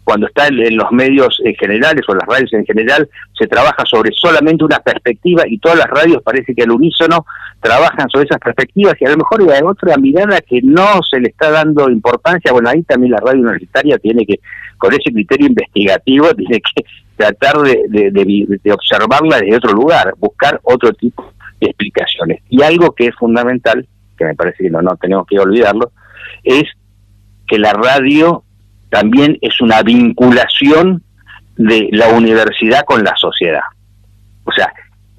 cuando 0.09 0.25
está 0.25 0.47
en, 0.47 0.75
los 0.75 0.91
medios 0.91 1.39
en 1.45 1.53
generales 1.53 2.01
o 2.07 2.15
las 2.15 2.27
radios 2.27 2.51
en 2.53 2.65
general, 2.65 3.07
se 3.37 3.45
trabaja 3.45 3.85
sobre 3.85 4.09
solamente 4.11 4.65
una 4.65 4.79
perspectiva 4.79 5.43
y 5.45 5.59
todas 5.59 5.77
las 5.77 5.87
radios 5.87 6.23
parece 6.23 6.55
que 6.55 6.63
al 6.63 6.71
unísono 6.71 7.27
trabajan 7.61 8.09
sobre 8.09 8.25
esas 8.25 8.39
perspectivas 8.39 8.95
y 8.99 9.05
a 9.05 9.11
lo 9.11 9.17
mejor 9.17 9.43
hay 9.53 9.61
otra 9.61 9.97
mirada 9.97 10.41
que 10.41 10.61
no 10.63 10.99
se 11.07 11.19
le 11.19 11.29
está 11.29 11.51
dando 11.51 11.91
importancia. 11.91 12.51
Bueno, 12.51 12.69
ahí 12.69 12.81
también 12.81 13.11
la 13.11 13.19
radio 13.19 13.41
universitaria 13.41 13.99
tiene 13.99 14.25
que, 14.25 14.39
con 14.79 14.91
ese 14.93 15.13
criterio 15.13 15.45
investigativo, 15.45 16.33
tiene 16.35 16.59
que 16.59 16.83
tratar 17.15 17.57
de, 17.59 18.09
de 18.09 18.73
observarla 18.73 19.37
desde 19.37 19.57
otro 19.57 19.73
lugar, 19.73 20.15
buscar 20.17 20.59
otro 20.63 20.91
tipo 20.93 21.31
de 21.61 21.67
explicaciones. 21.67 22.41
Y 22.49 22.63
algo 22.63 22.95
que 22.95 23.09
es 23.09 23.15
fundamental, 23.15 23.87
que 24.17 24.25
me 24.25 24.33
parece 24.33 24.63
que 24.63 24.71
no, 24.71 24.81
no 24.81 24.95
tenemos 24.95 25.27
que 25.27 25.37
olvidarlo, 25.37 25.91
es 26.43 26.63
que 27.47 27.59
la 27.59 27.73
radio 27.73 28.43
también 28.89 29.37
es 29.41 29.61
una 29.61 29.81
vinculación 29.83 31.03
de 31.55 31.89
la 31.91 32.09
universidad 32.09 32.85
con 32.85 33.03
la 33.03 33.15
sociedad. 33.15 33.61
O 34.45 34.51
sea, 34.51 34.71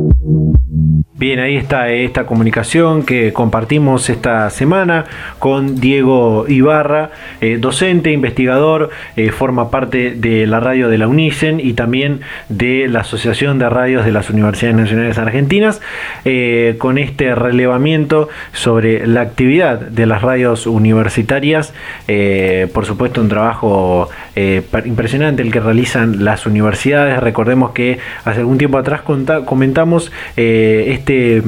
Bien, 1.16 1.39
ahí 1.39 1.57
está 1.57 1.91
esta 1.91 2.26
comunicación 2.26 3.05
que 3.05 3.32
compartimos 3.32 4.11
esta 4.11 4.51
semana 4.51 5.05
con 5.39 5.80
Diego 5.80 6.45
Ibarra, 6.49 7.12
eh, 7.41 7.59
docente, 7.61 8.11
investigador, 8.11 8.91
eh, 9.16 9.30
forma 9.30 9.70
parte 9.70 9.84
de 9.91 10.47
la 10.47 10.61
radio 10.61 10.89
de 10.89 10.99
la 10.99 11.09
UNICEN 11.09 11.61
y 11.61 11.74
también 11.74 12.20
de 12.49 12.89
la 12.89 13.01
Asociación 13.01 13.59
de 13.59 13.68
Radios 13.68 14.05
de 14.05 14.12
las 14.12 14.30
Universidades 14.30 14.76
Nacionales 14.76 15.18
Argentinas, 15.18 15.80
eh, 16.24 16.76
con 16.78 16.99
este 16.99 17.35
relevamiento 17.35 18.28
sobre 18.53 19.07
la 19.07 19.22
actividad 19.22 19.80
de 19.80 20.07
las 20.07 20.22
radios 20.22 20.66
universitarias. 20.66 21.72
por 22.72 22.87
supuesto, 22.87 23.20
un 23.20 23.28
trabajo 23.28 24.09
impresionante 24.85 25.43
el 25.43 25.53
que 25.53 25.61
realizan 25.61 26.24
las 26.24 26.47
universidades. 26.47 27.20
Recordemos 27.20 27.72
que 27.72 27.99
hace 28.24 28.41
algún 28.41 28.59
tiempo 28.59 28.78
atrás 28.78 29.03
comentamos 29.03 30.12
este, 30.37 31.43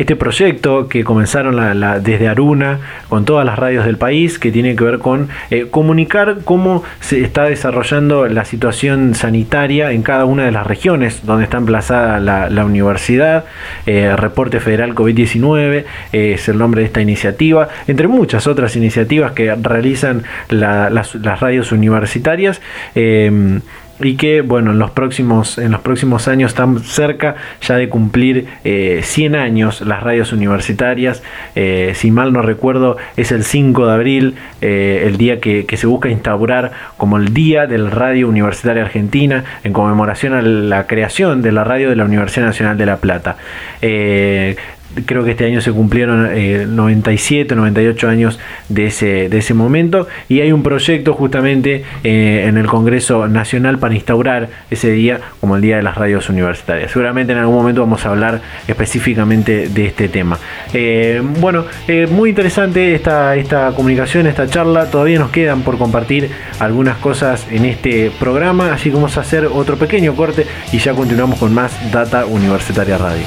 este 0.00 0.16
proyecto 0.16 0.88
que 0.88 1.04
comenzaron 1.04 1.60
desde 2.02 2.26
Aruna 2.26 2.80
con 3.10 3.26
todas 3.26 3.44
las 3.44 3.58
radios 3.58 3.84
del 3.84 3.98
país, 3.98 4.38
que 4.38 4.50
tiene 4.50 4.74
que 4.74 4.82
ver 4.82 4.98
con 4.98 5.28
eh, 5.50 5.66
comunicar 5.70 6.38
cómo 6.44 6.82
se 7.00 7.20
está 7.20 7.44
desarrollando 7.44 8.26
la 8.26 8.46
situación 8.46 9.14
sanitaria 9.14 9.92
en 9.92 10.02
cada 10.02 10.24
una 10.24 10.46
de 10.46 10.52
las 10.52 10.66
regiones 10.66 11.26
donde 11.26 11.44
está 11.44 11.58
emplazada 11.58 12.18
la, 12.18 12.64
universidad. 12.64 13.44
Eh, 13.84 14.14
Reporte 14.16 14.60
Federal 14.60 14.94
COVID-19 14.94 15.84
eh, 16.12 16.32
es 16.34 16.48
el 16.48 16.56
nombre 16.56 16.80
de 16.80 16.86
esta 16.86 17.02
iniciativa, 17.02 17.68
entre 17.86 18.08
muchas 18.08 18.46
otras 18.46 18.76
iniciativas 18.76 19.32
que 19.32 19.54
realizan 19.54 20.22
las, 20.48 21.14
las, 21.14 21.40
radios 21.40 21.72
universitarias 21.72 22.60
y 24.00 24.16
que 24.16 24.40
bueno 24.40 24.72
en 24.72 24.78
los 24.78 24.90
próximos 24.90 25.58
en 25.58 25.72
los 25.72 25.80
próximos 25.80 26.28
años 26.28 26.52
están 26.52 26.80
cerca 26.80 27.36
ya 27.60 27.76
de 27.76 27.88
cumplir 27.88 28.46
100 28.62 29.34
eh, 29.34 29.38
años 29.38 29.80
las 29.82 30.02
radios 30.02 30.32
universitarias. 30.32 31.22
Eh, 31.54 31.92
si 31.94 32.10
mal 32.10 32.32
no 32.32 32.42
recuerdo 32.42 32.96
es 33.16 33.32
el 33.32 33.44
5 33.44 33.86
de 33.86 33.92
abril 33.92 34.34
eh, 34.60 35.04
el 35.06 35.16
día 35.16 35.40
que, 35.40 35.66
se 35.80 35.86
busca 35.86 36.10
instaurar 36.10 36.72
como 36.98 37.16
el 37.16 37.32
día 37.32 37.66
del 37.66 37.90
radio 37.90 38.28
universitaria 38.28 38.82
argentina 38.82 39.44
en 39.64 39.72
conmemoración 39.72 40.34
a 40.34 40.42
la 40.42 40.86
creación 40.86 41.40
de 41.40 41.52
la 41.52 41.64
radio 41.64 41.88
de 41.88 41.96
la 41.96 42.04
Universidad 42.04 42.46
Nacional 42.46 42.76
de 42.76 42.86
La 42.86 42.98
Plata 42.98 43.36
creo 45.04 45.24
que 45.24 45.32
este 45.32 45.46
año 45.46 45.60
se 45.60 45.72
cumplieron 45.72 46.28
97, 46.74 47.54
eh, 47.54 47.56
98 47.56 48.08
años 48.08 48.38
de 48.68 48.86
ese, 48.86 49.28
de 49.28 49.38
ese 49.38 49.54
momento 49.54 50.08
y 50.28 50.40
hay 50.40 50.52
un 50.52 50.62
proyecto 50.62 51.14
justamente 51.14 51.84
eh, 52.04 52.44
en 52.46 52.56
el 52.58 52.66
Congreso 52.66 53.28
Nacional 53.28 53.78
para 53.78 53.94
instaurar 53.94 54.48
ese 54.70 54.90
día 54.90 55.20
como 55.40 55.56
el 55.56 55.62
Día 55.62 55.76
de 55.76 55.82
las 55.82 55.96
Radios 55.96 56.28
Universitarias. 56.28 56.90
Seguramente 56.90 57.32
en 57.32 57.38
algún 57.38 57.56
momento 57.56 57.80
vamos 57.80 58.04
a 58.06 58.10
hablar 58.10 58.40
específicamente 58.66 59.68
de 59.68 59.86
este 59.86 60.08
tema. 60.08 60.38
Eh, 60.72 61.22
bueno, 61.40 61.64
muy 62.10 62.30
interesante 62.30 62.94
esta, 62.94 63.36
esta 63.36 63.72
comunicación, 63.72 64.26
esta 64.26 64.46
charla. 64.46 64.90
Todavía 64.90 65.18
nos 65.18 65.30
quedan 65.30 65.62
por 65.62 65.78
compartir 65.78 66.30
algunas 66.58 66.96
cosas 66.98 67.46
en 67.50 67.64
este 67.64 68.10
programa, 68.18 68.72
así 68.72 68.90
que 68.90 68.96
vamos 68.96 69.16
a 69.16 69.20
hacer 69.20 69.46
otro 69.46 69.76
pequeño 69.76 70.14
corte 70.14 70.46
y 70.72 70.78
ya 70.78 70.94
continuamos 70.94 71.38
con 71.38 71.54
más 71.54 71.92
Data 71.92 72.26
Universitaria 72.26 72.98
Radio. 72.98 73.24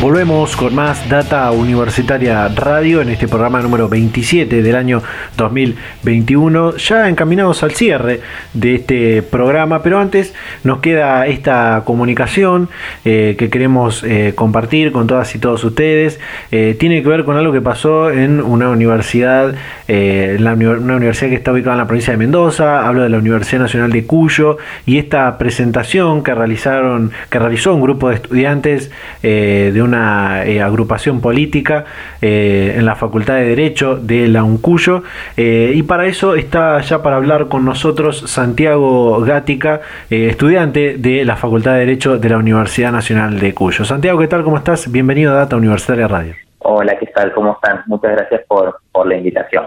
Volvemos 0.00 0.56
con 0.56 0.74
más 0.74 1.10
Data 1.10 1.50
Universitaria 1.50 2.48
Radio 2.48 3.02
en 3.02 3.10
este 3.10 3.28
programa 3.28 3.60
número 3.60 3.86
27 3.86 4.62
del 4.62 4.74
año 4.74 5.02
2021, 5.36 6.78
ya 6.78 7.06
encaminados 7.06 7.62
al 7.62 7.72
cierre 7.72 8.22
de 8.54 8.76
este 8.76 9.20
programa, 9.20 9.82
pero 9.82 9.98
antes 9.98 10.32
nos 10.64 10.78
queda 10.78 11.26
esta 11.26 11.82
comunicación 11.84 12.70
eh, 13.04 13.36
que 13.38 13.50
queremos 13.50 14.02
eh, 14.02 14.32
compartir 14.34 14.90
con 14.90 15.06
todas 15.06 15.34
y 15.34 15.38
todos 15.38 15.62
ustedes. 15.64 16.18
Eh, 16.50 16.76
tiene 16.80 17.02
que 17.02 17.08
ver 17.10 17.24
con 17.26 17.36
algo 17.36 17.52
que 17.52 17.60
pasó 17.60 18.10
en 18.10 18.40
una 18.40 18.70
universidad, 18.70 19.54
una 19.86 20.54
universidad 20.96 21.28
que 21.28 21.34
está 21.34 21.52
ubicada 21.52 21.74
en 21.74 21.78
la 21.78 21.86
provincia 21.86 22.12
de 22.12 22.16
Mendoza, 22.16 22.88
hablo 22.88 23.02
de 23.02 23.10
la 23.10 23.18
Universidad 23.18 23.60
Nacional 23.60 23.92
de 23.92 24.06
Cuyo, 24.06 24.56
y 24.86 24.96
esta 24.96 25.36
presentación 25.36 26.22
que 26.22 26.34
realizaron, 26.34 27.10
que 27.28 27.38
realizó 27.38 27.74
un 27.74 27.82
grupo 27.82 28.08
de 28.08 28.14
estudiantes 28.14 28.90
de 29.20 29.82
un 29.82 29.89
una 29.90 30.44
eh, 30.44 30.62
agrupación 30.62 31.20
política 31.20 31.84
eh, 32.22 32.74
en 32.76 32.86
la 32.86 32.94
Facultad 32.94 33.34
de 33.34 33.44
Derecho 33.44 33.96
de 33.96 34.28
la 34.28 34.44
UNCUYO 34.44 35.02
eh, 35.36 35.72
y 35.74 35.82
para 35.82 36.06
eso 36.06 36.36
está 36.36 36.80
ya 36.80 37.02
para 37.02 37.16
hablar 37.16 37.48
con 37.48 37.64
nosotros 37.64 38.20
Santiago 38.30 39.20
Gática, 39.20 39.80
estudiante 40.08 40.96
de 40.96 41.24
la 41.24 41.36
Facultad 41.36 41.72
de 41.72 41.80
Derecho 41.80 42.18
de 42.18 42.28
la 42.28 42.38
Universidad 42.38 42.92
Nacional 42.92 43.40
de 43.40 43.52
Cuyo. 43.52 43.84
Santiago, 43.84 44.18
¿qué 44.20 44.28
tal? 44.28 44.44
¿Cómo 44.44 44.58
estás? 44.58 44.90
Bienvenido 44.90 45.32
a 45.32 45.36
Data 45.36 45.56
Universitaria 45.56 46.06
Radio. 46.06 46.34
Hola, 46.60 46.96
¿qué 46.98 47.06
tal? 47.06 47.32
¿Cómo 47.32 47.52
están? 47.52 47.82
Muchas 47.86 48.12
gracias 48.12 48.42
por, 48.46 48.80
por 48.92 49.06
la 49.08 49.16
invitación. 49.16 49.64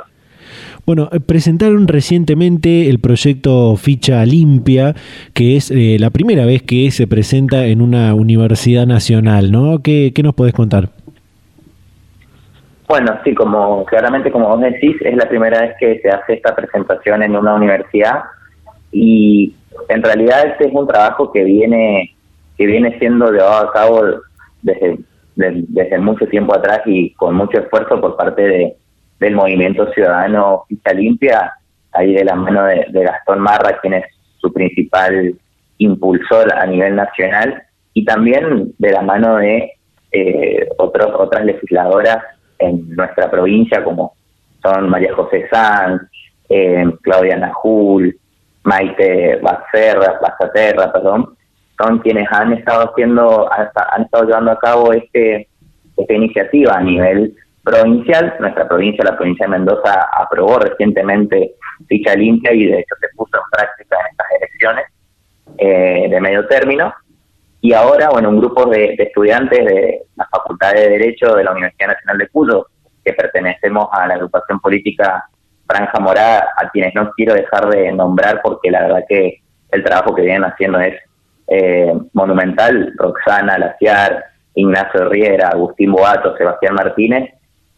Bueno, 0.86 1.08
eh, 1.14 1.22
presentaron 1.22 1.88
recientemente 1.88 2.90
el 2.90 3.00
proyecto 3.00 3.78
Ficha 3.78 4.26
Limpia, 4.26 4.96
que 5.34 5.56
es 5.56 5.72
eh, 5.72 5.96
la 5.98 6.10
primera 6.10 6.46
vez 6.46 6.62
que 6.62 6.92
se 6.92 7.08
presenta 7.08 7.66
en 7.68 7.82
una 7.82 8.14
universidad 8.14 8.86
nacional, 8.86 9.50
¿no? 9.52 9.82
¿Qué, 9.82 10.12
nos 10.22 10.36
podés 10.36 10.54
contar? 10.54 10.90
Bueno, 12.90 13.18
sí, 13.24 13.34
como 13.34 13.86
claramente 13.86 14.30
como 14.30 14.50
vos 14.50 14.60
decís, 14.60 14.98
es 15.02 15.16
la 15.16 15.30
primera 15.30 15.62
vez 15.62 15.74
que 15.80 16.00
se 16.02 16.10
hace 16.10 16.34
esta 16.34 16.54
presentación 16.54 17.24
en 17.24 17.36
una 17.38 17.56
universidad 17.56 18.24
y 18.92 19.54
en 19.88 20.04
realidad 20.04 20.48
este 20.48 20.68
es 20.68 20.74
un 20.74 20.86
trabajo 20.86 21.32
que 21.32 21.44
viene 21.46 22.14
que 22.58 22.68
viene 22.68 23.00
siendo 23.00 23.32
llevado 23.32 23.70
a 23.70 23.74
cabo 23.74 24.04
desde, 24.62 25.00
desde 25.36 25.98
mucho 25.98 26.28
tiempo 26.28 26.54
atrás 26.54 26.82
y 26.86 27.12
con 27.14 27.36
mucho 27.36 27.58
esfuerzo 27.58 28.00
por 28.00 28.16
parte 28.16 28.42
de, 28.44 28.78
del 29.20 29.36
movimiento 29.36 29.92
ciudadano 29.94 30.66
Ficha 30.68 30.94
Limpia, 30.94 31.54
ahí 31.92 32.14
de 32.14 32.24
la 32.24 32.36
mano 32.36 32.66
de, 32.66 32.88
Gastón 32.92 33.40
Marra, 33.40 33.80
quien 33.82 33.96
es 33.96 34.06
su 34.38 34.52
principal 34.52 35.36
impulsor 35.78 36.54
a 36.54 36.66
nivel 36.66 36.96
nacional, 36.96 37.64
y 37.94 38.06
también 38.06 38.74
de 38.78 38.92
la 38.92 39.02
mano 39.02 39.38
de 39.38 39.74
eh, 40.12 40.68
otros, 40.78 41.12
otras 41.16 41.46
legisladoras 41.46 42.20
en 42.60 42.96
nuestra 42.96 43.30
provincia, 43.30 43.84
como 43.84 44.14
son 44.62 44.90
María 44.90 45.14
José 45.16 45.48
Sanz, 45.52 46.02
eh, 46.50 46.86
Claudia 47.02 47.38
Najul, 47.38 48.18
Maite 48.64 49.40
Bacerra, 49.42 50.20
Bazaterra, 50.22 50.92
perdón, 50.92 51.36
son 51.78 52.00
quienes 52.00 52.28
han 52.32 52.54
estado 52.54 52.90
haciendo, 52.90 53.50
han 53.52 54.04
estado 54.04 54.26
llevando 54.26 54.52
a 54.52 54.60
cabo 54.60 54.94
este 54.94 55.48
esta 55.98 56.14
iniciativa 56.14 56.74
a 56.76 56.82
nivel 56.82 57.36
provincial. 57.64 58.36
Nuestra 58.40 58.68
provincia, 58.68 59.04
la 59.04 59.18
provincia 59.18 59.46
de 59.46 59.52
Mendoza, 59.52 60.10
aprobó 60.18 60.60
recientemente 60.60 61.56
ficha 61.88 62.16
limpia 62.16 62.54
y 62.54 62.66
de 62.66 62.80
hecho 62.80 62.96
se 63.00 63.08
puso 63.16 63.38
en 63.38 63.50
práctica 63.52 63.98
en 64.00 64.12
estas 64.12 64.28
elecciones 64.40 64.86
eh, 65.58 66.08
de 66.10 66.22
medio 66.22 66.48
término. 66.48 66.94
Y 67.62 67.74
ahora, 67.74 68.10
bueno, 68.10 68.30
un 68.30 68.40
grupo 68.40 68.66
de, 68.66 68.96
estudiantes 68.98 69.66
de 69.66 70.02
la 70.16 70.26
Facultad 70.26 70.74
de 70.74 70.90
Derecho 70.90 71.34
de 71.34 71.46
la 71.46 71.52
Universidad 71.52 71.88
Nacional 71.88 72.18
de 72.18 72.28
Cuyo, 72.28 72.68
que 73.04 73.14
pertenecemos 73.14 73.88
a 73.92 74.06
la 74.06 74.16
agrupación 74.16 74.60
política 74.60 75.26
Franja 75.66 76.00
Morada, 76.00 76.50
a 76.58 76.70
quienes 76.70 76.94
no 76.94 77.12
quiero 77.12 77.34
dejar 77.34 77.70
de 77.70 77.92
nombrar 77.94 78.42
porque 78.44 78.70
la 78.70 78.82
verdad 78.82 79.06
que 79.08 79.42
el 79.72 79.84
trabajo 79.84 80.14
que 80.14 80.24
vienen 80.24 80.44
haciendo 80.44 80.80
es 80.80 80.96
eh, 81.48 81.94
monumental, 82.12 82.94
Roxana 82.98 83.58
Laciar, 83.58 84.24
Ignacio 84.56 85.10
Riera, 85.10 85.50
Agustín 85.50 85.94
Boato, 85.94 86.36
Sebastián 86.38 86.76
Martínez, 86.76 87.34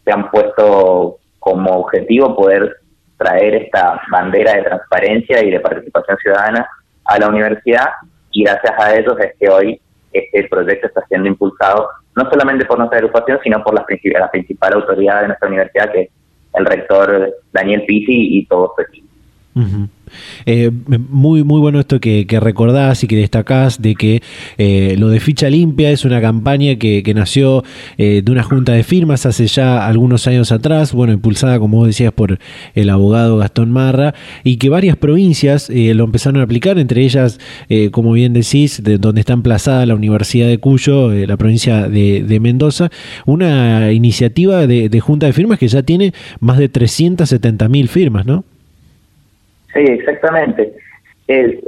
se 0.06 0.12
han 0.12 0.30
puesto 0.30 1.18
como 1.40 1.70
objetivo 1.72 2.34
poder 2.34 2.76
traer 3.18 3.56
esta 3.56 4.00
bandera 4.10 4.54
de 4.54 4.62
transparencia 4.62 5.44
y 5.44 5.50
de 5.50 5.60
participación 5.60 6.16
ciudadana 6.18 6.66
a 7.04 7.18
la 7.18 7.28
universidad 7.28 7.88
y 8.30 8.44
gracias 8.44 8.72
a 8.78 8.96
ellos 8.96 9.14
es 9.18 9.34
que 9.38 9.48
hoy 9.48 9.80
este 10.12 10.48
proyecto 10.48 10.86
está 10.86 11.04
siendo 11.08 11.28
impulsado 11.28 11.88
no 12.14 12.30
solamente 12.30 12.64
por 12.64 12.78
nuestra 12.78 12.98
agrupación, 12.98 13.38
sino 13.42 13.62
por 13.62 13.74
la, 13.74 13.84
la 14.18 14.30
principal 14.30 14.72
autoridad 14.74 15.20
de 15.20 15.26
nuestra 15.28 15.48
universidad, 15.48 15.92
que 15.92 16.02
es 16.02 16.10
el 16.54 16.64
rector 16.64 17.34
Daniel 17.52 17.84
Pisi 17.86 18.38
y 18.38 18.46
todo 18.46 18.72
su 18.74 18.82
equipo. 18.82 19.08
Eh, 20.46 20.70
muy, 21.08 21.44
muy 21.44 21.60
bueno 21.60 21.80
esto 21.80 22.00
que, 22.00 22.26
recordás 22.40 23.02
y 23.02 23.06
que 23.06 23.16
destacás 23.16 23.80
de 23.80 23.94
que 23.94 24.22
eh, 24.58 24.94
lo 24.98 25.08
de 25.08 25.20
Ficha 25.20 25.48
Limpia 25.48 25.90
es 25.90 26.04
una 26.04 26.20
campaña 26.20 26.76
que, 26.76 27.02
nació 27.16 27.64
de 27.96 28.24
una 28.28 28.42
junta 28.42 28.72
de 28.72 28.82
firmas 28.82 29.24
hace 29.24 29.46
ya 29.46 29.86
algunos 29.86 30.26
años 30.26 30.52
atrás, 30.52 30.92
bueno, 30.92 31.14
impulsada, 31.14 31.58
como 31.58 31.78
vos 31.78 31.86
decías, 31.86 32.12
por 32.12 32.38
el 32.74 32.90
abogado 32.90 33.38
Gastón 33.38 33.70
Marra, 33.70 34.14
y 34.44 34.58
que 34.58 34.68
varias 34.68 34.96
provincias 34.96 35.70
lo 35.70 36.04
empezaron 36.04 36.40
a 36.40 36.44
aplicar, 36.44 36.78
entre 36.78 37.02
ellas, 37.02 37.38
como 37.92 38.12
bien 38.12 38.34
decís, 38.34 38.82
de 38.82 38.98
donde 38.98 39.20
está 39.20 39.32
emplazada 39.32 39.86
la 39.86 39.94
Universidad 39.94 40.48
de 40.48 40.58
Cuyo, 40.58 41.10
la 41.12 41.36
provincia 41.38 41.88
de, 41.88 42.38
Mendoza, 42.40 42.90
una 43.24 43.92
iniciativa 43.92 44.66
de, 44.66 44.90
de 44.90 45.00
junta 45.00 45.26
de 45.26 45.32
firmas 45.32 45.58
que 45.58 45.68
ya 45.68 45.82
tiene 45.82 46.12
más 46.40 46.58
de 46.58 46.68
370 46.68 47.68
mil 47.68 47.88
firmas, 47.88 48.26
¿no? 48.26 48.44
Sí, 49.76 49.92
exactamente. 49.92 50.72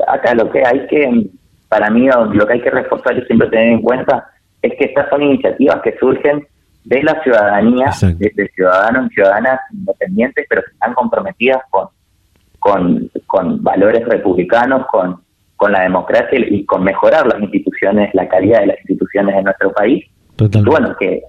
acá 0.07 0.35
lo 0.35 0.51
que 0.51 0.65
hay 0.65 0.87
que, 0.87 1.27
para 1.69 1.91
mí, 1.91 2.09
lo 2.33 2.47
que 2.47 2.55
hay 2.55 2.61
que 2.61 2.71
reforzar 2.71 3.19
y 3.19 3.25
siempre 3.27 3.49
tener 3.49 3.73
en 3.75 3.83
cuenta 3.83 4.31
es 4.63 4.73
que 4.79 4.87
estas 4.87 5.09
son 5.11 5.23
iniciativas 5.23 5.81
que 5.83 5.97
surgen 5.99 6.47
de 6.85 7.03
la 7.03 7.23
ciudadanía, 7.23 7.91
de, 8.01 8.51
ciudadanos 8.55 9.11
y 9.11 9.15
ciudadanas 9.15 9.61
independientes, 9.73 10.47
pero 10.49 10.63
que 10.63 10.71
están 10.71 10.95
comprometidas 10.95 11.63
con, 11.69 11.89
con, 12.59 13.11
con 13.27 13.63
valores 13.63 14.07
republicanos, 14.07 14.87
con, 14.87 15.21
con 15.57 15.73
la 15.73 15.83
democracia 15.83 16.39
y 16.39 16.65
con 16.65 16.85
mejorar 16.85 17.27
las 17.27 17.43
instituciones, 17.43 18.15
la 18.15 18.27
calidad 18.27 18.61
de 18.61 18.69
las 18.69 18.79
instituciones 18.79 19.37
en 19.37 19.45
nuestro 19.45 19.71
país. 19.73 20.07
bueno, 20.65 20.97
que 20.99 21.23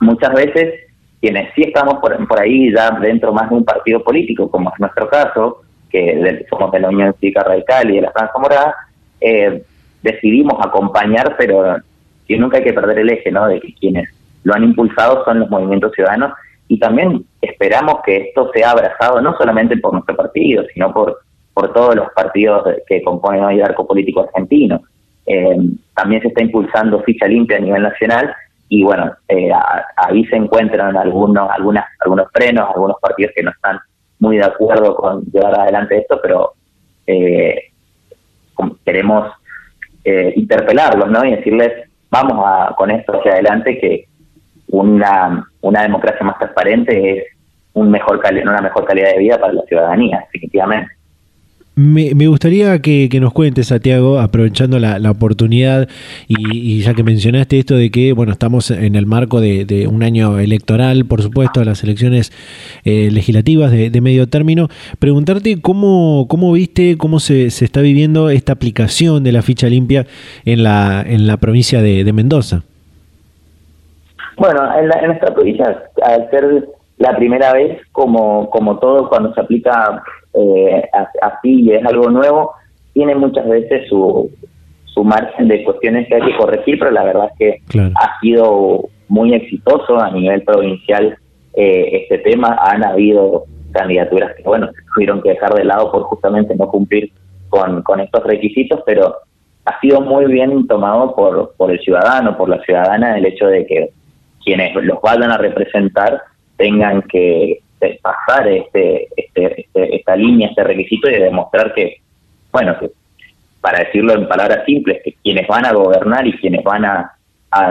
muchas 0.00 0.32
veces 0.32 0.74
quienes 1.20 1.52
sí 1.54 1.62
estamos 1.62 1.94
por, 2.00 2.26
por 2.28 2.40
ahí 2.40 2.72
ya 2.72 2.90
dentro 3.00 3.32
más 3.32 3.50
de 3.50 3.56
un 3.56 3.64
partido 3.64 4.02
político, 4.04 4.50
como 4.50 4.70
es 4.72 4.78
nuestro 4.78 5.08
caso, 5.08 5.62
que 5.90 6.46
somos 6.48 6.70
de 6.72 6.80
la 6.80 6.88
Unión 6.88 7.14
Cívica 7.20 7.42
Radical 7.42 7.90
y 7.90 7.96
de 7.96 8.02
la 8.02 8.12
Franja 8.12 8.38
Morada, 8.38 8.74
eh, 9.20 9.62
decidimos 10.02 10.54
acompañar, 10.64 11.36
pero 11.36 11.76
que 12.26 12.38
nunca 12.38 12.58
hay 12.58 12.64
que 12.64 12.72
perder 12.72 13.00
el 13.00 13.10
eje, 13.10 13.30
¿no? 13.30 13.46
De 13.46 13.60
que 13.60 13.74
quienes 13.74 14.08
lo 14.44 14.54
han 14.54 14.64
impulsado 14.64 15.24
son 15.24 15.40
los 15.40 15.50
movimientos 15.50 15.92
ciudadanos 15.92 16.32
y 16.68 16.78
también 16.78 17.24
esperamos 17.42 17.96
que 18.04 18.16
esto 18.16 18.50
sea 18.54 18.70
abrazado 18.70 19.20
no 19.20 19.36
solamente 19.36 19.76
por 19.76 19.92
nuestro 19.92 20.16
partido, 20.16 20.64
sino 20.72 20.92
por, 20.92 21.18
por 21.52 21.72
todos 21.72 21.96
los 21.96 22.08
partidos 22.14 22.62
que 22.86 23.02
componen 23.02 23.44
hoy 23.44 23.56
el 23.56 23.64
arco 23.64 23.86
político 23.86 24.20
argentino. 24.20 24.80
Eh, 25.26 25.56
también 25.94 26.22
se 26.22 26.28
está 26.28 26.42
impulsando 26.42 27.02
ficha 27.02 27.26
limpia 27.26 27.56
a 27.56 27.60
nivel 27.60 27.82
nacional 27.82 28.32
y 28.68 28.84
bueno, 28.84 29.12
eh, 29.28 29.50
ahí 29.96 30.24
se 30.26 30.36
encuentran 30.36 30.96
algunos, 30.96 31.50
algunas, 31.50 31.84
algunos 31.98 32.28
frenos, 32.32 32.68
algunos 32.72 32.96
partidos 33.00 33.32
que 33.34 33.42
no 33.42 33.50
están 33.50 33.80
muy 34.20 34.36
de 34.36 34.44
acuerdo 34.44 34.94
con 34.94 35.24
llevar 35.24 35.58
adelante 35.58 35.98
esto, 35.98 36.20
pero 36.22 36.52
eh, 37.06 37.70
queremos 38.84 39.32
eh, 40.04 40.32
interpelarlos 40.36 41.10
¿no? 41.10 41.24
y 41.24 41.36
decirles, 41.36 41.88
vamos 42.10 42.44
a, 42.46 42.74
con 42.76 42.90
esto 42.90 43.18
hacia 43.18 43.32
adelante, 43.32 43.78
que 43.78 44.06
una, 44.68 45.46
una 45.62 45.82
democracia 45.82 46.24
más 46.24 46.38
transparente 46.38 47.18
es 47.18 47.24
un 47.72 47.90
mejor 47.90 48.20
una 48.20 48.60
mejor 48.60 48.84
calidad 48.84 49.12
de 49.12 49.18
vida 49.18 49.38
para 49.38 49.52
la 49.52 49.62
ciudadanía, 49.62 50.20
definitivamente. 50.32 50.92
Me, 51.82 52.26
gustaría 52.26 52.78
que, 52.82 53.08
nos 53.22 53.32
cuentes, 53.32 53.68
Santiago, 53.68 54.20
aprovechando 54.20 54.78
la, 54.78 55.10
oportunidad 55.10 55.88
y, 56.28 56.82
ya 56.82 56.92
que 56.92 57.02
mencionaste 57.02 57.58
esto 57.58 57.74
de 57.74 57.90
que, 57.90 58.12
bueno, 58.12 58.32
estamos 58.32 58.70
en 58.70 58.96
el 58.96 59.06
marco 59.06 59.40
de, 59.40 59.88
un 59.90 60.02
año 60.02 60.38
electoral, 60.38 61.06
por 61.06 61.22
supuesto, 61.22 61.64
las 61.64 61.82
elecciones 61.82 62.32
eh, 62.84 63.08
legislativas 63.10 63.70
de, 63.70 64.00
medio 64.02 64.28
término, 64.28 64.68
preguntarte 64.98 65.62
cómo, 65.62 66.26
cómo 66.28 66.52
viste, 66.52 66.98
cómo 66.98 67.18
se, 67.18 67.46
está 67.46 67.80
viviendo 67.80 68.28
esta 68.28 68.52
aplicación 68.52 69.24
de 69.24 69.32
la 69.32 69.40
ficha 69.40 69.66
limpia 69.68 70.04
en 70.44 70.62
la, 70.62 71.00
en 71.00 71.26
la 71.26 71.38
provincia 71.38 71.80
de, 71.80 72.12
Mendoza. 72.12 72.62
Bueno, 74.36 74.60
en, 74.78 74.90
en 75.00 75.06
nuestra 75.06 75.32
provincia, 75.32 75.82
al 76.02 76.28
ser 76.30 76.68
la 76.98 77.16
primera 77.16 77.54
vez, 77.54 77.80
como, 77.92 78.50
como 78.50 78.78
todo 78.78 79.08
cuando 79.08 79.32
se 79.32 79.40
aplica 79.40 80.02
eh, 80.34 80.88
así 81.22 81.62
y 81.62 81.72
es 81.72 81.84
algo 81.84 82.10
nuevo, 82.10 82.52
tiene 82.92 83.14
muchas 83.14 83.48
veces 83.48 83.88
su, 83.88 84.30
su 84.84 85.04
margen 85.04 85.48
de 85.48 85.64
cuestiones 85.64 86.08
que 86.08 86.16
hay 86.16 86.22
que 86.22 86.36
corregir, 86.36 86.78
pero 86.78 86.90
la 86.90 87.04
verdad 87.04 87.30
es 87.32 87.38
que 87.38 87.90
ha 87.94 88.20
sido 88.20 88.88
muy 89.08 89.34
exitoso 89.34 89.98
a 89.98 90.10
nivel 90.10 90.42
provincial 90.42 91.16
eh, 91.54 92.02
este 92.02 92.18
tema. 92.18 92.58
Han 92.60 92.84
habido 92.84 93.44
candidaturas 93.72 94.34
que, 94.36 94.42
bueno, 94.42 94.70
tuvieron 94.94 95.22
que 95.22 95.30
dejar 95.30 95.54
de 95.54 95.64
lado 95.64 95.90
por 95.90 96.02
justamente 96.04 96.54
no 96.54 96.68
cumplir 96.68 97.12
con, 97.48 97.82
con 97.82 98.00
estos 98.00 98.24
requisitos, 98.24 98.80
pero 98.86 99.16
ha 99.64 99.80
sido 99.80 100.00
muy 100.00 100.26
bien 100.26 100.66
tomado 100.66 101.14
por, 101.14 101.54
por 101.56 101.70
el 101.70 101.80
ciudadano, 101.80 102.36
por 102.36 102.48
la 102.48 102.60
ciudadana, 102.62 103.18
el 103.18 103.26
hecho 103.26 103.46
de 103.46 103.66
que 103.66 103.90
quienes 104.44 104.74
los 104.74 105.00
vayan 105.02 105.30
a 105.30 105.38
representar 105.38 106.22
tengan 106.56 107.02
que 107.02 107.60
pasar 108.02 108.46
este, 108.48 109.08
este, 109.16 109.62
este, 109.62 109.96
esta 109.96 110.16
línea, 110.16 110.48
este 110.48 110.64
requisito 110.64 111.08
y 111.08 111.14
demostrar 111.14 111.72
que, 111.74 111.96
bueno, 112.52 112.78
que 112.78 112.90
para 113.60 113.80
decirlo 113.80 114.14
en 114.14 114.28
palabras 114.28 114.64
simples, 114.64 115.00
que 115.04 115.14
quienes 115.22 115.46
van 115.46 115.66
a 115.66 115.72
gobernar 115.72 116.26
y 116.26 116.32
quienes 116.38 116.64
van 116.64 116.84
a, 116.84 117.16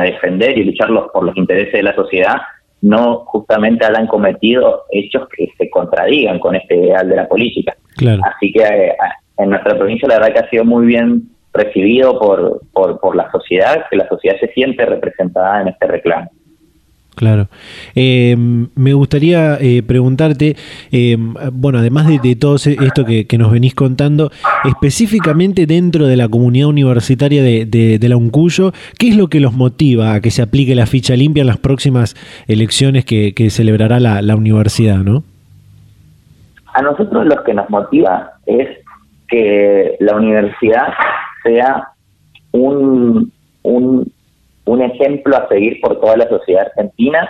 defender 0.03 0.57
y 0.57 0.65
luchar 0.65 0.89
por 1.13 1.23
los 1.23 1.37
intereses 1.37 1.71
de 1.71 1.83
la 1.83 1.95
sociedad 1.95 2.35
no 2.81 3.23
justamente 3.27 3.85
hayan 3.85 4.07
cometido 4.07 4.83
hechos 4.91 5.29
que 5.29 5.47
se 5.57 5.69
contradigan 5.69 6.37
con 6.37 6.53
este 6.53 6.75
ideal 6.75 7.07
de 7.07 7.15
la 7.15 7.29
política. 7.29 7.77
Así 8.23 8.51
que 8.51 8.61
eh, 8.61 8.93
en 9.37 9.49
nuestra 9.49 9.77
provincia 9.77 10.05
la 10.09 10.15
verdad 10.15 10.33
que 10.33 10.39
ha 10.39 10.49
sido 10.49 10.65
muy 10.65 10.85
bien 10.85 11.29
recibido 11.53 12.19
por, 12.19 12.59
por, 12.73 12.99
por 12.99 13.15
la 13.15 13.31
sociedad, 13.31 13.85
que 13.89 13.95
la 13.95 14.07
sociedad 14.09 14.37
se 14.41 14.51
siente 14.51 14.85
representada 14.85 15.61
en 15.61 15.69
este 15.69 15.87
reclamo. 15.87 16.29
Claro. 17.19 17.49
Eh, 17.95 18.33
me 18.37 18.93
gustaría 18.93 19.57
eh, 19.59 19.83
preguntarte, 19.83 20.55
eh, 20.89 21.17
bueno, 21.51 21.79
además 21.79 22.07
de, 22.07 22.35
todo 22.37 22.55
esto 22.55 23.03
que, 23.03 23.37
nos 23.37 23.51
venís 23.51 23.75
contando, 23.75 24.31
específicamente 24.63 25.65
dentro 25.65 26.07
de 26.07 26.15
la 26.15 26.29
comunidad 26.29 26.69
universitaria 26.69 27.43
de, 27.43 27.99
la 28.01 28.15
UNCUYO, 28.15 28.71
¿qué 28.97 29.09
es 29.09 29.17
lo 29.17 29.27
que 29.27 29.41
los 29.41 29.51
motiva 29.51 30.13
a 30.13 30.21
que 30.21 30.31
se 30.31 30.41
aplique 30.41 30.75
la 30.75 30.85
ficha 30.85 31.13
limpia 31.17 31.41
en 31.41 31.47
las 31.47 31.57
próximas 31.57 32.15
elecciones 32.47 33.03
que, 33.03 33.49
celebrará 33.49 33.99
la, 33.99 34.35
universidad, 34.37 34.99
no? 34.99 35.25
A 36.73 36.81
nosotros 36.81 37.25
lo 37.25 37.43
que 37.43 37.53
nos 37.53 37.69
motiva 37.69 38.31
es 38.45 38.69
que 39.27 39.97
la 39.99 40.15
universidad 40.15 40.87
sea 41.43 41.89
un, 42.53 43.29
un 43.63 44.09
un 44.69 44.83
ejemplo 44.83 45.35
a 45.35 45.47
seguir 45.47 45.81
por 45.81 45.99
toda 45.99 46.15
la 46.15 46.29
sociedad 46.29 46.67
argentina, 46.67 47.27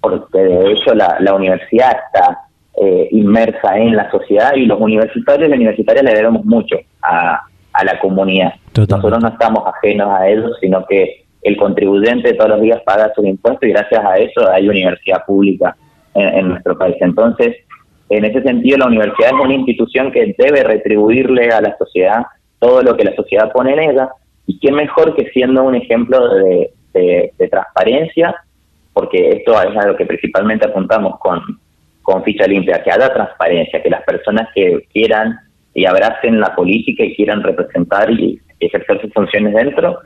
porque 0.00 0.38
de 0.38 0.72
hecho 0.72 0.94
la, 0.94 1.34
universidad 1.34 1.98
está 2.06 2.38
eh, 2.80 3.08
inmersa 3.10 3.76
en 3.76 3.94
la 3.94 4.10
sociedad 4.10 4.54
y 4.54 4.64
los 4.64 4.80
universitarios 4.80 5.50
y 5.50 5.52
universitarias 5.52 6.02
le 6.02 6.14
debemos 6.14 6.46
mucho 6.46 6.76
a, 7.02 7.42
la 7.84 8.00
comunidad. 8.00 8.54
Nosotros 8.76 9.22
no 9.22 9.28
estamos 9.28 9.62
ajenos 9.64 10.08
a 10.10 10.28
ellos, 10.28 10.56
sino 10.60 10.84
que 10.86 11.24
el 11.42 11.56
contribuyente 11.56 12.34
todos 12.34 12.50
los 12.50 12.60
días 12.60 12.80
paga 12.84 13.12
sus 13.14 13.24
impuestos 13.24 13.68
y 13.68 13.72
gracias 13.72 14.04
a 14.04 14.16
eso 14.16 14.50
hay 14.50 14.68
universidad 14.68 15.24
pública 15.24 15.76
en, 16.14 16.48
nuestro 16.48 16.76
país. 16.76 16.96
Entonces, 17.00 17.54
en 18.08 18.24
ese 18.24 18.42
sentido, 18.42 18.78
la 18.78 18.86
universidad 18.86 19.30
es 19.32 19.44
una 19.44 19.54
institución 19.54 20.10
que 20.10 20.34
debe 20.36 20.64
retribuirle 20.64 21.50
a 21.50 21.60
la 21.60 21.76
sociedad 21.78 22.24
todo 22.58 22.82
lo 22.82 22.96
que 22.96 23.04
la 23.04 23.14
sociedad 23.14 23.52
pone 23.52 23.74
en 23.74 23.90
ella, 23.90 24.08
y 24.48 24.58
qué 24.60 24.72
mejor 24.72 25.14
que 25.14 25.30
siendo 25.30 25.62
un 25.62 25.74
ejemplo 25.74 26.26
de, 26.34 26.72
de, 26.98 27.48
transparencia, 27.48 28.34
porque 28.92 29.30
esto 29.30 29.60
es 29.62 29.76
a 29.76 29.86
lo 29.86 29.96
que 29.96 30.06
principalmente 30.06 30.66
apuntamos 30.66 31.18
con, 31.20 31.40
con 32.02 32.22
ficha 32.24 32.46
limpia, 32.46 32.82
que 32.82 32.90
haya 32.90 33.12
transparencia, 33.12 33.82
que 33.82 33.90
las 33.90 34.02
personas 34.02 34.48
que 34.54 34.86
quieran 34.92 35.38
y 35.74 35.86
abracen 35.86 36.40
la 36.40 36.54
política 36.54 37.04
y 37.04 37.14
quieran 37.14 37.42
representar 37.42 38.10
y 38.10 38.40
ejercer 38.58 39.00
sus 39.00 39.12
funciones 39.12 39.54
dentro, 39.54 40.00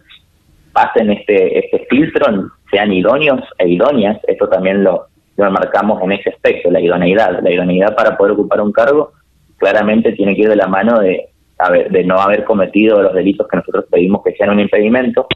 pasen 0.73 1.11
este, 1.11 1.59
este 1.59 1.87
filtro, 1.89 2.51
sean 2.71 2.93
idóneos 2.93 3.41
e 3.59 3.69
idóneas, 3.69 4.19
esto 4.27 4.49
también 4.49 4.85
lo, 4.85 5.07
lo 5.37 5.51
marcamos 5.51 6.03
en 6.03 6.13
ese 6.13 6.31
aspecto, 6.31 6.71
la 6.71 6.81
idoneidad. 6.81 7.41
La 7.43 7.51
idoneidad 7.51 7.95
para 7.95 8.17
poder 8.17 8.33
ocupar 8.33 8.61
un 8.61 8.73
cargo 8.73 9.13
claramente 9.59 10.13
tiene 10.13 10.35
que 10.35 10.43
ir 10.43 10.49
de 10.49 10.57
la 10.57 10.67
mano 10.67 11.01
de, 11.01 11.29
de 11.91 12.05
no 12.05 12.21
haber 12.21 12.45
cometido 12.45 13.03
los 13.03 13.15
delitos 13.15 13.47
que 13.49 13.57
nosotros 13.57 13.85
pedimos 13.91 14.23
que 14.25 14.33
sean 14.33 14.51
un 14.51 14.61
impedimento, 14.61 15.27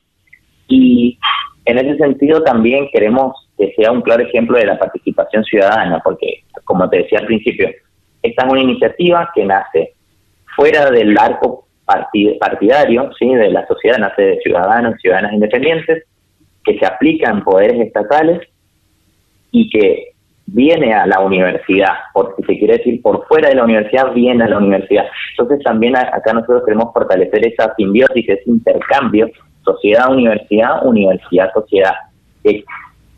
y 0.69 1.19
en 1.65 1.79
ese 1.79 1.97
sentido 1.99 2.43
también 2.43 2.89
queremos 2.93 3.49
que 3.59 3.73
sea 3.77 3.91
un 3.91 4.03
claro 4.03 4.23
ejemplo 4.23 4.59
de 4.59 4.67
la 4.67 4.79
participación 4.79 5.45
ciudadana, 5.45 6.01
porque, 6.05 6.45
como 6.65 6.89
te 6.89 6.99
decía 6.99 7.21
al 7.21 7.27
principio, 7.27 7.69
esta 8.23 8.47
es 8.47 8.53
una 8.53 8.61
iniciativa 8.61 9.31
que 9.35 9.45
nace 9.45 9.95
fuera 10.55 10.91
del 10.91 11.17
arco 11.19 11.67
partidario, 12.41 13.11
¿sí? 13.19 13.35
de 13.35 13.51
la 13.51 13.67
sociedad, 13.67 13.99
nace 13.99 14.23
de 14.23 14.41
ciudadanos 14.41 14.95
y 14.97 15.03
ciudadanas 15.03 15.33
independientes, 15.33 16.05
que 16.65 16.79
se 16.79 16.87
aplican 16.87 17.45
poderes 17.45 17.81
estatales 17.81 18.41
y 19.53 19.71
que 19.71 20.13
viene 20.47 20.95
a 20.95 21.07
la 21.07 21.21
universidad, 21.21 21.95
porque 22.13 22.43
se 22.45 22.59
quiere 22.59 22.79
decir 22.79 23.03
por 23.03 23.27
fuera 23.27 23.49
de 23.49 23.57
la 23.57 23.65
universidad, 23.65 24.13
viene 24.13 24.45
a 24.45 24.49
la 24.49 24.59
universidad. 24.59 25.07
Entonces 25.37 25.65
también 25.65 25.97
acá 25.97 26.33
nosotros 26.33 26.63
queremos 26.65 26.93
fortalecer 26.93 27.47
esa 27.47 27.75
simbiosis, 27.77 28.29
ese 28.29 28.43
intercambio, 28.47 29.29
sociedad-universidad, 29.67 30.87
universidad-sociedad, 30.87 31.95
que 32.43 32.65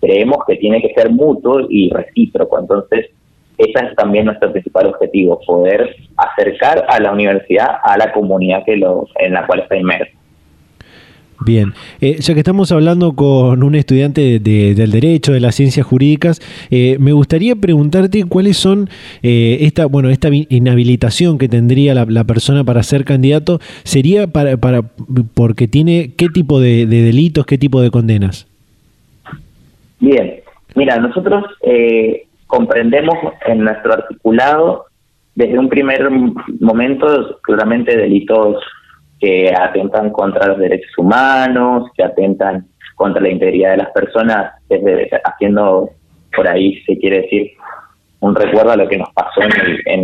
creemos 0.00 0.38
que 0.46 0.56
tiene 0.56 0.80
que 0.80 0.94
ser 0.94 1.10
mutuo 1.10 1.60
y 1.68 1.90
recíproco. 1.90 2.58
Entonces, 2.58 3.10
ese 3.58 3.86
es 3.86 3.94
también 3.96 4.26
nuestro 4.26 4.50
principal 4.52 4.86
objetivo, 4.86 5.40
poder 5.46 5.94
acercar 6.16 6.86
a 6.88 7.00
la 7.00 7.12
universidad 7.12 7.78
a 7.82 7.98
la 7.98 8.12
comunidad 8.12 8.64
que 8.64 8.76
lo, 8.76 9.06
en 9.16 9.34
la 9.34 9.46
cual 9.46 9.60
está 9.60 9.76
inmersa. 9.76 10.17
Bien, 11.40 11.72
eh, 12.00 12.16
ya 12.18 12.34
que 12.34 12.40
estamos 12.40 12.72
hablando 12.72 13.12
con 13.12 13.62
un 13.62 13.74
estudiante 13.76 14.40
del 14.40 14.90
derecho, 14.90 15.32
de 15.32 15.40
las 15.40 15.54
ciencias 15.54 15.86
jurídicas, 15.86 16.40
eh, 16.70 16.96
me 16.98 17.12
gustaría 17.12 17.54
preguntarte 17.54 18.24
cuáles 18.24 18.56
son 18.56 18.88
eh, 19.22 19.58
esta, 19.60 19.86
bueno, 19.86 20.08
esta 20.08 20.30
inhabilitación 20.32 21.38
que 21.38 21.48
tendría 21.48 21.94
la, 21.94 22.24
persona 22.24 22.64
para 22.64 22.82
ser 22.82 23.04
candidato, 23.04 23.60
sería 23.84 24.26
para, 24.26 24.56
para 24.56 24.82
porque 25.34 25.68
tiene 25.68 26.12
qué 26.16 26.28
tipo 26.28 26.60
de, 26.60 26.86
delitos, 26.86 27.46
qué 27.46 27.56
tipo 27.56 27.80
de 27.80 27.90
condenas. 27.90 28.46
Bien, 30.00 30.40
mira, 30.74 30.98
nosotros 30.98 31.44
comprendemos 32.46 33.16
en 33.46 33.60
nuestro 33.60 33.94
articulado 33.94 34.86
desde 35.36 35.58
un 35.58 35.68
primer 35.68 36.10
momento 36.60 37.38
claramente 37.42 37.96
delitos 37.96 38.56
que 39.20 39.52
atentan 39.54 40.10
contra 40.10 40.48
los 40.48 40.58
derechos 40.58 40.96
humanos, 40.96 41.90
que 41.96 42.04
atentan 42.04 42.66
contra 42.94 43.22
la 43.22 43.30
integridad 43.30 43.72
de 43.72 43.76
las 43.78 43.90
personas, 43.90 44.52
desde 44.68 45.10
haciendo 45.24 45.90
por 46.34 46.46
ahí, 46.46 46.82
se 46.84 46.98
quiere 46.98 47.22
decir, 47.22 47.52
un 48.20 48.34
recuerdo 48.34 48.72
a 48.72 48.76
lo 48.76 48.88
que 48.88 48.98
nos 48.98 49.10
pasó 49.12 49.42
en 49.42 49.52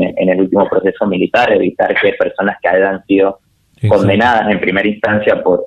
el, 0.02 0.14
en, 0.16 0.28
el 0.28 0.40
último 0.40 0.68
proceso 0.68 1.06
militar, 1.06 1.52
evitar 1.52 1.94
que 2.00 2.12
personas 2.12 2.56
que 2.62 2.68
hayan 2.68 3.04
sido 3.06 3.40
condenadas 3.88 4.50
en 4.50 4.60
primera 4.60 4.88
instancia 4.88 5.42
por 5.42 5.66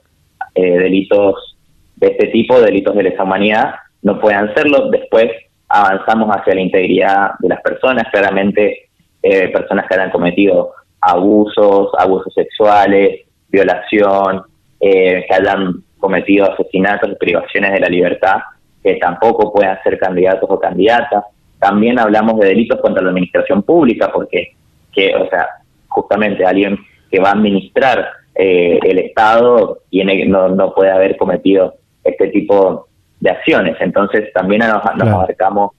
eh, 0.55 0.79
delitos 0.79 1.57
de 1.97 2.07
este 2.07 2.27
tipo, 2.27 2.59
delitos 2.59 2.95
de 2.95 3.03
lesa 3.03 3.23
humanidad, 3.23 3.75
no 4.01 4.19
puedan 4.19 4.53
serlo. 4.55 4.89
Después 4.89 5.29
avanzamos 5.67 6.29
hacia 6.35 6.55
la 6.55 6.61
integridad 6.61 7.31
de 7.39 7.49
las 7.49 7.61
personas, 7.61 8.05
claramente 8.11 8.89
eh, 9.21 9.49
personas 9.49 9.85
que 9.87 9.95
hayan 9.95 10.11
cometido 10.11 10.71
abusos, 11.01 11.89
abusos 11.97 12.33
sexuales, 12.33 13.26
violación, 13.49 14.43
eh, 14.79 15.25
que 15.27 15.33
hayan 15.33 15.83
cometido 15.99 16.51
asesinatos 16.51 17.09
y 17.11 17.15
privaciones 17.15 17.73
de 17.73 17.79
la 17.79 17.89
libertad, 17.89 18.37
que 18.83 18.95
tampoco 18.95 19.51
puedan 19.51 19.81
ser 19.83 19.97
candidatos 19.97 20.49
o 20.49 20.59
candidatas. 20.59 21.25
También 21.59 21.99
hablamos 21.99 22.39
de 22.39 22.49
delitos 22.49 22.79
contra 22.81 23.03
la 23.03 23.09
administración 23.09 23.63
pública, 23.63 24.11
porque, 24.13 24.53
que, 24.93 25.15
o 25.15 25.27
sea, 25.29 25.47
justamente 25.87 26.45
alguien 26.45 26.77
que 27.09 27.19
va 27.19 27.29
a 27.29 27.33
administrar 27.33 28.07
eh, 28.35 28.79
el 28.83 28.99
Estado 28.99 29.79
tiene 29.89 30.25
no, 30.25 30.49
no 30.49 30.73
puede 30.73 30.91
haber 30.91 31.17
cometido 31.17 31.75
este 32.03 32.27
tipo 32.27 32.87
de 33.19 33.31
acciones. 33.31 33.75
Entonces 33.79 34.31
también 34.33 34.61
nos, 34.61 34.85
abarcamos 34.85 35.71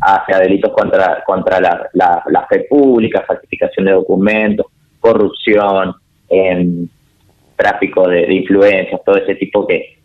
hacia 0.00 0.38
delitos 0.38 0.72
contra 0.72 1.22
contra 1.24 1.60
la, 1.60 1.90
la, 1.92 2.46
fe 2.48 2.66
pública, 2.68 3.24
falsificación 3.26 3.86
de 3.86 3.92
documentos, 3.92 4.66
corrupción, 5.00 5.94
eh, 6.28 6.86
tráfico 7.56 8.08
de, 8.08 8.32
influencias, 8.32 9.00
todo 9.04 9.16
ese 9.16 9.34
tipo 9.36 9.66
que, 9.66 9.98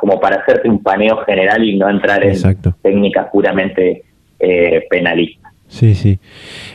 como 0.00 0.18
para 0.20 0.36
hacerte 0.36 0.68
un 0.68 0.82
paneo 0.82 1.18
general 1.24 1.62
y 1.64 1.76
no 1.76 1.88
entrar 1.88 2.24
en 2.24 2.36
técnicas 2.82 3.28
puramente 3.32 4.02
eh, 4.38 4.86
penalistas. 4.88 5.45
Sí, 5.68 5.94
sí. 5.94 6.18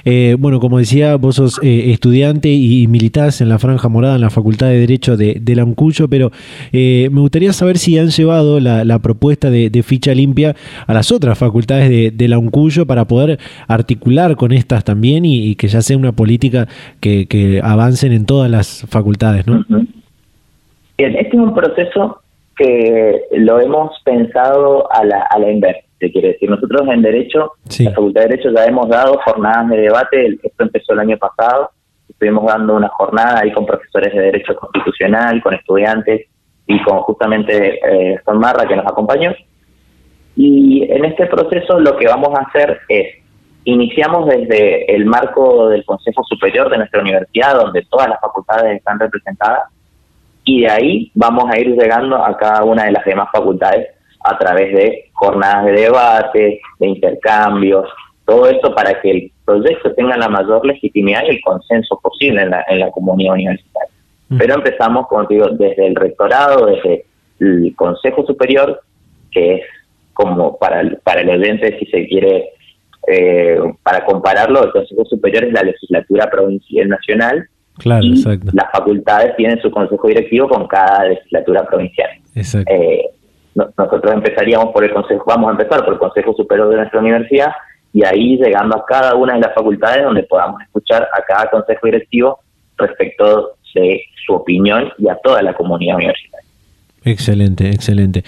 Eh, 0.03 0.35
bueno, 0.37 0.59
como 0.59 0.77
decía, 0.77 1.15
vos 1.15 1.35
sos 1.35 1.59
eh, 1.63 1.91
estudiante 1.91 2.49
y, 2.49 2.87
militás 2.87 3.39
en 3.39 3.47
la 3.47 3.57
Franja 3.57 3.87
Morada, 3.87 4.15
en 4.15 4.21
la 4.21 4.29
Facultad 4.29 4.67
de 4.67 4.79
Derecho 4.79 5.15
de, 5.15 5.37
de 5.41 5.55
la 5.55 5.63
UNCUYO, 5.63 6.09
pero 6.09 6.31
eh, 6.73 7.09
me 7.11 7.21
gustaría 7.21 7.53
saber 7.53 7.77
si 7.77 7.97
han 7.97 8.09
llevado 8.09 8.59
la, 8.59 8.99
propuesta 8.99 9.49
de, 9.49 9.83
ficha 9.83 10.13
limpia 10.13 10.55
a 10.85 10.93
las 10.93 11.11
otras 11.11 11.37
facultades 11.37 12.15
de, 12.15 12.27
la 12.27 12.37
UNCUYO 12.37 12.85
para 12.85 13.05
poder 13.05 13.39
articular 13.67 14.35
con 14.35 14.51
estas 14.51 14.83
también 14.83 15.23
y, 15.25 15.55
que 15.55 15.67
ya 15.67 15.81
sea 15.81 15.97
una 15.97 16.11
política 16.11 16.67
que, 16.99 17.61
avancen 17.63 18.11
en 18.11 18.25
todas 18.25 18.51
las 18.51 18.85
facultades, 18.89 19.47
¿no? 19.47 19.65
Bien, 20.97 21.15
este 21.15 21.29
es 21.29 21.33
un 21.33 21.53
proceso 21.53 22.21
que 22.57 23.21
lo 23.31 23.59
hemos 23.59 23.91
pensado 24.03 24.91
a 24.91 25.03
la, 25.05 25.21
a 25.29 25.39
quiere 26.09 26.29
decir. 26.29 26.49
Nosotros 26.49 26.87
en 26.87 27.01
Derecho, 27.01 27.51
la 27.79 27.91
Facultad 27.91 28.21
de 28.21 28.27
Derecho 28.29 28.49
ya 28.55 28.65
hemos 28.65 28.87
dado 28.87 29.19
jornadas 29.25 29.69
de 29.69 29.77
debate, 29.77 30.39
esto 30.41 30.63
empezó 30.63 30.93
el 30.93 30.99
año 30.99 31.17
pasado, 31.17 31.71
estuvimos 32.07 32.45
dando 32.45 32.75
una 32.75 32.87
jornada 32.87 33.41
ahí 33.41 33.51
con 33.51 33.65
profesores 33.65 34.13
de 34.13 34.21
Derecho 34.21 34.55
Constitucional, 34.55 35.41
con 35.41 35.53
estudiantes 35.53 36.27
y 36.67 36.81
con 36.83 36.99
justamente 36.99 37.79
eh, 37.83 38.19
Son 38.23 38.39
Marra 38.39 38.67
que 38.67 38.75
nos 38.75 38.85
acompañó. 38.85 39.33
Y 40.35 40.83
en 40.89 41.05
este 41.05 41.25
proceso 41.25 41.79
lo 41.79 41.97
que 41.97 42.07
vamos 42.07 42.29
a 42.37 42.43
hacer 42.43 42.79
es, 42.87 43.15
iniciamos 43.65 44.27
desde 44.27 44.95
el 44.95 45.05
marco 45.05 45.67
del 45.69 45.83
Consejo 45.83 46.23
Superior 46.23 46.69
de 46.69 46.77
nuestra 46.77 47.01
universidad, 47.01 47.55
donde 47.55 47.85
todas 47.89 48.07
las 48.07 48.21
facultades 48.21 48.77
están 48.77 48.99
representadas, 48.99 49.63
y 50.43 50.61
de 50.61 50.69
ahí 50.69 51.11
vamos 51.13 51.45
a 51.51 51.59
ir 51.59 51.67
llegando 51.75 52.23
a 52.23 52.35
cada 52.37 52.63
una 52.63 52.85
de 52.85 52.91
las 52.91 53.05
demás 53.05 53.27
facultades 53.31 53.89
a 54.23 54.37
través 54.37 54.73
de 54.73 55.09
jornadas 55.13 55.65
de 55.65 55.71
debate, 55.71 56.61
de 56.79 56.87
intercambios, 56.87 57.87
todo 58.25 58.47
esto 58.47 58.73
para 58.73 59.01
que 59.01 59.11
el 59.11 59.31
proyecto 59.45 59.93
tenga 59.93 60.15
la 60.17 60.29
mayor 60.29 60.65
legitimidad 60.65 61.23
y 61.25 61.31
el 61.31 61.41
consenso 61.41 61.99
posible 62.01 62.43
en 62.43 62.51
la, 62.51 62.63
en 62.67 62.79
la 62.79 62.91
comunidad 62.91 63.33
universitaria. 63.33 63.91
Pero 64.37 64.55
empezamos, 64.55 65.07
como 65.07 65.27
te 65.27 65.33
digo, 65.33 65.49
desde 65.49 65.87
el 65.87 65.95
rectorado, 65.95 66.67
desde 66.67 67.03
el 67.39 67.73
Consejo 67.75 68.25
Superior, 68.25 68.81
que 69.29 69.55
es 69.55 69.61
como 70.13 70.57
para 70.57 70.79
el, 70.79 70.97
para 70.97 71.21
el 71.21 71.29
oyente, 71.29 71.77
si 71.79 71.85
se 71.87 72.07
quiere, 72.07 72.51
eh, 73.07 73.59
para 73.83 74.05
compararlo, 74.05 74.63
el 74.63 74.71
Consejo 74.71 75.03
Superior 75.03 75.43
es 75.43 75.53
la 75.53 75.63
legislatura 75.63 76.29
provincial 76.29 76.87
nacional, 76.87 77.49
Claro, 77.77 78.03
y 78.03 78.21
Las 78.53 78.71
facultades 78.71 79.35
tienen 79.37 79.59
su 79.61 79.71
consejo 79.71 80.07
directivo 80.07 80.47
con 80.47 80.67
cada 80.67 81.05
legislatura 81.05 81.65
provincial. 81.65 82.09
Exacto. 82.35 82.71
Eh, 82.71 83.09
nosotros 83.55 84.13
empezaríamos 84.13 84.71
por 84.73 84.83
el 84.83 84.93
consejo, 84.93 85.23
vamos 85.27 85.49
a 85.49 85.51
empezar 85.51 85.83
por 85.83 85.93
el 85.93 85.99
Consejo 85.99 86.33
Superior 86.33 86.69
de 86.69 86.77
nuestra 86.77 86.99
universidad 86.99 87.51
y 87.93 88.05
ahí 88.05 88.37
llegando 88.37 88.77
a 88.77 88.85
cada 88.85 89.15
una 89.15 89.33
de 89.33 89.41
las 89.41 89.53
facultades 89.53 90.03
donde 90.03 90.23
podamos 90.23 90.61
escuchar 90.61 91.07
a 91.13 91.21
cada 91.23 91.49
consejo 91.49 91.87
directivo 91.87 92.39
respecto 92.77 93.55
de 93.75 94.01
su 94.25 94.33
opinión 94.33 94.91
y 94.97 95.09
a 95.09 95.15
toda 95.15 95.41
la 95.41 95.53
comunidad 95.53 95.97
universitaria. 95.97 96.40
Excelente, 97.03 97.69
excelente. 97.69 98.23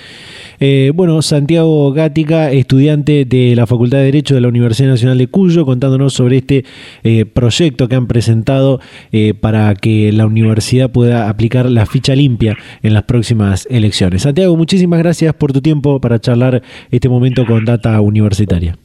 Eh, 0.59 0.91
bueno, 0.95 1.21
Santiago 1.21 1.91
Gática, 1.93 2.49
estudiante 2.49 3.23
de 3.23 3.53
la 3.55 3.67
Facultad 3.67 3.99
de 3.99 4.05
Derecho 4.05 4.33
de 4.33 4.41
la 4.41 4.47
Universidad 4.47 4.89
Nacional 4.89 5.19
de 5.19 5.27
Cuyo, 5.27 5.63
contándonos 5.63 6.13
sobre 6.13 6.37
este 6.37 6.63
eh, 7.03 7.25
proyecto 7.25 7.87
que 7.87 7.93
han 7.93 8.07
presentado 8.07 8.79
eh, 9.11 9.35
para 9.39 9.75
que 9.75 10.11
la 10.11 10.25
universidad 10.25 10.89
pueda 10.89 11.29
aplicar 11.29 11.67
la 11.67 11.85
ficha 11.85 12.15
limpia 12.15 12.57
en 12.81 12.95
las 12.95 13.03
próximas 13.03 13.67
elecciones. 13.69 14.23
Santiago, 14.23 14.57
muchísimas 14.57 14.97
gracias 14.97 15.35
por 15.35 15.53
tu 15.53 15.61
tiempo 15.61 16.01
para 16.01 16.17
charlar 16.17 16.63
este 16.89 17.09
momento 17.09 17.45
con 17.45 17.65
Data 17.65 18.01
Universitaria. 18.01 18.75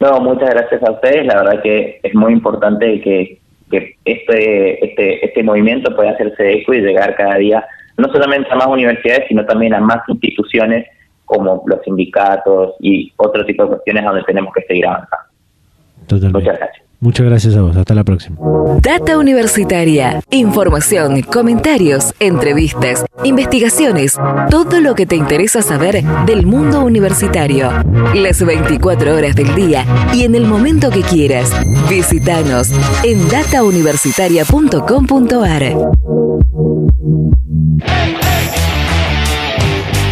No, 0.00 0.20
muchas 0.20 0.50
gracias 0.50 0.82
a 0.82 0.90
ustedes. 0.90 1.26
La 1.26 1.36
verdad 1.36 1.62
que 1.62 2.00
es 2.02 2.14
muy 2.16 2.32
importante 2.32 3.00
que, 3.02 3.38
que 3.70 3.94
este, 4.04 4.84
este, 4.84 5.24
este 5.24 5.42
movimiento 5.44 5.94
pueda 5.94 6.10
hacerse 6.10 6.54
eco 6.54 6.74
y 6.74 6.80
llegar 6.80 7.14
cada 7.14 7.36
día 7.36 7.64
no 7.96 8.08
solamente 8.12 8.50
a 8.50 8.56
más 8.56 8.66
universidades, 8.66 9.24
sino 9.28 9.44
también 9.44 9.74
a 9.74 9.80
más 9.80 10.02
instituciones 10.08 10.86
como 11.24 11.62
los 11.66 11.80
sindicatos 11.84 12.74
y 12.80 13.12
otro 13.16 13.44
tipo 13.46 13.64
de 13.64 13.68
cuestiones 13.70 14.04
donde 14.04 14.22
tenemos 14.24 14.52
que 14.52 14.62
seguir 14.62 14.86
avanzando. 14.86 15.26
Muchas 16.32 16.58
gracias. 16.58 16.90
Muchas 17.02 17.24
gracias 17.24 17.56
a 17.56 17.62
vos. 17.62 17.74
Hasta 17.76 17.94
la 17.94 18.04
próxima. 18.04 18.36
Data 18.82 19.16
Universitaria. 19.16 20.20
Información, 20.30 21.22
comentarios, 21.22 22.14
entrevistas, 22.20 23.06
investigaciones. 23.24 24.18
Todo 24.50 24.80
lo 24.80 24.94
que 24.94 25.06
te 25.06 25.16
interesa 25.16 25.62
saber 25.62 26.04
del 26.26 26.44
mundo 26.44 26.82
universitario. 26.82 27.70
Las 28.14 28.44
24 28.44 29.16
horas 29.16 29.34
del 29.34 29.54
día 29.54 29.86
y 30.12 30.24
en 30.24 30.34
el 30.34 30.46
momento 30.46 30.90
que 30.90 31.00
quieras. 31.00 31.50
Visítanos 31.88 32.70
en 33.02 33.26
datauniversitaria.com.ar. 33.30 36.29
Hey! 37.50 38.19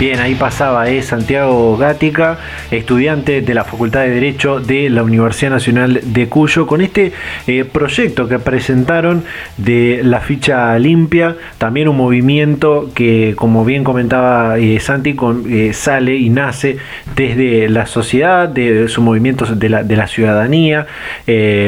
Bien, 0.01 0.21
ahí 0.21 0.37
pasaba 0.37 0.89
es 0.89 1.07
Santiago 1.07 1.77
Gática, 1.77 2.39
estudiante 2.71 3.41
de 3.41 3.53
la 3.53 3.65
Facultad 3.65 4.03
de 4.03 4.11
Derecho 4.11 4.61
de 4.61 4.91
la 4.91 5.03
Universidad 5.03 5.51
Nacional 5.51 6.01
de 6.05 6.29
Cuyo, 6.29 6.69
con 6.69 6.83
este 6.83 7.11
eh, 7.49 7.65
proyecto 7.65 8.29
que 8.29 8.39
presentaron 8.39 9.25
de 9.57 10.03
la 10.05 10.21
ficha 10.21 10.79
limpia, 10.79 11.35
también 11.59 11.89
un 11.89 11.97
movimiento 11.97 12.93
que, 12.95 13.35
como 13.35 13.65
bien 13.65 13.83
comentaba 13.83 14.57
eh, 14.59 14.79
Santi, 14.79 15.17
eh, 15.51 15.73
sale 15.73 16.15
y 16.15 16.31
nace 16.31 16.77
desde 17.17 17.69
la 17.69 17.87
sociedad, 17.87 18.49
de, 18.49 18.87
de 18.87 19.69
la, 19.69 19.83
de 19.83 19.97
la 19.97 20.07
ciudadanía, 20.07 20.87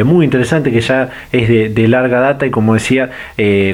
muy 0.05 0.24
interesante 0.24 0.70
que 0.70 0.81
ya 0.81 1.11
es 1.33 1.49
de, 1.49 1.89
larga 1.89 2.20
data 2.20 2.47
y 2.47 2.51
como 2.51 2.74
decía, 2.74 3.11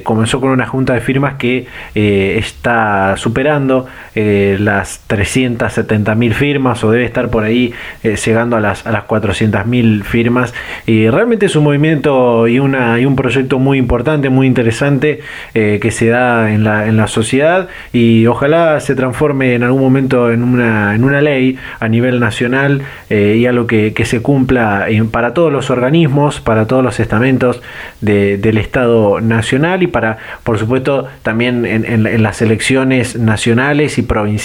comenzó 0.03 0.41
con 0.41 0.49
una 0.49 0.67
junta 0.67 0.95
de 0.95 1.01
firmas 1.01 1.35
que 1.35 1.67
está 1.95 3.17
superando 3.19 3.87
las 4.59 5.01
370 5.07 6.15
mil 6.15 6.35
firmas 6.35 6.83
o 6.85 6.91
debe 6.91 7.05
estar 7.05 7.31
por 7.31 7.45
ahí 7.45 7.73
llegando 8.03 8.57
a 8.57 8.61
las, 8.61 8.87
a 8.87 8.93
las 8.93 9.05
400 9.05 9.67
mil 9.67 10.05
firmas. 10.05 10.55
Y 10.87 11.09
realmente 11.09 11.47
es 11.47 11.57
un 11.57 11.65
movimiento 11.65 12.49
y, 12.49 12.59
una, 12.59 12.99
y 13.01 13.07
un 13.07 13.17
proyecto 13.17 13.59
muy 13.59 13.79
importante, 13.79 14.29
muy 14.31 14.47
interesante 14.47 15.21
eh, 15.55 15.79
que 15.81 15.91
se 15.91 16.07
da 16.07 16.53
en 16.53 16.65
la, 16.65 16.87
en 16.87 16.97
la 16.97 17.07
sociedad. 17.07 17.69
Y 17.93 18.27
ojalá 18.27 18.81
se 18.81 18.95
transforme 18.95 19.55
en 19.55 19.63
algún 19.63 19.83
momento 19.83 20.31
en 20.31 20.43
una, 20.43 20.95
en 20.95 21.05
una 21.05 21.21
ley 21.21 21.59
a 21.81 21.89
nivel 21.89 22.21
nacional 22.21 22.83
eh, 23.11 23.37
y 23.39 23.47
algo 23.47 23.67
que, 23.67 23.93
que 23.93 24.05
se 24.05 24.23
cumpla 24.23 24.87
para 25.11 25.35
todos 25.35 25.53
los 25.53 25.71
organismos, 25.71 26.41
para 26.41 26.67
todos 26.67 26.85
los 26.85 27.01
estamentos 27.01 27.63
del 28.01 28.59
Estado 28.59 29.21
Nacional 29.21 29.83
y 29.83 29.87
para, 29.87 30.19
por 30.45 30.59
supuesto, 30.59 31.07
también 31.23 31.65
en, 31.67 31.85
en, 31.85 32.23
las 32.23 32.43
elecciones 32.43 33.17
nacionales 33.17 33.99
y 33.99 34.03
provinciales 34.03 34.36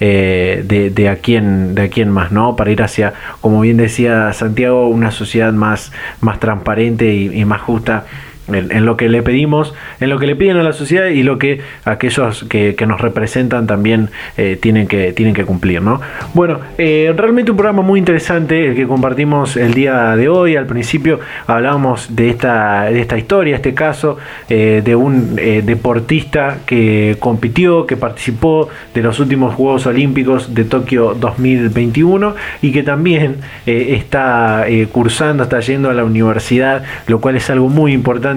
eh, 0.00 0.62
de, 0.66 0.90
de, 0.90 1.08
aquí 1.08 1.36
en, 1.36 1.74
de 1.74 1.82
aquí 1.82 2.00
en 2.00 2.10
más, 2.10 2.32
¿no? 2.32 2.56
Para 2.56 2.70
ir 2.70 2.82
hacia, 2.82 3.14
como 3.40 3.60
bien 3.60 3.76
decía 3.76 4.32
Santiago, 4.32 4.88
una 4.88 5.10
sociedad 5.10 5.52
más, 5.52 5.92
más 6.20 6.40
transparente 6.40 7.12
y, 7.14 7.44
más 7.44 7.60
justa 7.60 8.06
en, 8.52 8.84
lo 8.84 8.96
que 8.96 9.08
le 9.08 9.22
pedimos, 9.22 9.74
en 10.00 10.10
lo 10.10 10.18
que 10.18 10.26
le 10.26 10.36
piden 10.36 10.56
a 10.58 10.62
la 10.62 10.72
sociedad 10.72 11.06
y 11.06 11.22
lo 11.22 11.38
que 11.38 11.60
aquellos 11.84 12.44
que, 12.44 12.74
nos 12.84 13.00
representan 13.00 13.66
también 13.66 14.10
eh, 14.36 14.58
tienen, 14.60 14.86
que, 14.86 15.14
tienen 15.14 15.34
que 15.34 15.44
cumplir. 15.44 15.80
¿no? 15.80 16.00
Bueno, 16.34 16.58
eh, 16.76 17.14
realmente 17.16 17.50
un 17.50 17.56
programa 17.56 17.82
muy 17.82 17.98
interesante 17.98 18.68
el 18.68 18.74
que 18.74 18.86
compartimos 18.86 19.56
el 19.56 19.72
día 19.72 20.16
de 20.16 20.28
hoy. 20.28 20.56
Al 20.56 20.66
principio 20.66 21.20
hablábamos 21.46 22.14
de 22.14 22.28
esta, 22.28 22.84
de 22.84 23.00
esta 23.00 23.16
historia, 23.16 23.56
este 23.56 23.72
caso 23.72 24.18
eh, 24.50 24.82
de 24.84 24.94
un 24.94 25.36
deportista 25.36 26.58
que 26.66 27.16
compitió, 27.18 27.86
que 27.86 27.96
participó 27.96 28.68
de 28.92 29.02
los 29.02 29.18
últimos 29.18 29.54
Juegos 29.54 29.86
Olímpicos 29.86 30.54
de 30.54 30.64
Tokio 30.64 31.14
2021 31.14 32.34
y 32.60 32.72
que 32.72 32.82
también 32.82 33.36
está 33.64 34.66
cursando, 34.92 35.44
está 35.44 35.60
yendo 35.60 35.88
a 35.88 35.94
la 35.94 36.04
universidad, 36.04 36.84
lo 37.06 37.20
cual 37.20 37.36
es 37.36 37.48
algo 37.48 37.68
muy 37.68 37.92
importante 37.92 38.33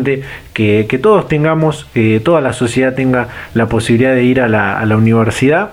que, 0.53 0.99
todos 1.01 1.27
tengamos, 1.27 1.87
eh, 1.95 2.21
toda 2.23 2.41
la 2.41 2.53
sociedad 2.53 2.93
tenga 2.95 3.29
la 3.53 3.67
posibilidad 3.67 4.13
de 4.13 4.23
ir 4.23 4.41
a 4.41 4.47
la, 4.47 4.97
universidad. 4.97 5.71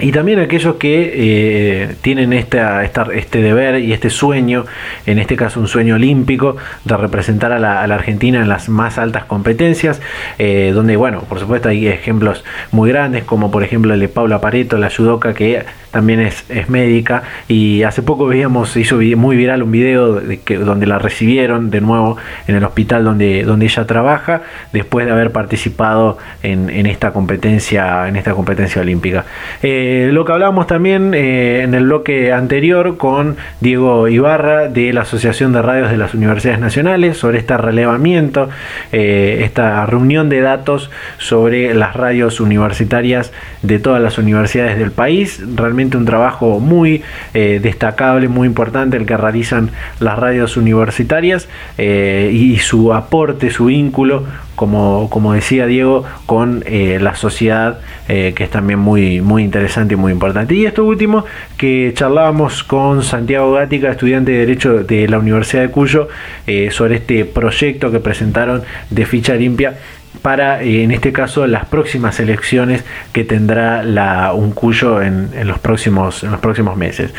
Y 0.00 0.12
también 0.12 0.38
aquellos 0.38 0.76
que 0.76 1.10
eh, 1.12 1.96
tienen 2.02 2.32
esta, 2.32 2.84
este 2.84 3.42
deber 3.42 3.80
y 3.80 3.92
este 3.92 4.10
sueño, 4.10 4.64
en 5.06 5.18
este 5.18 5.34
caso 5.34 5.58
un 5.58 5.66
sueño 5.66 5.96
olímpico, 5.96 6.56
de 6.84 6.96
representar 6.96 7.50
a 7.50 7.58
la, 7.58 7.82
Argentina 7.82 8.40
en 8.40 8.48
las 8.48 8.68
más 8.68 8.96
altas 8.96 9.24
competencias, 9.24 10.00
eh, 10.38 10.70
donde, 10.72 10.94
bueno, 10.94 11.22
por 11.22 11.40
supuesto 11.40 11.68
hay 11.68 11.88
ejemplos 11.88 12.44
muy 12.70 12.90
grandes, 12.90 13.24
como 13.24 13.50
por 13.50 13.64
ejemplo 13.64 13.92
el 13.92 13.98
de 13.98 14.06
Paula 14.06 14.40
Pareto, 14.40 14.78
la 14.78 14.88
judoka, 14.88 15.34
que 15.34 15.64
también 15.90 16.20
es, 16.20 16.44
es 16.48 16.68
médica, 16.68 17.22
y 17.48 17.82
hace 17.82 18.02
poco 18.02 18.26
veíamos, 18.26 18.76
hizo 18.76 18.96
muy 19.16 19.36
viral 19.36 19.62
un 19.62 19.70
video 19.70 20.14
de 20.14 20.40
que, 20.40 20.56
donde 20.58 20.86
la 20.86 20.98
recibieron 20.98 21.70
de 21.70 21.80
nuevo 21.80 22.16
en 22.46 22.56
el 22.56 22.64
hospital 22.64 23.04
donde, 23.04 23.42
donde 23.44 23.66
ella 23.66 23.86
trabaja, 23.86 24.42
después 24.72 25.06
de 25.06 25.12
haber 25.12 25.32
participado 25.32 26.18
en, 26.42 26.70
en 26.70 26.86
esta 26.86 27.12
competencia, 27.12 28.08
en 28.08 28.16
esta 28.16 28.32
competencia 28.32 28.82
olímpica. 28.82 29.24
Eh, 29.62 30.10
lo 30.12 30.24
que 30.24 30.32
hablábamos 30.32 30.66
también 30.66 31.14
eh, 31.14 31.62
en 31.62 31.74
el 31.74 31.84
bloque 31.84 32.32
anterior 32.32 32.96
con 32.96 33.36
Diego 33.60 34.08
Ibarra 34.08 34.68
de 34.68 34.92
la 34.92 35.02
Asociación 35.02 35.52
de 35.52 35.62
Radios 35.62 35.90
de 35.90 35.96
las 35.96 36.14
Universidades 36.14 36.60
Nacionales 36.60 37.16
sobre 37.16 37.38
este 37.38 37.56
relevamiento, 37.56 38.48
eh, 38.92 39.40
esta 39.44 39.86
reunión 39.86 40.28
de 40.28 40.40
datos 40.40 40.90
sobre 41.18 41.74
las 41.74 41.94
radios 41.94 42.40
universitarias 42.40 43.32
de 43.62 43.78
todas 43.78 44.02
las 44.02 44.18
universidades 44.18 44.78
del 44.78 44.90
país. 44.90 45.42
Realmente 45.54 45.77
un 45.84 46.04
trabajo 46.04 46.60
muy 46.60 47.02
destacable, 47.32 48.28
muy 48.28 48.46
importante 48.46 48.96
el 48.96 49.06
que 49.06 49.16
realizan 49.16 49.70
las 50.00 50.18
radios 50.18 50.56
universitarias 50.56 51.48
y 51.78 52.58
su 52.58 52.92
aporte, 52.92 53.50
su 53.50 53.66
vínculo 53.66 54.24
como, 54.58 55.08
como 55.08 55.34
decía 55.34 55.66
Diego, 55.66 56.04
con 56.26 56.64
eh, 56.66 56.98
la 57.00 57.14
sociedad, 57.14 57.78
eh, 58.08 58.32
que 58.34 58.42
es 58.42 58.50
también 58.50 58.80
muy, 58.80 59.20
muy 59.20 59.44
interesante 59.44 59.94
y 59.94 59.96
muy 59.96 60.10
importante. 60.10 60.52
Y 60.56 60.66
esto 60.66 60.84
último, 60.84 61.24
que 61.56 61.92
charlábamos 61.94 62.64
con 62.64 63.04
Santiago 63.04 63.52
Gática, 63.52 63.92
estudiante 63.92 64.32
de 64.32 64.38
Derecho 64.38 64.82
de 64.82 65.06
la 65.06 65.20
Universidad 65.20 65.62
de 65.62 65.70
Cuyo, 65.70 66.08
eh, 66.48 66.70
sobre 66.72 66.96
este 66.96 67.24
proyecto 67.24 67.92
que 67.92 68.00
presentaron 68.00 68.62
de 68.90 69.06
ficha 69.06 69.34
limpia 69.36 69.78
para, 70.18 70.62
en 70.62 70.90
este 70.90 71.12
caso, 71.12 71.46
las 71.46 71.66
próximas 71.66 72.20
elecciones 72.20 72.84
que 73.12 73.24
tendrá 73.24 73.82
la 73.82 74.32
Uncuyo 74.32 75.00
en, 75.02 75.30
los 75.46 75.58
próximos, 75.58 76.22
en 76.22 76.30
los 76.30 76.40
próximos 76.40 76.76
meses. 76.76 77.12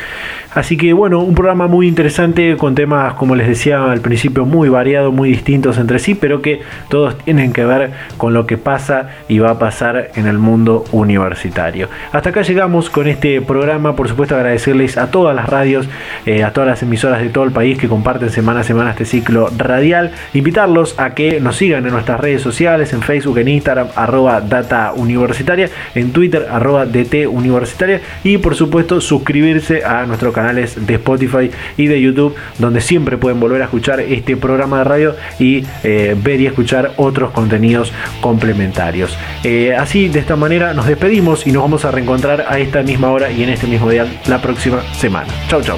Así 0.54 0.78
que 0.78 0.94
bueno, 0.94 1.20
un 1.20 1.36
programa 1.36 1.68
muy 1.68 1.88
interesante 1.88 2.58
con 2.58 2.74
temas, 2.74 3.14
como 3.14 3.36
les 3.36 3.48
decía 3.48 3.84
al 3.92 4.02
principio, 4.02 4.46
muy 4.46 4.68
variados, 4.68 5.14
muy 5.14 5.30
distintos 5.30 5.78
entre 5.78 6.00
sí, 6.00 6.16
pero 6.16 6.42
que 6.42 6.62
todos 6.90 7.16
tienen 7.20 7.54
que 7.54 7.66
ver 7.66 7.92
con 8.18 8.34
lo 8.34 8.48
que 8.48 8.58
pasa 8.58 9.10
y 9.28 9.38
va 9.38 9.52
a 9.52 9.60
pasar 9.60 10.10
en 10.16 10.26
el 10.26 10.40
mundo 10.40 10.86
universitario. 10.92 11.88
Hasta 12.12 12.32
acá 12.32 12.42
llegamos 12.42 12.90
con 12.90 13.08
este 13.08 13.42
programa, 13.42 13.96
por 13.96 14.10
supuesto 14.10 14.36
agradecerles 14.36 14.98
a 14.98 15.12
todas 15.12 15.36
las 15.36 15.48
radios, 15.48 15.88
eh, 16.26 16.44
a 16.44 16.52
todas 16.52 16.68
las 16.68 16.82
emisoras 16.82 17.22
de 17.22 17.30
todo 17.30 17.44
el 17.44 17.52
país 17.52 17.78
que 17.78 17.88
comparten 17.88 18.32
semana 18.32 18.62
a 18.62 18.64
semana 18.64 18.90
este 18.92 19.06
ciclo 19.06 19.52
radial, 19.56 20.14
invitarlos 20.34 21.00
a 21.00 21.12
que 21.12 21.40
nos 21.40 21.58
sigan 21.58 21.86
en 21.86 21.94
nuestras 21.94 22.20
redes 22.20 22.42
sociales, 22.42 22.92
en 22.94 23.04
Facebook, 23.04 23.38
en 23.38 23.50
Instagram, 23.50 23.90
arroba 23.96 24.42
data 24.42 24.94
en 25.94 26.12
Twitter, 26.12 26.48
arroba 26.52 26.88
DT 26.88 27.30
y 28.24 28.38
por 28.40 28.56
supuesto 28.56 29.00
suscribirse 29.00 29.86
a 29.86 30.08
nuestro 30.08 30.32
canal 30.32 30.39
canales 30.40 30.88
de 30.88 30.96
Spotify 30.96 31.52
y 31.76 31.88
de 31.88 32.00
YouTube, 32.02 32.36
donde 32.58 32.82
siempre 32.82 33.18
pueden 33.18 33.40
volver 33.40 33.62
a 33.62 33.66
escuchar 33.66 34.00
este 34.00 34.38
programa 34.38 34.80
de 34.80 34.84
radio 34.86 35.16
y 35.38 35.66
eh, 35.84 36.16
ver 36.22 36.40
y 36.40 36.48
escuchar 36.48 36.94
otros 36.96 37.32
contenidos 37.32 37.92
complementarios. 38.22 39.18
Eh, 39.44 39.76
así, 39.76 40.08
de 40.08 40.20
esta 40.20 40.36
manera, 40.36 40.74
nos 40.74 40.88
despedimos 40.88 41.46
y 41.46 41.52
nos 41.52 41.64
vamos 41.64 41.86
a 41.86 41.92
reencontrar 41.92 42.46
a 42.48 42.58
esta 42.60 42.84
misma 42.84 43.12
hora 43.12 43.30
y 43.32 43.44
en 43.44 43.50
este 43.50 43.68
mismo 43.68 43.90
día 43.90 44.06
la 44.28 44.42
próxima 44.42 44.82
semana. 44.94 45.28
Chau, 45.50 45.62
chau. 45.62 45.78